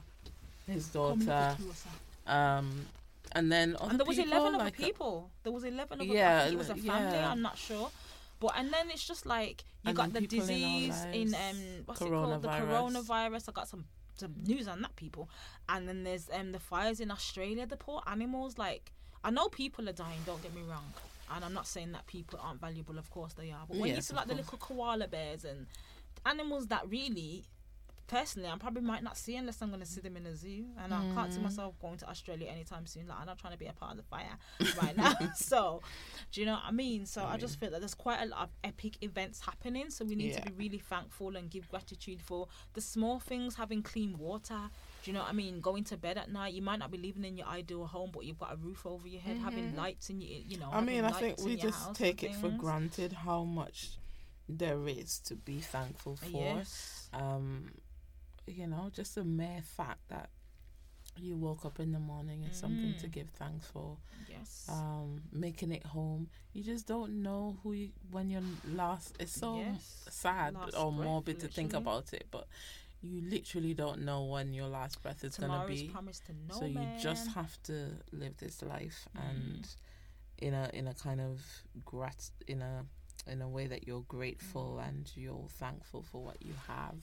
his 0.68 0.88
daughter, 0.88 1.16
look 1.20 1.30
at 1.30 1.60
you, 1.60 1.74
sir. 1.74 1.90
um, 2.32 2.86
and 3.34 3.52
then 3.52 3.76
other 3.76 3.90
and 3.92 4.00
there 4.00 4.06
was 4.06 4.18
people, 4.18 4.32
11 4.32 4.56
other 4.56 4.64
like, 4.66 4.80
uh, 4.80 4.86
people. 4.86 5.32
There 5.44 5.52
was 5.52 5.64
11 5.64 6.00
other 6.02 6.06
Yeah, 6.14 6.38
I 6.38 6.42
think 6.44 6.54
it 6.54 6.58
was 6.58 6.70
a 6.70 6.76
family, 6.76 7.18
yeah. 7.18 7.32
I'm 7.32 7.42
not 7.42 7.58
sure. 7.58 7.92
But 8.40 8.54
and 8.56 8.72
then 8.74 8.90
it's 8.90 9.06
just 9.06 9.26
like 9.26 9.64
you 9.84 9.90
And 9.90 9.98
got 9.98 10.14
the 10.14 10.22
people 10.22 10.40
in 10.40 10.48
disease 10.48 11.06
in, 11.14 11.36
um 11.36 11.58
what's 11.86 12.02
it 12.02 12.10
called? 12.10 12.42
The 12.42 12.48
coronavirus. 12.48 13.50
I 13.50 13.52
got 13.52 13.68
some 13.68 13.86
some 14.16 14.34
news 14.46 14.68
on 14.68 14.82
that 14.82 14.96
people. 14.96 15.30
And 15.68 15.88
then 15.88 16.04
there's 16.04 16.30
um 16.34 16.52
the 16.52 16.60
fires 16.60 17.00
in 17.00 17.12
Australia, 17.12 17.66
the 17.66 17.78
poor 17.78 18.02
animals 18.08 18.58
like 18.58 18.92
I 19.24 19.32
know 19.32 19.50
people 19.50 19.88
are 19.90 19.94
dying. 19.94 20.20
Don't 20.26 20.42
get 20.42 20.54
me 20.56 20.62
wrong. 20.70 20.94
And 21.32 21.46
I'm 21.46 21.54
not 21.54 21.68
saying 21.68 21.92
that 21.92 22.08
people 22.08 22.40
aren't 22.42 22.62
valuable. 22.62 22.98
Of 22.98 23.10
course 23.12 23.34
they 23.34 23.52
are. 23.52 23.66
But 23.68 23.78
when 23.78 23.96
you 23.96 24.02
see 24.02 24.16
like 24.16 24.28
the 24.28 24.36
little 24.36 24.58
koala 24.58 25.08
bears 25.08 25.46
and 25.46 25.68
animals 26.26 26.68
that 26.68 26.90
really, 26.90 27.44
personally, 28.10 28.50
I 28.50 28.58
probably 28.58 28.82
might 28.82 29.04
not 29.04 29.16
see 29.18 29.36
unless 29.38 29.62
I'm 29.62 29.70
going 29.70 29.80
to 29.80 29.86
see 29.86 30.02
them 30.02 30.18
in 30.18 30.26
a 30.26 30.36
zoo. 30.36 30.66
And 30.82 30.94
I 30.94 31.02
can't 31.14 31.30
Mm. 31.30 31.34
see 31.36 31.42
myself 31.42 31.80
going 31.80 31.98
to 32.00 32.10
Australia 32.10 32.48
anytime 32.50 32.86
soon. 32.86 33.08
Like 33.08 33.20
I'm 33.20 33.26
not 33.28 33.38
trying 33.38 33.54
to 33.54 33.60
be 33.60 33.68
a 33.68 33.74
part 33.74 33.92
of 33.92 33.98
the 33.98 34.04
fire 34.04 34.38
right 34.78 34.98
now. 34.98 35.14
so, 35.36 35.82
do 36.32 36.42
you 36.42 36.46
know 36.46 36.54
what 36.54 36.64
I 36.66 36.72
mean? 36.72 37.06
So 37.06 37.24
I 37.24 37.38
just 37.38 37.60
feel 37.60 37.70
that 37.72 37.80
there's 37.80 37.94
quite 37.94 38.20
a 38.22 38.26
lot 38.26 38.42
of 38.44 38.50
epic 38.64 38.98
events 39.02 39.40
happening. 39.42 39.90
So 39.92 40.04
we 40.04 40.16
need 40.16 40.32
Yeah. 40.32 40.42
to 40.42 40.52
be 40.52 40.52
really 40.52 40.80
thankful 40.80 41.36
and 41.38 41.50
give 41.50 41.70
gratitude 41.70 42.22
for 42.22 42.48
the 42.74 42.82
small 42.82 43.20
things, 43.20 43.56
having 43.56 43.84
clean 43.84 44.18
water. 44.18 44.70
Do 45.04 45.12
you 45.12 45.14
know 45.14 45.22
what 45.22 45.30
I 45.30 45.34
mean? 45.34 45.62
Going 45.62 45.84
to 45.86 45.96
bed 45.98 46.18
at 46.18 46.30
night. 46.32 46.54
You 46.54 46.62
might 46.62 46.80
not 46.80 46.92
be 46.92 46.98
living 46.98 47.24
in 47.24 47.38
your 47.38 47.48
ideal 47.48 47.86
home, 47.86 48.10
but 48.14 48.26
you've 48.26 48.40
got 48.40 48.52
a 48.54 48.58
roof 48.58 48.86
over 48.86 49.08
your 49.08 49.22
head, 49.22 49.38
having 49.38 49.76
lights 49.76 50.10
in 50.10 50.20
your, 50.20 50.30
you 50.46 50.58
know. 50.58 50.66
Mm-hmm. 50.68 50.76
I 50.78 50.82
mean, 50.82 51.06
I 51.06 51.12
think 51.12 51.40
we 51.46 51.56
just 51.56 51.94
take 51.94 52.24
it 52.24 52.36
for 52.36 52.50
granted 52.50 53.14
how 53.14 53.44
much 53.44 53.92
there 54.50 54.88
is 54.88 55.20
to 55.20 55.36
be 55.36 55.60
thankful 55.60 56.16
for. 56.16 56.28
Yes. 56.58 57.08
Um, 57.14 57.72
you 58.52 58.68
know, 58.68 58.90
just 58.94 59.16
the 59.16 59.24
mere 59.24 59.62
fact 59.62 60.08
that 60.10 60.30
you 61.18 61.36
woke 61.36 61.66
up 61.66 61.80
in 61.80 61.92
the 61.92 62.00
morning 62.00 62.44
is 62.44 62.56
something 62.58 62.94
to 63.00 63.08
Mm. 63.08 63.12
give 63.12 63.30
thanks 63.32 63.68
for. 63.68 63.98
Yes. 64.28 64.66
Um, 64.70 65.22
making 65.32 65.72
it 65.72 65.86
home, 65.86 66.30
you 66.54 66.64
just 66.64 66.88
don't 66.88 67.22
know 67.22 67.58
who 67.64 67.74
you 67.74 67.92
when 68.12 68.30
you're 68.30 68.44
last. 68.66 69.16
It's 69.20 69.34
so 69.34 69.58
Yes. 69.58 70.08
sad 70.10 70.54
Last 70.54 70.76
or 70.76 70.92
breath, 70.92 71.06
morbid 71.06 71.40
to 71.42 71.48
think 71.48 71.74
about 71.74 72.14
it, 72.14 72.28
but 72.32 72.48
you 73.02 73.22
literally 73.22 73.74
don't 73.74 74.02
know 74.02 74.26
when 74.26 74.54
your 74.54 74.68
last 74.68 75.02
breath 75.02 75.24
is 75.24 75.36
gonna 75.38 75.54
Tomorrow's 75.66 75.82
be. 75.82 75.88
to 76.28 76.34
no 76.48 76.54
so 76.60 76.66
you 76.66 76.86
just 77.00 77.30
have 77.32 77.62
to 77.64 77.98
live 78.12 78.36
this 78.38 78.62
life 78.62 79.08
Mm. 79.16 79.30
and 79.30 79.76
in 80.38 80.54
a 80.54 80.70
in 80.74 80.88
a 80.88 80.94
kind 80.94 81.20
of 81.22 81.42
grat 81.86 82.30
in 82.48 82.62
a 82.62 82.86
in 83.28 83.42
a 83.42 83.48
way 83.50 83.68
that 83.68 83.86
you're 83.88 84.04
grateful 84.08 84.78
Mm. 84.82 84.88
and 84.88 85.12
you're 85.16 85.48
thankful 85.50 86.02
for 86.04 86.24
what 86.24 86.42
you 86.42 86.54
have 86.68 86.96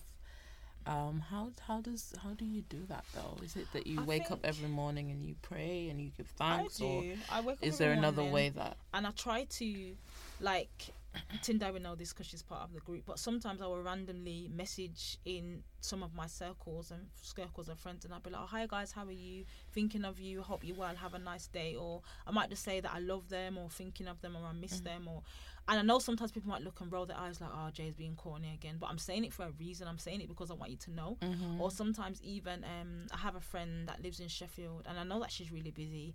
um 0.86 1.20
how 1.30 1.50
how 1.66 1.80
does 1.80 2.14
how 2.22 2.30
do 2.30 2.44
you 2.44 2.62
do 2.62 2.84
that 2.88 3.04
though 3.14 3.36
is 3.44 3.56
it 3.56 3.66
that 3.72 3.86
you 3.86 4.00
I 4.00 4.04
wake 4.04 4.30
up 4.30 4.40
every 4.44 4.68
morning 4.68 5.10
and 5.10 5.24
you 5.24 5.34
pray 5.42 5.88
and 5.90 6.00
you 6.00 6.10
give 6.16 6.28
thanks 6.28 6.80
or. 6.80 7.02
I 7.30 7.40
wake 7.40 7.56
up 7.56 7.64
is 7.64 7.78
there 7.78 7.92
another 7.92 8.24
way 8.24 8.50
that 8.50 8.76
and 8.94 9.06
I 9.06 9.10
try 9.10 9.44
to, 9.44 9.96
like, 10.40 10.70
Tendai 11.42 11.72
will 11.72 11.80
know 11.80 11.94
this 11.94 12.12
because 12.12 12.26
she's 12.26 12.42
part 12.42 12.62
of 12.62 12.72
the 12.72 12.80
group. 12.80 13.02
But 13.06 13.18
sometimes 13.18 13.60
I 13.60 13.66
will 13.66 13.82
randomly 13.82 14.50
message 14.54 15.18
in 15.24 15.62
some 15.80 16.02
of 16.02 16.14
my 16.14 16.26
circles 16.26 16.90
and 16.90 17.06
circles 17.20 17.68
of 17.68 17.78
friends, 17.78 18.04
and 18.04 18.14
I'll 18.14 18.20
be 18.20 18.30
like, 18.30 18.42
oh, 18.42 18.46
"Hi 18.46 18.66
guys, 18.66 18.92
how 18.92 19.04
are 19.06 19.12
you? 19.12 19.44
Thinking 19.72 20.04
of 20.04 20.18
you. 20.20 20.42
Hope 20.42 20.64
you 20.64 20.74
well. 20.74 20.94
Have 20.94 21.14
a 21.14 21.18
nice 21.18 21.46
day." 21.46 21.74
Or 21.74 22.02
I 22.26 22.30
might 22.30 22.50
just 22.50 22.62
say 22.64 22.80
that 22.80 22.92
I 22.94 22.98
love 23.00 23.28
them, 23.28 23.58
or 23.58 23.68
thinking 23.70 24.08
of 24.08 24.20
them, 24.20 24.36
or 24.36 24.46
I 24.46 24.52
miss 24.52 24.80
them, 24.80 25.08
or. 25.08 25.22
And 25.68 25.80
I 25.80 25.82
know 25.82 25.98
sometimes 25.98 26.30
people 26.30 26.48
might 26.50 26.62
look 26.62 26.80
and 26.80 26.92
roll 26.92 27.06
their 27.06 27.16
eyes 27.16 27.40
like, 27.40 27.50
"Oh, 27.52 27.70
Jay's 27.72 27.94
being 27.94 28.14
corny 28.14 28.54
again," 28.54 28.76
but 28.78 28.88
I'm 28.88 28.98
saying 28.98 29.24
it 29.24 29.32
for 29.32 29.46
a 29.46 29.50
reason. 29.50 29.88
I'm 29.88 29.98
saying 29.98 30.20
it 30.20 30.28
because 30.28 30.50
I 30.50 30.54
want 30.54 30.70
you 30.70 30.76
to 30.78 30.90
know. 30.92 31.18
Mm-hmm. 31.20 31.60
Or 31.60 31.70
sometimes 31.72 32.22
even 32.22 32.64
um, 32.64 33.06
I 33.12 33.18
have 33.18 33.34
a 33.34 33.40
friend 33.40 33.88
that 33.88 34.00
lives 34.00 34.20
in 34.20 34.28
Sheffield, 34.28 34.84
and 34.88 34.96
I 34.98 35.02
know 35.02 35.18
that 35.20 35.32
she's 35.32 35.50
really 35.50 35.72
busy, 35.72 36.14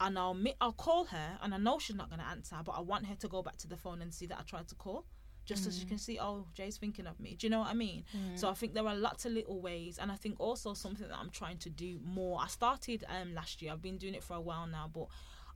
and 0.00 0.18
I'll 0.18 0.34
mi- 0.34 0.54
I'll 0.60 0.72
call 0.72 1.04
her, 1.06 1.38
and 1.42 1.54
I 1.54 1.56
know 1.56 1.78
she's 1.78 1.96
not 1.96 2.10
gonna 2.10 2.26
answer, 2.30 2.56
but 2.62 2.72
I 2.72 2.80
want 2.80 3.06
her 3.06 3.14
to 3.14 3.28
go 3.28 3.42
back 3.42 3.56
to 3.58 3.68
the 3.68 3.76
phone 3.78 4.02
and 4.02 4.12
see 4.12 4.26
that 4.26 4.38
I 4.38 4.42
tried 4.42 4.68
to 4.68 4.74
call, 4.74 5.06
just 5.46 5.64
so 5.64 5.70
she 5.70 5.86
can 5.86 5.96
see, 5.98 6.18
oh, 6.20 6.46
Jay's 6.52 6.76
thinking 6.76 7.06
of 7.06 7.18
me. 7.18 7.36
Do 7.38 7.46
you 7.46 7.50
know 7.50 7.60
what 7.60 7.68
I 7.68 7.74
mean? 7.74 8.04
So 8.36 8.50
I 8.50 8.54
think 8.54 8.74
there 8.74 8.86
are 8.86 8.94
lots 8.94 9.24
of 9.24 9.32
little 9.32 9.62
ways, 9.62 9.98
and 9.98 10.12
I 10.12 10.16
think 10.16 10.38
also 10.38 10.74
something 10.74 11.08
that 11.08 11.16
I'm 11.16 11.30
trying 11.30 11.56
to 11.58 11.70
do 11.70 11.98
more. 12.04 12.38
I 12.38 12.48
started 12.48 13.04
um 13.08 13.34
last 13.34 13.62
year. 13.62 13.72
I've 13.72 13.80
been 13.80 13.96
doing 13.96 14.14
it 14.14 14.22
for 14.22 14.34
a 14.34 14.40
while 14.42 14.66
now, 14.66 14.90
but. 14.92 15.06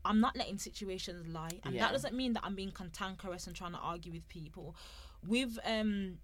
I'm 0.05 0.21
not 0.21 0.37
letting 0.37 0.59
situations 0.59 1.27
lie, 1.27 1.61
and 1.65 1.75
Yeah. 1.75 1.83
that 1.87 1.93
doesn't 1.93 2.15
mean 2.15 2.35
that 2.35 2.45
I'm 2.45 2.55
being 2.55 2.73
cantankerous 2.73 3.47
and 3.47 3.57
trying 3.57 3.73
to 3.73 3.79
argue 3.79 4.13
with 4.13 4.29
people. 4.29 4.77
With 5.27 5.59
um, 5.65 6.19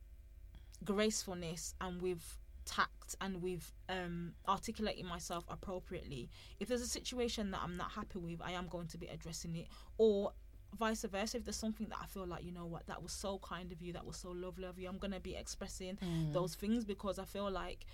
gracefulness 0.85 1.75
and 1.81 2.01
with 2.01 2.37
tact 2.65 3.17
and 3.21 3.43
with 3.43 3.73
um, 3.89 4.35
articulating 4.47 5.07
myself 5.07 5.45
appropriately. 5.49 6.31
If 6.61 6.69
there's 6.69 6.83
a 6.83 6.87
situation 6.87 7.51
that 7.51 7.61
I'm 7.63 7.77
not 7.77 7.93
happy 7.93 8.19
with, 8.19 8.41
I 8.43 8.53
am 8.53 8.69
going 8.69 8.87
to 8.89 8.99
be 8.99 9.07
addressing 9.09 9.57
it. 9.57 9.67
Or 9.99 10.33
vice 10.79 11.03
versa, 11.03 11.39
if 11.39 11.45
there's 11.45 11.57
something 11.57 11.89
that 11.89 11.99
I 12.01 12.07
feel 12.07 12.27
like, 12.27 12.45
you 12.45 12.53
know 12.53 12.67
what, 12.67 12.87
that 12.87 13.03
was 13.03 13.13
so 13.13 13.39
kind 13.39 13.73
of 13.73 13.83
you, 13.83 13.93
that 13.95 14.07
was 14.07 14.17
so 14.17 14.31
lovely 14.31 14.65
of 14.67 14.79
you, 14.79 14.89
I'm 14.89 14.99
going 14.99 15.13
to 15.13 15.21
be 15.21 15.35
expressing 15.35 15.99
those 16.33 16.55
things 16.55 16.85
because 16.85 17.19
I 17.19 17.25
feel 17.25 17.51
like. 17.51 17.87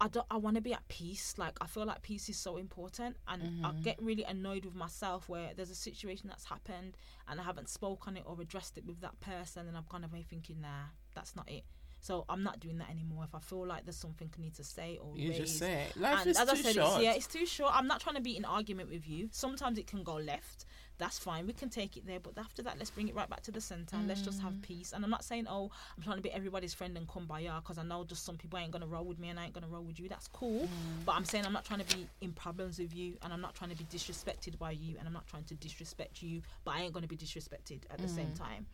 I 0.00 0.08
don't. 0.08 0.26
I 0.30 0.36
want 0.36 0.56
to 0.56 0.62
be 0.62 0.72
at 0.72 0.86
peace. 0.88 1.34
Like 1.38 1.56
I 1.60 1.66
feel 1.66 1.84
like 1.84 2.02
peace 2.02 2.28
is 2.28 2.36
so 2.36 2.56
important, 2.56 3.16
and 3.26 3.42
I 3.42 3.70
mm-hmm. 3.70 3.82
get 3.82 4.00
really 4.00 4.24
annoyed 4.24 4.64
with 4.64 4.74
myself 4.74 5.28
where 5.28 5.50
there's 5.56 5.70
a 5.70 5.74
situation 5.74 6.28
that's 6.28 6.44
happened 6.44 6.96
and 7.28 7.40
I 7.40 7.42
haven't 7.42 7.68
spoken 7.68 8.16
it 8.16 8.22
or 8.24 8.40
addressed 8.40 8.78
it 8.78 8.86
with 8.86 9.00
that 9.00 9.18
person, 9.20 9.66
and 9.66 9.76
I've 9.76 9.88
gone 9.88 10.04
away 10.04 10.24
thinking, 10.28 10.60
nah, 10.60 10.90
that's 11.14 11.34
not 11.34 11.50
it. 11.50 11.64
So 12.00 12.24
I'm 12.28 12.42
not 12.42 12.60
doing 12.60 12.78
that 12.78 12.90
anymore. 12.90 13.24
If 13.24 13.34
I 13.34 13.40
feel 13.40 13.66
like 13.66 13.84
there's 13.84 13.96
something 13.96 14.30
I 14.36 14.40
need 14.40 14.54
to 14.54 14.64
say 14.64 14.98
or 15.02 15.16
you 15.18 15.30
raise, 15.30 15.38
just 15.38 15.58
say 15.58 15.86
it. 15.90 15.96
life 15.96 16.20
and 16.20 16.30
is 16.30 16.38
as 16.38 16.48
too 16.48 16.52
I 16.58 16.62
said, 16.62 16.74
short 16.74 16.94
it's, 16.94 17.02
yeah, 17.02 17.12
it's 17.14 17.26
too 17.26 17.44
short. 17.46 17.72
I'm 17.74 17.86
not 17.88 18.00
trying 18.00 18.14
to 18.16 18.22
be 18.22 18.36
in 18.36 18.44
argument 18.44 18.88
with 18.90 19.08
you. 19.08 19.28
Sometimes 19.32 19.78
it 19.78 19.86
can 19.86 20.02
go 20.04 20.14
left. 20.14 20.64
That's 20.98 21.18
fine. 21.18 21.46
We 21.46 21.52
can 21.52 21.68
take 21.70 21.96
it 21.96 22.06
there. 22.06 22.18
But 22.18 22.36
after 22.38 22.60
that, 22.62 22.76
let's 22.78 22.90
bring 22.90 23.06
it 23.08 23.14
right 23.14 23.28
back 23.30 23.42
to 23.42 23.52
the 23.52 23.60
center 23.60 23.94
and 23.96 24.08
let's 24.08 24.20
just 24.22 24.40
Mm. 24.40 24.42
have 24.44 24.62
peace. 24.62 24.92
And 24.92 25.04
I'm 25.04 25.10
not 25.10 25.22
saying, 25.24 25.46
oh, 25.48 25.70
I'm 25.96 26.02
trying 26.02 26.16
to 26.16 26.22
be 26.22 26.30
everybody's 26.32 26.74
friend 26.74 26.96
and 26.96 27.06
come 27.08 27.26
by 27.26 27.42
because 27.42 27.78
I 27.78 27.84
know 27.84 28.02
just 28.04 28.24
some 28.24 28.36
people 28.36 28.58
ain't 28.58 28.72
going 28.72 28.82
to 28.82 28.88
roll 28.88 29.04
with 29.04 29.18
me 29.20 29.28
and 29.28 29.38
I 29.38 29.44
ain't 29.44 29.52
going 29.52 29.62
to 29.64 29.70
roll 29.70 29.82
with 29.84 30.00
you. 30.00 30.08
That's 30.08 30.26
cool. 30.28 30.62
Mm. 30.62 31.04
But 31.04 31.12
I'm 31.14 31.24
saying 31.24 31.46
I'm 31.46 31.52
not 31.52 31.64
trying 31.64 31.80
to 31.84 31.96
be 31.96 32.08
in 32.20 32.32
problems 32.32 32.78
with 32.80 32.92
you 32.94 33.16
and 33.22 33.32
I'm 33.32 33.40
not 33.40 33.54
trying 33.54 33.70
to 33.70 33.76
be 33.76 33.84
disrespected 33.84 34.58
by 34.58 34.72
you 34.72 34.96
and 34.98 35.06
I'm 35.06 35.14
not 35.14 35.26
trying 35.28 35.44
to 35.44 35.54
disrespect 35.54 36.20
you, 36.22 36.42
but 36.64 36.74
I 36.74 36.80
ain't 36.82 36.92
going 36.92 37.02
to 37.04 37.08
be 37.08 37.16
disrespected 37.16 37.80
at 37.90 37.98
the 37.98 38.08
same 38.08 38.32
time. 38.32 38.66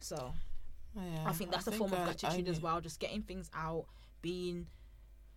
So 0.00 0.16
Mm. 0.16 0.32
Yeah, 0.94 1.24
I 1.28 1.32
think 1.32 1.50
that's 1.50 1.66
a 1.66 1.72
form 1.72 1.92
of 1.92 1.98
I- 1.98 2.02
I 2.02 2.04
gratitude 2.06 2.48
as 2.48 2.60
well. 2.60 2.80
Just 2.80 3.00
getting 3.00 3.22
things 3.22 3.50
out, 3.54 3.86
being 4.20 4.66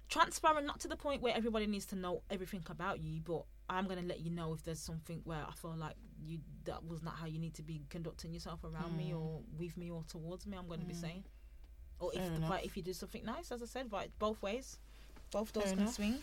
transparent, 0.09 0.65
not 0.67 0.79
to 0.81 0.87
the 0.87 0.95
point 0.97 1.21
where 1.21 1.35
everybody 1.35 1.65
needs 1.67 1.85
to 1.87 1.95
know 1.95 2.21
everything 2.29 2.63
about 2.69 2.99
you, 3.01 3.21
but 3.21 3.45
I'm 3.69 3.87
gonna 3.87 4.01
let 4.03 4.19
you 4.19 4.29
know 4.29 4.53
if 4.53 4.63
there's 4.63 4.79
something 4.79 5.21
where 5.23 5.43
I 5.47 5.51
feel 5.53 5.75
like 5.75 5.95
you 6.23 6.39
that 6.65 6.85
was 6.85 7.01
not 7.01 7.15
how 7.15 7.25
you 7.25 7.39
need 7.39 7.53
to 7.55 7.63
be 7.63 7.81
conducting 7.89 8.33
yourself 8.33 8.63
around 8.63 8.95
me 8.97 9.13
or 9.13 9.41
with 9.57 9.75
me 9.77 9.89
or 9.89 10.03
towards 10.03 10.45
me. 10.45 10.57
I'm 10.57 10.67
gonna 10.67 10.85
be 10.85 10.93
saying, 10.93 11.23
or 11.99 12.11
if 12.13 12.19
Mm. 12.21 12.27
Fair 12.27 12.35
enough. 12.35 12.49
right, 12.51 12.65
if 12.65 12.77
you 12.77 12.83
do 12.83 12.93
something 12.93 13.23
nice, 13.25 13.51
as 13.51 13.63
I 13.63 13.65
said, 13.65 13.91
right, 13.91 14.11
both 14.19 14.41
ways, 14.41 14.77
both 15.31 15.51
doors 15.53 15.65
Fair 15.67 15.73
can 15.75 15.81
enough. 15.83 15.95
swing. 15.95 16.21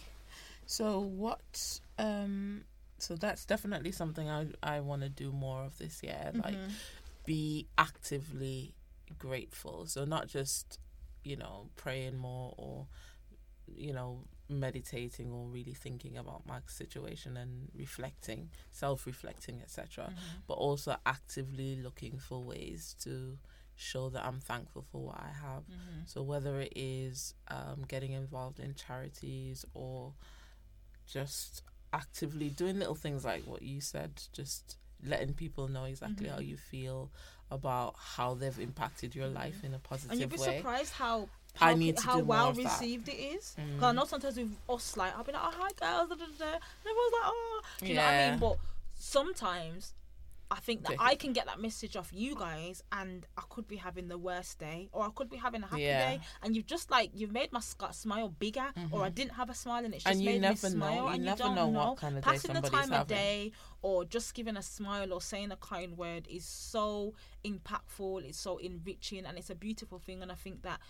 So 0.66 1.00
what? 1.00 1.80
Um. 1.98 2.64
So 2.98 3.16
that's 3.16 3.44
definitely 3.44 3.90
something 3.90 4.28
I 4.30 4.46
I 4.62 4.78
want 4.80 5.02
to 5.02 5.08
do 5.08 5.32
more 5.32 5.64
of 5.64 5.76
this 5.78 6.02
year. 6.04 6.30
Like, 6.34 6.54
Mhm. 6.56 6.72
be 7.24 7.66
actively 7.78 8.74
grateful. 9.18 9.86
So 9.86 10.04
not 10.04 10.28
just 10.28 10.78
you 11.24 11.36
know 11.36 11.68
praying 11.76 12.16
more 12.16 12.54
or 12.56 12.86
you 13.76 13.92
know 13.92 14.24
meditating 14.48 15.30
or 15.32 15.46
really 15.46 15.72
thinking 15.72 16.16
about 16.18 16.46
my 16.46 16.58
situation 16.66 17.36
and 17.36 17.68
reflecting, 17.74 18.50
self-reflecting, 18.70 19.60
etc. 19.62 20.04
Mm-hmm. 20.04 20.38
But 20.46 20.54
also 20.54 20.96
actively 21.06 21.76
looking 21.82 22.18
for 22.18 22.42
ways 22.42 22.94
to 23.04 23.38
show 23.76 24.10
that 24.10 24.24
I'm 24.24 24.40
thankful 24.40 24.84
for 24.92 25.00
what 25.06 25.16
I 25.18 25.30
have. 25.46 25.62
Mm-hmm. 25.62 26.00
So 26.06 26.22
whether 26.22 26.60
it 26.60 26.72
is 26.76 27.34
um, 27.48 27.84
getting 27.88 28.12
involved 28.12 28.60
in 28.60 28.74
charities 28.74 29.64
or 29.74 30.12
just 31.06 31.62
actively 31.92 32.48
doing 32.50 32.78
little 32.78 32.94
things 32.94 33.24
like 33.24 33.44
what 33.46 33.62
you 33.62 33.80
said, 33.80 34.22
just 34.32 34.76
letting 35.04 35.34
people 35.34 35.68
know 35.68 35.84
exactly 35.84 36.28
how 36.28 36.36
Mhm. 36.38 36.46
you 36.48 36.56
feel 36.56 37.10
about 37.52 37.94
how 38.16 38.34
they've 38.34 38.58
impacted 38.58 39.14
your 39.14 39.28
life 39.28 39.62
in 39.62 39.74
a 39.74 39.78
positive 39.78 40.10
way. 40.10 40.12
And 40.12 40.20
you'd 40.20 40.30
be 40.30 40.38
way. 40.38 40.56
surprised 40.56 40.92
how 40.94 41.28
I 41.60 41.70
how, 41.70 41.74
need 41.76 41.96
to 41.98 42.02
how 42.02 42.18
well 42.20 42.48
of 42.48 42.56
that. 42.56 42.64
received 42.64 43.08
it 43.08 43.12
is. 43.36 43.54
Mm. 43.58 43.82
I 43.82 43.92
know 43.92 44.04
sometimes 44.04 44.36
with 44.38 44.56
us, 44.68 44.96
like 44.96 45.16
I'll 45.16 45.24
be 45.24 45.32
like, 45.32 45.42
"Oh 45.44 45.52
hi 45.54 45.68
girls," 45.78 46.08
da, 46.08 46.14
da, 46.14 46.24
da, 46.38 46.44
and 46.46 46.88
everyone's 46.90 47.12
like, 47.12 47.26
"Oh," 47.26 47.62
you 47.82 47.94
know 47.94 48.02
what 48.02 48.14
I 48.14 48.30
mean? 48.30 48.38
But 48.38 48.56
sometimes 48.98 49.92
I 50.52 50.60
think 50.60 50.84
that 50.86 50.96
I 50.98 51.14
can 51.14 51.32
get 51.32 51.46
that 51.46 51.60
message 51.60 51.96
off 51.96 52.10
you 52.12 52.34
guys, 52.36 52.82
and 52.92 53.26
I 53.38 53.42
could 53.48 53.66
be 53.66 53.76
having 53.76 54.08
the 54.08 54.18
worst 54.18 54.58
day, 54.58 54.88
or 54.92 55.02
I 55.04 55.10
could 55.14 55.30
be 55.30 55.38
having 55.38 55.62
a 55.62 55.66
happy 55.66 55.82
Yeah. 55.82 56.10
day, 56.10 56.20
and 56.42 56.54
you've 56.54 56.66
just 56.66 56.90
like 56.90 57.10
you've 57.14 57.32
made 57.32 57.50
my 57.52 57.60
smile 57.60 58.28
bigger, 58.28 58.68
or 58.90 59.02
I 59.02 59.08
didn't 59.08 59.32
have 59.40 59.48
a 59.48 59.54
smile 59.54 59.82
and 59.84 59.94
it's 59.94 60.04
just 60.04 60.12
Mm-hmm. 60.20 60.28
And 60.28 60.34
you 60.34 60.40
made 60.40 60.48
never 60.48 60.68
me 60.68 60.74
know. 60.74 60.86
smile, 60.86 61.04
You 61.06 61.14
and 61.14 61.24
never 61.24 61.42
you 61.42 61.48
don't 61.48 61.54
know 61.54 61.70
know. 61.70 61.78
what 61.90 61.96
kind 61.98 62.18
of 62.18 62.22
day 62.24 62.30
Passing 62.30 62.52
the 62.54 62.60
time 62.68 62.92
of 62.92 63.06
day, 63.06 63.52
or 63.80 64.04
just 64.04 64.34
giving 64.34 64.56
a 64.58 64.62
smile, 64.62 65.12
or 65.14 65.20
saying 65.22 65.50
a 65.52 65.56
kind 65.56 65.96
word 65.96 66.26
is 66.28 66.44
so 66.44 67.14
impactful. 67.44 68.24
It's 68.24 68.38
so 68.38 68.58
enriching, 68.58 69.24
and 69.26 69.38
it's 69.38 69.50
a 69.50 69.54
beautiful 69.54 69.98
thing. 69.98 70.22
And 70.22 70.30
I 70.30 70.34
think 70.36 70.62
that 70.62 70.80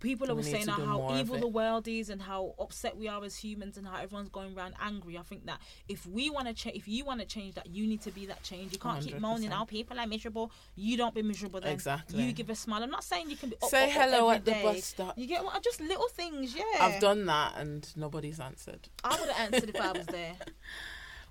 people 0.00 0.30
are 0.30 0.42
saying 0.42 0.66
how 0.66 1.14
evil 1.16 1.38
the 1.38 1.46
world 1.46 1.86
is 1.86 2.08
and 2.10 2.20
how 2.22 2.54
upset 2.58 2.96
we 2.96 3.06
are 3.06 3.22
as 3.24 3.36
humans 3.36 3.76
and 3.76 3.86
how 3.86 3.96
everyone's 4.00 4.30
going 4.30 4.56
around 4.56 4.74
angry. 4.80 5.16
I 5.18 5.22
think 5.22 5.46
that 5.46 5.60
if 5.88 6.06
we 6.06 6.30
want 6.30 6.48
to 6.48 6.54
change, 6.54 6.76
if 6.76 6.88
you 6.88 7.04
want 7.04 7.20
to 7.20 7.26
change 7.26 7.54
that, 7.54 7.66
you 7.66 7.86
need 7.86 8.00
to 8.02 8.10
be 8.10 8.26
that 8.26 8.42
change. 8.42 8.72
You 8.72 8.78
can't 8.78 9.02
keep 9.02 9.18
moaning, 9.20 9.50
100%. 9.50 9.60
"Oh, 9.60 9.66
people 9.66 9.98
are 10.00 10.06
miserable." 10.06 10.50
You 10.74 10.96
don't 10.96 11.14
be 11.14 11.22
miserable 11.22 11.60
then. 11.60 11.72
Exactly. 11.72 12.22
You 12.22 12.32
give 12.32 12.50
a 12.50 12.54
smile. 12.54 12.82
I'm 12.82 12.90
not 12.90 13.04
saying 13.04 13.30
you 13.30 13.36
can 13.36 13.50
be 13.50 13.56
up, 13.62 13.68
Say 13.68 13.84
up, 13.84 13.90
hello 13.90 14.30
at 14.30 14.44
the 14.44 14.52
bus 14.52 14.84
stop. 14.84 15.18
You 15.18 15.26
get 15.26 15.44
what? 15.44 15.62
Just 15.62 15.80
little 15.80 16.08
things. 16.08 16.54
Yeah. 16.56 16.64
I've 16.80 17.00
done 17.00 17.26
that 17.26 17.56
and 17.58 17.86
nobody's 17.96 18.40
answered. 18.40 18.88
I 19.04 19.18
would 19.20 19.28
have 19.28 19.52
answered 19.52 19.68
if 19.70 19.80
I 19.80 19.92
was 19.92 20.06
there. 20.18 20.34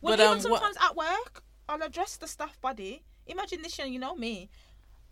Well, 0.01 0.15
But, 0.15 0.20
even 0.24 0.45
um, 0.45 0.51
what- 0.51 0.61
sometimes 0.61 0.78
at 0.82 0.95
work, 0.95 1.43
I'll 1.67 1.82
address 1.82 2.15
the 2.17 2.28
staff 2.28 2.59
body. 2.61 3.03
Imagine 3.28 3.61
this 3.61 3.78
year, 3.78 3.88
you 3.88 3.99
know 3.99 4.15
me. 4.15 4.49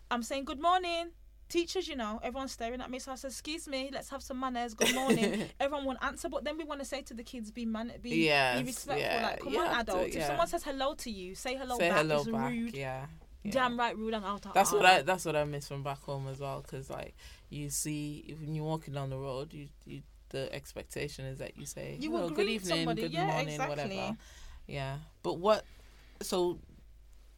I'm 0.10 0.24
saying 0.24 0.45
good 0.45 0.60
morning. 0.60 1.12
Teachers, 1.50 1.88
you 1.88 1.95
know, 1.95 2.20
everyone's 2.24 2.52
staring 2.52 2.82
at 2.82 2.89
me. 2.91 3.00
So 3.00 3.12
I 3.12 3.16
said, 3.16 3.32
"Excuse 3.32 3.68
me, 3.68 3.89
let's 3.93 4.10
have 4.10 4.22
some 4.22 4.39
manners. 4.39 4.74
Good 4.74 4.93
morning." 4.93 5.45
Everyone 5.60 5.86
won't 5.86 6.04
answer, 6.04 6.28
but 6.28 6.43
then 6.43 6.58
we 6.58 6.64
want 6.66 6.80
to 6.82 6.86
say 6.86 7.02
to 7.04 7.14
the 7.14 7.24
kids, 7.24 7.52
"Be 7.52 7.66
man, 7.66 7.93
be, 8.02 8.26
Yes, 8.26 8.60
be 8.60 8.66
respectful." 8.66 9.02
yeah, 9.02 9.24
like, 9.24 9.39
come 9.39 9.56
on, 9.58 9.66
have 9.68 9.86
to, 9.86 9.91
adults. 9.93 10.16
If 10.16 10.26
someone 10.26 10.48
says 10.48 10.64
hello 10.64 10.93
to 10.95 11.10
you, 11.10 11.36
say 11.36 11.56
hello 11.56 11.78
Say 11.78 11.89
back. 11.89 11.98
hello 12.00 12.18
it's 12.18 12.28
back. 12.28 12.52
rude. 12.52 12.74
Yeah. 12.76 13.06
yeah. 13.43 13.52
Damn 13.52 13.80
right, 13.80 13.98
rude 13.98 14.14
and 14.14 14.26
out. 14.26 14.45
That's 14.54 14.74
what 14.74 14.86
I. 14.86 15.02
That's 15.04 15.24
what 15.24 15.36
I 15.38 15.45
miss 15.45 15.68
from 15.70 15.84
back 15.84 16.02
home 16.02 16.28
as 16.28 16.39
well. 16.39 16.62
Because 16.62 16.89
like 16.89 17.16
you 17.50 17.70
see, 17.70 18.26
if 18.28 18.39
when 18.41 18.54
you're 18.54 18.66
walking 18.66 18.93
down 18.93 19.10
the 19.10 19.18
road, 19.18 19.54
you, 19.54 19.68
you 19.86 20.02
the 20.30 20.54
expectation 20.54 21.24
is 21.26 21.38
that 21.39 21.58
you 21.58 21.66
say, 21.66 21.95
You 22.00 22.10
"Hello, 22.12 22.24
will 22.24 22.30
good 22.30 22.36
greet 22.48 22.50
evening, 22.56 22.78
somebody. 22.80 23.02
good 23.04 23.14
Yeah, 23.14 23.28
morning, 23.28 23.48
exactly. 23.50 23.84
whatever." 23.98 24.18
Yeah, 24.68 24.98
but 25.24 25.36
what? 25.36 25.64
So 26.22 26.60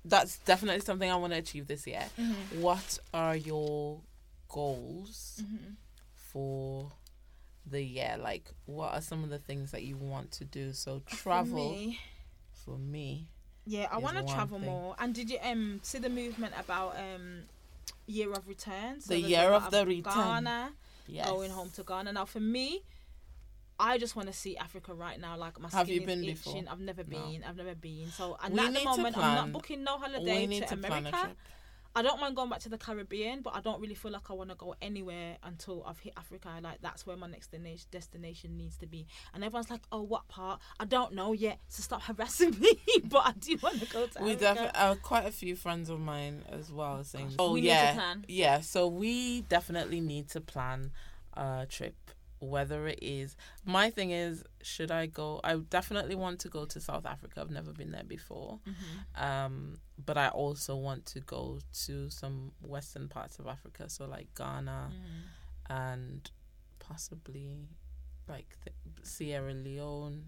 that's 0.06 0.38
definitely 0.40 0.82
something 0.82 1.10
I 1.12 1.16
want 1.16 1.34
to 1.34 1.40
achieve 1.40 1.68
this 1.68 1.86
year. 1.88 2.06
Mm-hmm. 2.20 2.62
What 2.62 3.00
are 3.14 3.36
your 3.36 4.00
goals 4.48 5.42
Mm-hmm. 5.44 5.74
for 6.16 6.92
the 7.70 7.82
year? 7.82 8.16
Like, 8.20 8.50
what 8.66 8.94
are 8.94 9.02
some 9.02 9.24
of 9.24 9.30
the 9.30 9.40
things 9.40 9.72
that 9.72 9.84
you 9.84 9.98
want 9.98 10.32
to 10.34 10.46
do? 10.46 10.74
So 10.74 11.02
travel 11.06 11.70
For 11.74 11.76
me, 11.76 12.00
for 12.66 12.78
me. 12.78 13.28
Yeah, 13.66 13.88
I 13.92 13.98
want 13.98 14.18
to 14.18 14.24
travel 14.34 14.60
thing. 14.60 14.68
more. 14.70 14.96
And 15.00 15.14
did 15.14 15.30
you 15.30 15.38
um 15.44 15.80
see 15.84 16.00
the 16.00 16.10
movement 16.10 16.54
about 16.58 16.96
um 16.98 17.42
year 18.08 18.32
of 18.32 18.48
return? 18.48 19.00
The 19.06 19.20
year 19.20 19.50
of 19.52 19.70
the 19.72 19.86
return. 19.86 20.14
Ghana 20.14 20.72
Yes. 21.08 21.28
going 21.28 21.50
home 21.52 21.72
to 21.76 21.84
Ghana. 21.84 22.14
Now 22.14 22.26
for 22.26 22.40
me, 22.40 22.84
I 23.80 23.98
just 23.98 24.16
want 24.16 24.28
to 24.28 24.34
see 24.34 24.58
Africa 24.58 24.94
right 24.94 25.20
now. 25.20 25.38
Like 25.38 25.60
my 25.60 25.70
Have 25.70 25.88
skin 25.88 25.96
you 25.96 26.02
is 26.02 26.06
been 26.08 26.24
itching. 26.24 26.34
before? 26.34 26.64
I've 26.70 26.80
never 26.82 27.04
No. 27.08 27.18
been. 27.18 27.44
I've 27.48 27.56
never 27.56 27.76
been. 27.76 28.12
So 28.12 28.38
and 28.44 28.54
We 28.54 28.60
at 28.60 28.74
the 28.74 28.84
moment, 28.84 29.18
I'm 29.18 29.36
not 29.36 29.52
booking 29.54 29.84
no 29.84 29.98
holiday 29.98 30.48
to, 30.48 30.66
to 30.68 30.74
America. 30.74 31.36
I 31.96 32.04
don't 32.04 32.22
mind 32.22 32.36
going 32.36 32.50
back 32.52 32.60
to 32.60 32.70
the 32.70 32.78
Caribbean, 32.78 33.42
but 33.42 33.56
I 33.56 33.62
don't 33.62 33.82
really 33.82 33.96
feel 33.96 34.12
like 34.12 34.30
I 34.30 34.34
want 34.34 34.52
to 34.52 34.56
go 34.56 34.76
anywhere 34.80 35.38
until 35.42 35.84
I've 35.88 35.98
hit 36.00 36.14
Africa. 36.18 36.50
Like 36.62 36.82
that's 36.82 37.08
where 37.08 37.18
my 37.18 37.28
next 37.28 37.50
destination 37.90 38.58
needs 38.58 38.78
to 38.78 38.86
be. 38.86 39.08
And 39.34 39.44
everyone's 39.44 39.72
like, 39.72 39.82
"Oh, 39.92 40.04
what 40.04 40.28
part? 40.28 40.62
I 40.80 40.86
don't 40.86 41.14
know 41.14 41.34
yet." 41.34 41.60
So 41.68 41.82
stop 41.82 42.04
harassing 42.04 42.52
me. 42.60 42.74
but 43.06 43.26
I 43.26 43.32
do 43.32 43.58
want 43.62 43.80
to 43.80 43.88
go 43.88 44.06
to 44.06 44.24
We 44.24 44.36
definitely 44.36 44.72
uh, 44.76 44.96
quite 44.96 45.26
a 45.26 45.32
few 45.32 45.56
friends 45.56 45.90
of 45.90 46.00
mine 46.00 46.44
as 46.50 46.72
well 46.72 47.04
saying. 47.04 47.34
Oh 47.40 47.54
we 47.54 47.62
yeah, 47.62 48.16
yeah. 48.28 48.62
So 48.62 48.88
we 48.88 49.42
definitely 49.42 50.00
need 50.00 50.30
to 50.30 50.42
plan 50.42 50.92
a 51.34 51.66
trip. 51.68 51.96
Whether 52.40 52.88
it 52.88 53.00
is 53.02 53.36
my 53.66 53.90
thing 53.90 54.12
is, 54.12 54.44
should 54.62 54.92
I 54.92 55.06
go? 55.08 55.42
I 55.44 55.56
definitely 55.58 56.16
want 56.16 56.40
to 56.42 56.50
go 56.50 56.66
to 56.66 56.80
South 56.80 57.06
Africa. 57.06 57.42
I've 57.42 57.52
never 57.52 57.74
been 57.74 57.92
there 57.92 58.04
before. 58.04 58.60
Mm-hmm. 58.68 59.24
Um, 59.24 59.78
but 60.06 60.18
I 60.18 60.30
also 60.30 60.76
want 60.76 61.06
to 61.08 61.20
go 61.20 61.60
to 61.86 62.10
some 62.10 62.52
western 62.62 63.10
parts 63.10 63.40
of 63.40 63.48
Africa, 63.48 63.90
so 63.90 64.06
like 64.06 64.28
Ghana 64.38 64.92
Mm. 64.92 65.76
and 65.76 66.32
possibly 66.80 67.68
like 68.28 68.48
th- 68.64 68.76
Sierra 69.04 69.54
Leone. 69.54 70.26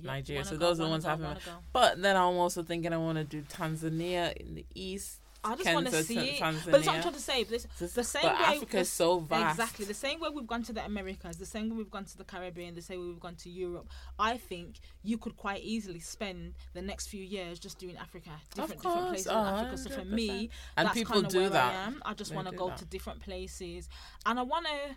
Yeah, 0.00 0.10
Nigeria. 0.12 0.44
So 0.44 0.52
go, 0.56 0.66
those 0.68 0.80
are 0.80 0.84
the 0.84 0.88
ones 0.90 1.04
go, 1.04 1.10
I 1.10 1.12
haven't- 1.12 1.38
But 1.72 2.00
then 2.00 2.16
I'm 2.16 2.36
also 2.36 2.62
thinking 2.62 2.92
I 2.92 2.96
want 2.96 3.18
to 3.18 3.24
do 3.24 3.42
Tanzania 3.42 4.32
in 4.36 4.54
the 4.54 4.64
east. 4.74 5.20
I 5.44 5.56
just 5.56 5.74
want 5.74 5.88
to 5.88 6.04
see 6.04 6.14
Tan- 6.14 6.24
it. 6.24 6.40
Tanzania. 6.40 6.64
But 6.64 6.72
that's 6.72 6.86
what 6.86 6.96
I'm 6.96 7.02
trying 7.02 7.14
to 7.14 7.20
say. 7.20 7.44
This, 7.44 7.66
the 7.78 8.04
same 8.04 8.22
but 8.22 8.38
way 8.38 8.56
Africa 8.56 8.78
is 8.78 8.90
so 8.90 9.18
vast. 9.18 9.58
Exactly. 9.58 9.84
The 9.86 9.94
same 9.94 10.20
way 10.20 10.28
we've 10.32 10.46
gone 10.46 10.62
to 10.64 10.72
the 10.72 10.84
Americas, 10.84 11.36
the 11.36 11.46
same 11.46 11.70
way 11.70 11.76
we've 11.76 11.90
gone 11.90 12.04
to 12.04 12.16
the 12.16 12.24
Caribbean, 12.24 12.74
the 12.74 12.82
same 12.82 13.00
way 13.00 13.06
we've 13.06 13.20
gone 13.20 13.34
to 13.36 13.50
Europe. 13.50 13.88
I 14.18 14.36
think 14.36 14.78
you 15.02 15.18
could 15.18 15.36
quite 15.36 15.62
easily 15.62 15.98
spend 15.98 16.54
the 16.74 16.82
next 16.82 17.08
few 17.08 17.22
years 17.22 17.58
just 17.58 17.78
doing 17.78 17.96
Africa, 17.96 18.30
different 18.54 18.82
different 18.82 19.08
places 19.08 19.28
Oh, 19.28 19.40
in 19.40 19.46
Africa. 19.46 19.78
So 19.78 19.90
for 19.90 20.04
me, 20.04 20.50
and 20.76 20.86
that's 20.86 20.96
people 20.98 21.22
do 21.22 21.40
where 21.40 21.50
that. 21.50 21.72
I, 21.74 21.86
am. 21.86 22.02
I 22.04 22.14
just 22.14 22.32
want 22.34 22.48
to 22.48 22.54
go 22.54 22.68
that. 22.68 22.78
to 22.78 22.84
different 22.84 23.20
places, 23.20 23.88
and 24.24 24.38
I 24.38 24.42
want 24.42 24.66
to. 24.66 24.96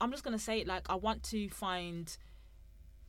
I'm 0.00 0.10
just 0.10 0.24
gonna 0.24 0.40
say 0.40 0.60
it 0.60 0.66
like 0.66 0.90
I 0.90 0.96
want 0.96 1.22
to 1.24 1.48
find 1.50 2.16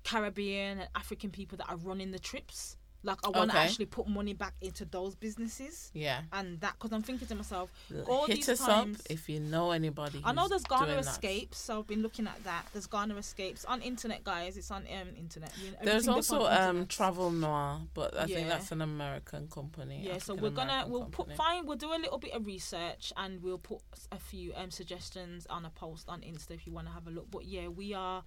Caribbean 0.04 0.80
and 0.80 0.90
African 0.96 1.32
people 1.32 1.58
that 1.58 1.70
are 1.70 1.78
running 1.78 2.12
the 2.12 2.20
trips. 2.20 2.78
Like 3.06 3.20
I 3.24 3.30
want 3.30 3.52
to 3.52 3.58
Okay. 3.58 3.66
actually 3.68 3.86
put 3.86 4.08
money 4.08 4.34
back 4.34 4.56
into 4.62 4.84
those 4.86 5.14
businesses, 5.16 5.92
Yeah. 5.94 6.24
and 6.34 6.60
that 6.62 6.74
because 6.74 6.92
I'm 6.92 7.04
thinking 7.04 7.28
to 7.28 7.36
myself, 7.36 7.70
all 8.08 8.26
Hit 8.26 8.36
these 8.38 8.50
us 8.50 8.60
times- 8.66 9.00
up 9.00 9.06
if 9.12 9.30
you 9.30 9.40
know 9.40 9.72
anybody. 9.72 10.22
I 10.26 10.32
know 10.34 10.48
there's 10.48 10.64
Ghana 10.64 10.86
doing 10.86 10.98
that. 11.02 11.06
Escapes, 11.08 11.58
so 11.60 11.80
I've 11.80 11.88
been 11.88 12.02
looking 12.02 12.26
at 12.28 12.44
that. 12.44 12.66
There's 12.74 12.88
Ghana 12.88 13.16
Escapes 13.18 13.64
on 13.66 13.82
internet, 13.82 14.24
guys. 14.24 14.58
It's 14.58 14.72
on 14.72 14.84
um, 14.88 15.10
internet. 15.16 15.52
You 15.64 15.72
know, 15.72 15.78
There's 15.84 16.08
also 16.08 16.46
um. 16.48 16.88
Travel 16.88 17.30
Noir, 17.32 17.82
but 17.94 18.18
I 18.18 18.26
think 18.26 18.48
that's 18.48 18.72
an 18.72 18.82
American 18.82 19.48
company. 19.50 20.02
Yeah, 20.04 20.18
so 20.18 20.34
we're 20.34 20.50
gonna 20.50 20.72
African-American 20.74 20.92
we'll 20.92 21.06
put 21.06 21.28
company. 21.28 21.36
fine. 21.38 21.66
We'll 21.68 21.78
do 21.78 21.94
a 21.94 22.00
little 22.02 22.18
bit 22.18 22.34
of 22.34 22.46
research 22.46 23.14
and 23.18 23.42
we'll 23.44 23.60
put 23.60 23.82
a 24.12 24.18
few 24.20 24.54
um 24.56 24.72
suggestions 24.72 25.46
on 25.48 25.66
a 25.66 25.70
post 25.70 26.10
on 26.10 26.22
Insta 26.22 26.52
if 26.52 26.66
you 26.66 26.74
want 26.74 26.88
to 26.88 26.94
have 26.94 27.06
a 27.08 27.12
look. 27.12 27.30
But 27.30 27.46
yeah, 27.46 27.68
we 27.68 27.94
are 27.94 28.24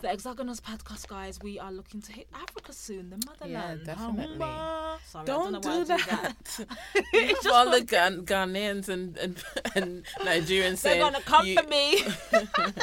the 0.00 0.08
Hexagonals 0.08 0.60
podcast, 0.60 1.08
guys. 1.08 1.38
We 1.42 1.58
are 1.58 1.72
looking 1.72 2.02
to 2.02 2.12
hit 2.12 2.28
Africa 2.34 2.72
soon, 2.72 3.10
the 3.10 3.16
motherland. 3.26 3.80
Yeah, 3.86 3.94
definitely. 3.94 4.36
Humba. 4.36 4.98
Sorry, 5.06 5.24
Don't, 5.26 5.40
I 5.40 5.42
don't 5.42 5.52
know 5.52 5.60
do 5.60 5.68
why 5.68 5.80
I 5.82 5.84
that. 5.96 6.66
It's 7.12 7.44
have 7.44 7.52
all 7.54 7.64
just 7.66 7.78
the 7.78 7.84
Ghan- 7.86 8.24
Ghanaians 8.26 8.88
and, 8.88 9.16
and, 9.18 9.42
and 9.74 10.04
Nigerians 10.20 10.82
They're 10.82 10.94
saying, 10.94 11.00
gonna 11.00 11.20
come 11.22 11.46
you- 11.46 11.60
for 11.60 11.68
me. 11.68 12.02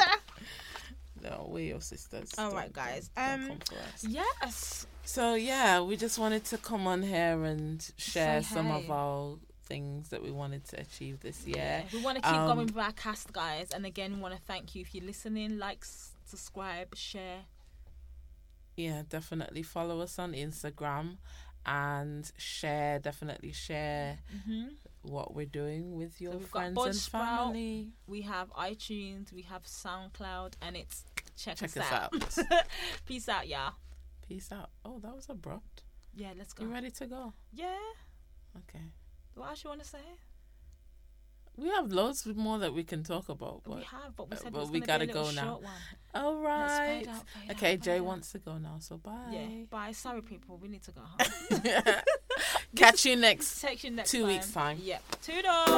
No, 1.22 1.46
we're 1.50 1.64
your 1.64 1.80
sisters. 1.80 2.32
All 2.36 2.48
Don't- 2.50 2.56
right, 2.58 2.72
guys. 2.72 3.10
don't- 3.16 3.26
Um, 3.42 3.48
come 3.48 3.58
for 3.66 3.74
us. 3.76 4.04
yes. 4.06 4.86
So 5.04 5.34
yeah, 5.34 5.80
we 5.80 5.96
just 5.96 6.18
wanted 6.18 6.44
to 6.46 6.58
come 6.58 6.86
on 6.86 7.02
here 7.02 7.44
and 7.44 7.80
share 7.96 8.42
Say 8.42 8.54
some 8.56 8.66
hey. 8.66 8.84
of 8.84 8.90
our 8.90 9.36
things 9.64 10.10
that 10.10 10.22
we 10.22 10.30
wanted 10.30 10.64
to 10.66 10.80
achieve 10.80 11.20
this 11.20 11.46
year. 11.46 11.84
We 11.94 12.02
want 12.02 12.16
to 12.18 12.22
keep 12.22 12.30
Um, 12.32 12.46
going 12.56 12.66
with 12.66 12.76
our 12.76 12.92
cast, 12.92 13.32
guys. 13.32 13.68
And 13.74 13.86
again, 13.86 14.14
we 14.16 14.20
want 14.20 14.34
to 14.34 14.40
thank 14.42 14.74
you 14.74 14.82
if 14.82 14.94
you're 14.94 15.04
listening. 15.06 15.58
Like, 15.58 15.78
s- 15.82 16.10
subscribe, 16.24 16.94
share. 16.96 17.44
Yeah, 18.76 19.02
definitely 19.08 19.62
follow 19.62 20.00
us 20.00 20.18
on 20.18 20.32
Instagram 20.32 21.18
and 21.64 22.30
share. 22.36 22.98
Definitely 22.98 23.52
share 23.52 24.18
hmm 24.44 24.64
what 25.02 25.34
we're 25.34 25.44
doing 25.44 25.96
with 25.96 26.18
your 26.18 26.32
we've 26.32 26.48
friends 26.48 26.82
and 26.82 26.96
family. 26.96 27.88
We 28.06 28.22
have 28.22 28.50
iTunes, 28.54 29.32
we 29.34 29.42
have 29.42 29.64
SoundCloud, 29.64 30.54
and 30.62 30.76
it's 30.76 31.04
check, 31.36 31.56
Check 31.56 31.76
us, 31.76 31.76
us 31.76 31.92
out. 31.92 32.50
out. 32.52 32.66
Peace 33.06 33.28
out, 33.28 33.46
y'all. 33.46 33.74
Peace 34.26 34.50
out. 34.50 34.70
Oh, 34.82 34.98
that 35.00 35.14
was 35.14 35.26
abrupt. 35.28 35.82
Yeah, 36.14 36.32
let's 36.38 36.54
go. 36.54 36.64
You 36.64 36.72
ready 36.72 36.90
to 36.90 37.06
go? 37.06 37.34
Yeah. 37.52 37.76
Okay. 38.56 38.84
What 39.34 39.50
else 39.50 39.62
you 39.64 39.68
want 39.68 39.82
to 39.82 39.86
say? 39.88 39.98
We 41.56 41.68
have 41.68 41.92
loads 41.92 42.26
more 42.26 42.58
that 42.58 42.74
we 42.74 42.82
can 42.82 43.04
talk 43.04 43.28
about, 43.28 43.62
but 43.64 43.76
we 43.76 43.82
have, 43.84 44.16
but 44.16 44.28
we 44.28 44.36
uh, 44.36 44.40
but 44.44 44.54
it 44.54 44.60
was 44.60 44.70
we 44.70 44.80
gotta 44.80 45.06
go 45.06 45.30
now. 45.30 45.42
short 45.44 45.62
one. 45.62 45.72
all 46.14 46.36
right. 46.36 47.06
out, 47.06 47.24
Okay, 47.52 47.76
Jay 47.76 47.98
out. 47.98 48.04
wants 48.04 48.32
to 48.32 48.38
go 48.38 48.58
now, 48.58 48.76
so 48.80 48.96
bye. 48.98 49.12
Yeah. 49.30 49.46
Bye. 49.70 49.92
Sorry, 49.92 50.20
people. 50.20 50.58
We 50.60 50.66
need 50.68 50.82
to 50.82 50.90
go 50.92 51.02
home. 51.02 51.18
Catch 52.76 53.06
you 53.06 53.14
next. 53.16 53.60
Text 53.60 53.84
you 53.84 53.90
next 53.92 54.10
Two 54.10 54.22
time. 54.22 54.28
weeks' 54.28 54.50
time. 54.52 54.78
Yep. 54.82 55.02
Toodles. 55.22 55.68